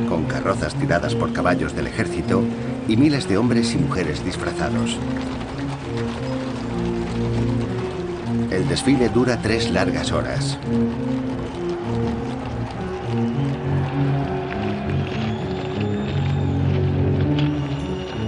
Con 0.10 0.26
carrozas 0.26 0.76
tiradas 0.76 1.15
por 1.15 1.32
caballos 1.32 1.74
del 1.74 1.88
ejército 1.88 2.44
y 2.90 2.98
miles 2.98 3.30
de 3.30 3.38
hombres 3.38 3.74
y 3.74 3.78
mujeres 3.78 4.26
disfrazados. 4.26 4.98
El 8.52 8.68
desfile 8.68 9.07
dura 9.07 9.41
tres 9.41 9.72
largas 9.72 10.11
horas. 10.11 10.57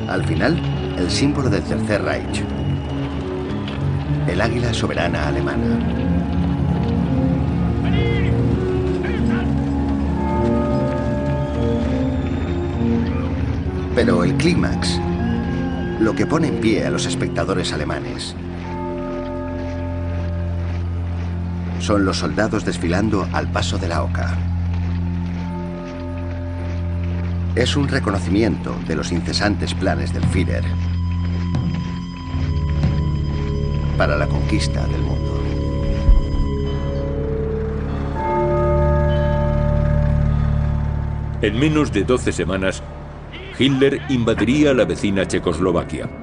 Al 0.07 0.25
final, 0.25 0.59
el 0.99 1.09
símbolo 1.09 1.49
del 1.49 1.63
Tercer 1.63 2.03
Reich. 2.03 2.43
El 4.27 4.41
águila 4.41 4.73
soberana 4.73 5.29
alemana. 5.29 5.79
Pero 13.95 14.23
el 14.25 14.35
clímax, 14.35 14.99
lo 16.01 16.13
que 16.13 16.25
pone 16.25 16.47
en 16.49 16.59
pie 16.59 16.85
a 16.85 16.89
los 16.89 17.05
espectadores 17.05 17.71
alemanes, 17.71 18.35
son 21.79 22.03
los 22.03 22.17
soldados 22.17 22.65
desfilando 22.65 23.25
al 23.31 23.49
paso 23.49 23.77
de 23.77 23.87
la 23.87 24.03
oca. 24.03 24.37
Es 27.55 27.77
un 27.77 27.87
reconocimiento 27.87 28.75
de 28.87 28.95
los 28.95 29.11
incesantes 29.11 29.73
planes 29.73 30.13
del 30.13 30.23
Führer 30.25 30.88
para 33.99 34.15
la 34.15 34.27
conquista 34.27 34.87
del 34.87 35.01
mundo. 35.01 35.43
En 41.41 41.59
menos 41.59 41.91
de 41.91 42.05
12 42.05 42.31
semanas, 42.31 42.81
Hitler 43.59 44.01
invadiría 44.07 44.73
la 44.73 44.85
vecina 44.85 45.27
Checoslovaquia. 45.27 46.18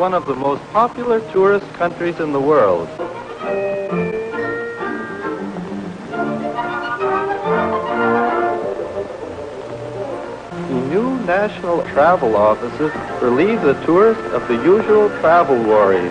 One 0.00 0.14
of 0.14 0.24
the 0.24 0.34
most 0.34 0.62
popular 0.72 1.20
tourist 1.30 1.66
countries 1.74 2.18
in 2.20 2.32
the 2.32 2.40
world. 2.40 2.88
The 10.68 10.80
new 10.88 11.20
national 11.26 11.82
travel 11.92 12.34
offices 12.34 12.90
relieve 13.20 13.60
the 13.60 13.74
tourist 13.84 14.22
of 14.32 14.40
the 14.48 14.54
usual 14.64 15.10
travel 15.20 15.58
worries. 15.68 16.10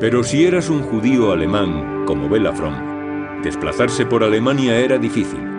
Pero 0.00 0.24
si 0.24 0.44
eras 0.44 0.68
un 0.68 0.82
judío 0.82 1.30
alemán, 1.30 2.04
como 2.04 2.28
Bela 2.28 2.52
Fromm, 2.52 3.42
desplazarse 3.44 4.04
por 4.04 4.24
Alemania 4.24 4.76
era 4.76 4.98
difícil. 4.98 5.51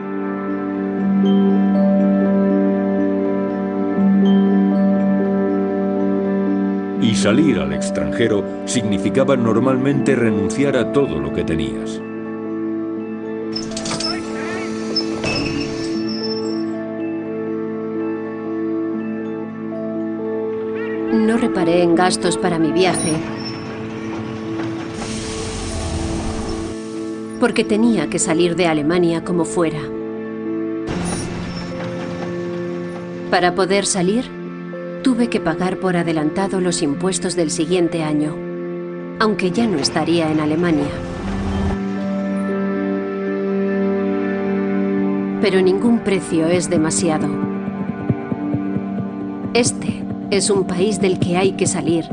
Salir 7.23 7.57
al 7.57 7.71
extranjero 7.71 8.43
significaba 8.65 9.37
normalmente 9.37 10.13
renunciar 10.13 10.75
a 10.75 10.91
todo 10.91 11.19
lo 11.19 11.31
que 11.31 11.45
tenías. 11.45 12.01
No 21.13 21.37
reparé 21.37 21.83
en 21.83 21.95
gastos 21.95 22.37
para 22.37 22.59
mi 22.59 22.73
viaje 22.73 23.13
porque 27.39 27.63
tenía 27.63 28.09
que 28.09 28.19
salir 28.19 28.57
de 28.57 28.67
Alemania 28.67 29.23
como 29.23 29.45
fuera. 29.45 29.79
Para 33.31 33.55
poder 33.55 33.85
salir, 33.85 34.29
tuve 35.13 35.29
que 35.29 35.39
pagar 35.39 35.77
por 35.77 35.95
adelantado 35.95 36.59
los 36.59 36.81
impuestos 36.81 37.35
del 37.35 37.51
siguiente 37.51 38.01
año, 38.01 38.35
aunque 39.19 39.51
ya 39.51 39.67
no 39.67 39.77
estaría 39.77 40.31
en 40.31 40.39
Alemania. 40.39 40.87
Pero 45.39 45.61
ningún 45.61 45.99
precio 45.99 46.47
es 46.47 46.67
demasiado. 46.67 47.27
Este 49.53 50.03
es 50.31 50.49
un 50.49 50.65
país 50.65 50.99
del 50.99 51.19
que 51.19 51.37
hay 51.37 51.51
que 51.51 51.67
salir, 51.67 52.05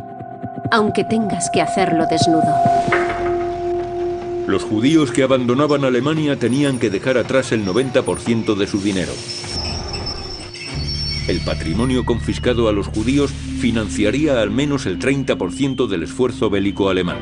aunque 0.71 1.05
tengas 1.05 1.49
que 1.55 1.63
hacerlo 1.63 2.05
desnudo. 2.11 2.55
Los 4.47 4.63
judíos 4.63 5.11
que 5.11 5.23
abandonaban 5.23 5.87
Alemania 5.87 6.37
tenían 6.37 6.79
que 6.79 6.91
dejar 6.91 7.17
atrás 7.17 7.51
el 7.53 7.65
90% 7.65 8.57
de 8.57 8.67
su 8.67 8.79
dinero. 8.83 9.13
El 11.31 11.39
patrimonio 11.43 12.05
confiscado 12.05 12.69
a 12.69 12.73
los 12.73 12.89
judíos 12.89 13.31
financiaría 13.31 14.43
al 14.43 14.51
menos 14.51 14.85
el 14.87 14.99
30% 14.99 15.87
del 15.87 16.03
esfuerzo 16.03 16.51
bélico 16.51 16.91
alemán. 16.91 17.19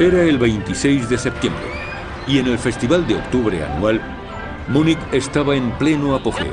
Era 0.00 0.22
el 0.22 0.38
26 0.38 1.10
de 1.10 1.18
septiembre 1.18 1.71
y 2.26 2.38
en 2.38 2.46
el 2.46 2.58
Festival 2.58 3.06
de 3.06 3.16
Octubre 3.16 3.64
anual, 3.64 4.00
Múnich 4.68 4.98
estaba 5.12 5.56
en 5.56 5.70
pleno 5.72 6.14
apogeo. 6.14 6.52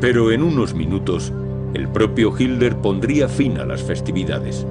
Pero 0.00 0.30
en 0.32 0.42
unos 0.42 0.74
minutos, 0.74 1.32
el 1.72 1.88
propio 1.88 2.32
Hitler 2.38 2.76
pondría 2.76 3.26
fin 3.26 3.58
a 3.58 3.64
las 3.64 3.82
festividades. 3.82 4.66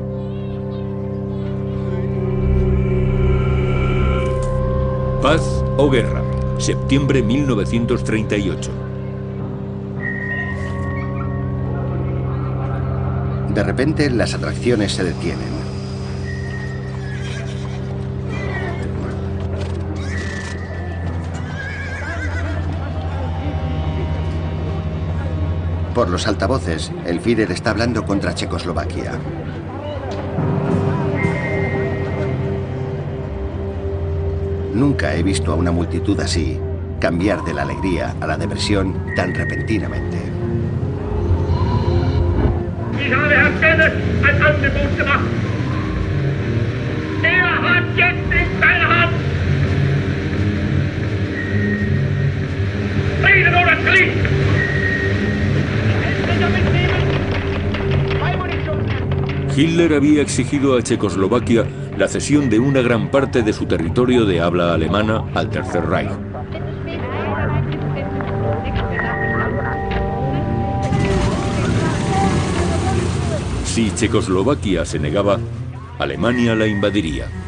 Paz 5.21 5.63
o 5.77 5.89
guerra, 5.89 6.21
septiembre 6.59 7.23
1938. 7.23 8.82
De 13.53 13.63
repente 13.63 14.09
las 14.09 14.33
atracciones 14.33 14.93
se 14.93 15.03
detienen. 15.03 15.53
Por 25.93 26.09
los 26.09 26.25
altavoces, 26.25 26.91
el 27.05 27.19
Führer 27.19 27.51
está 27.51 27.69
hablando 27.69 28.03
contra 28.03 28.33
Checoslovaquia. 28.33 29.11
Nunca 34.73 35.13
he 35.13 35.21
visto 35.21 35.51
a 35.51 35.55
una 35.55 35.71
multitud 35.71 36.19
así 36.19 36.59
cambiar 36.99 37.43
de 37.43 37.53
la 37.53 37.61
alegría 37.61 38.15
a 38.19 38.25
la 38.25 38.37
depresión 38.37 39.13
tan 39.15 39.35
repentinamente. 39.35 40.32
Er. 43.13 43.93
Hitler 59.55 59.93
había 59.93 60.21
exigido 60.21 60.75
a 60.75 60.81
Checoslovaquia 60.81 61.65
la 61.97 62.07
cesión 62.07 62.49
de 62.49 62.59
una 62.59 62.81
gran 62.81 63.11
parte 63.11 63.43
de 63.43 63.53
su 63.53 63.65
territorio 63.67 64.25
de 64.25 64.41
habla 64.41 64.73
alemana 64.73 65.25
al 65.35 65.49
Tercer 65.49 65.85
Reich. 65.85 66.22
Si 73.73 73.89
Checoslovaquia 73.95 74.85
se 74.85 74.99
negaba, 74.99 75.39
Alemania 75.97 76.53
la 76.53 76.67
invadiría. 76.67 77.42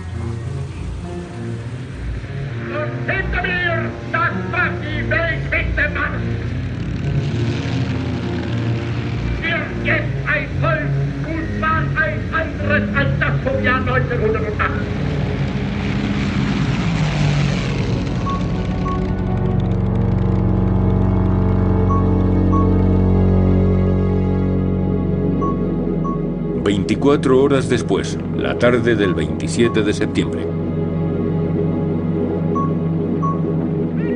24 27.06 27.40
horas 27.40 27.70
después, 27.70 28.18
la 28.36 28.58
tarde 28.58 28.96
del 28.96 29.14
27 29.14 29.84
de 29.84 29.94
septiembre. 29.94 30.48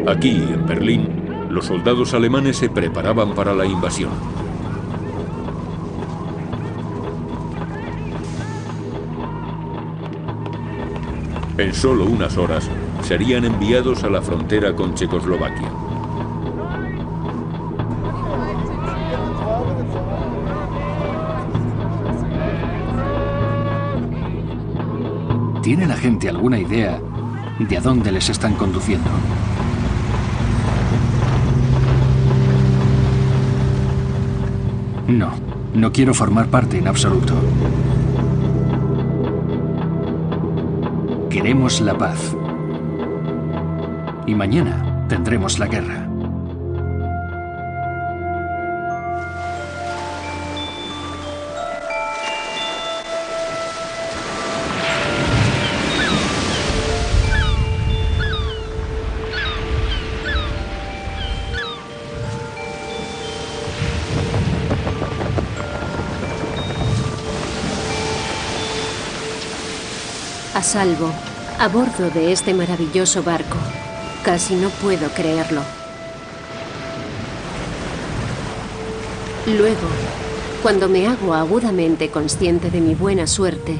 Aquí, 0.07 0.31
en 0.31 0.65
Berlín, 0.65 1.07
los 1.51 1.67
soldados 1.67 2.15
alemanes 2.15 2.57
se 2.57 2.67
preparaban 2.67 3.35
para 3.35 3.53
la 3.53 3.67
invasión. 3.67 4.09
En 11.59 11.75
solo 11.75 12.05
unas 12.05 12.37
horas 12.37 12.67
serían 13.03 13.45
enviados 13.45 14.03
a 14.03 14.09
la 14.09 14.23
frontera 14.23 14.75
con 14.75 14.95
Checoslovaquia. 14.95 15.88
¿Tiene 25.69 25.85
la 25.85 25.97
gente 25.97 26.27
alguna 26.27 26.57
idea 26.57 26.99
de 27.59 27.77
a 27.77 27.79
dónde 27.79 28.11
les 28.11 28.27
están 28.27 28.55
conduciendo? 28.55 29.07
No, 35.07 35.29
no 35.75 35.91
quiero 35.91 36.15
formar 36.15 36.47
parte 36.47 36.79
en 36.79 36.87
absoluto. 36.87 37.35
Queremos 41.29 41.81
la 41.81 41.95
paz. 41.95 42.35
Y 44.25 44.33
mañana 44.33 45.05
tendremos 45.07 45.59
la 45.59 45.67
guerra. 45.67 45.98
Salvo, 70.69 71.11
a 71.57 71.67
bordo 71.67 72.11
de 72.11 72.31
este 72.31 72.53
maravilloso 72.53 73.23
barco. 73.23 73.57
Casi 74.23 74.53
no 74.53 74.69
puedo 74.69 75.09
creerlo. 75.09 75.61
Luego, 79.47 79.87
cuando 80.61 80.87
me 80.87 81.07
hago 81.07 81.33
agudamente 81.33 82.09
consciente 82.11 82.69
de 82.69 82.81
mi 82.81 82.93
buena 82.93 83.25
suerte, 83.25 83.77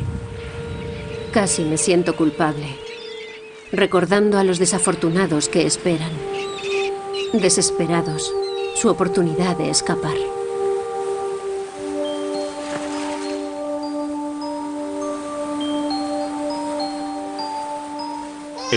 casi 1.32 1.64
me 1.64 1.78
siento 1.78 2.16
culpable, 2.16 2.76
recordando 3.72 4.40
a 4.40 4.44
los 4.44 4.58
desafortunados 4.58 5.48
que 5.48 5.68
esperan, 5.68 6.12
desesperados, 7.34 8.34
su 8.74 8.90
oportunidad 8.90 9.56
de 9.58 9.70
escapar. 9.70 10.29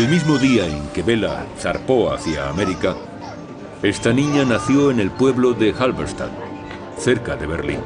El 0.03 0.09
mismo 0.09 0.37
día 0.37 0.67
en 0.67 0.89
que 0.89 1.05
Bella 1.05 1.47
zarpó 1.57 2.13
hacia 2.13 2.49
América, 2.49 2.97
esta 3.85 4.13
niña 4.13 4.45
nació 4.45 4.91
en 4.91 4.99
el 4.99 5.13
pueblo 5.13 5.53
de 5.53 5.73
Halberstadt, 5.73 6.33
cerca 6.99 7.37
de 7.37 7.47
Berlín. 7.47 7.79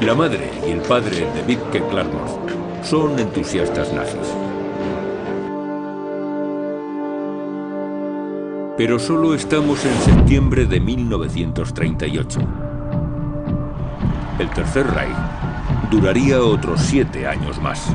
La 0.00 0.16
madre 0.16 0.50
y 0.66 0.72
el 0.72 0.80
padre 0.80 1.28
de 1.32 1.42
Wittke 1.46 1.88
Klarmoth 1.88 2.40
son 2.82 3.16
entusiastas 3.20 3.92
nazis. 3.92 4.34
Pero 8.76 8.98
solo 8.98 9.32
estamos 9.32 9.84
en 9.84 9.94
septiembre 10.00 10.66
de 10.66 10.80
1938. 10.80 12.40
El 14.40 14.50
Tercer 14.50 14.88
Reich 14.88 15.33
duraría 15.90 16.40
otros 16.40 16.80
siete 16.80 17.26
años 17.26 17.60
más. 17.60 17.94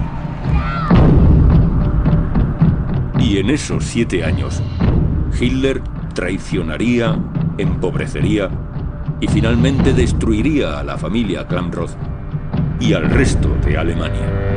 Y 3.20 3.38
en 3.38 3.50
esos 3.50 3.86
siete 3.86 4.24
años, 4.24 4.62
Hitler 5.40 5.82
traicionaría, 6.14 7.18
empobrecería 7.58 8.50
y 9.22 9.28
finalmente 9.28 9.94
destruiría 9.94 10.80
a 10.80 10.84
la 10.84 10.98
familia 10.98 11.48
Klamroth 11.48 11.96
y 12.80 12.94
al 12.94 13.10
resto 13.10 13.50
de 13.66 13.78
Alemania. 13.78 14.49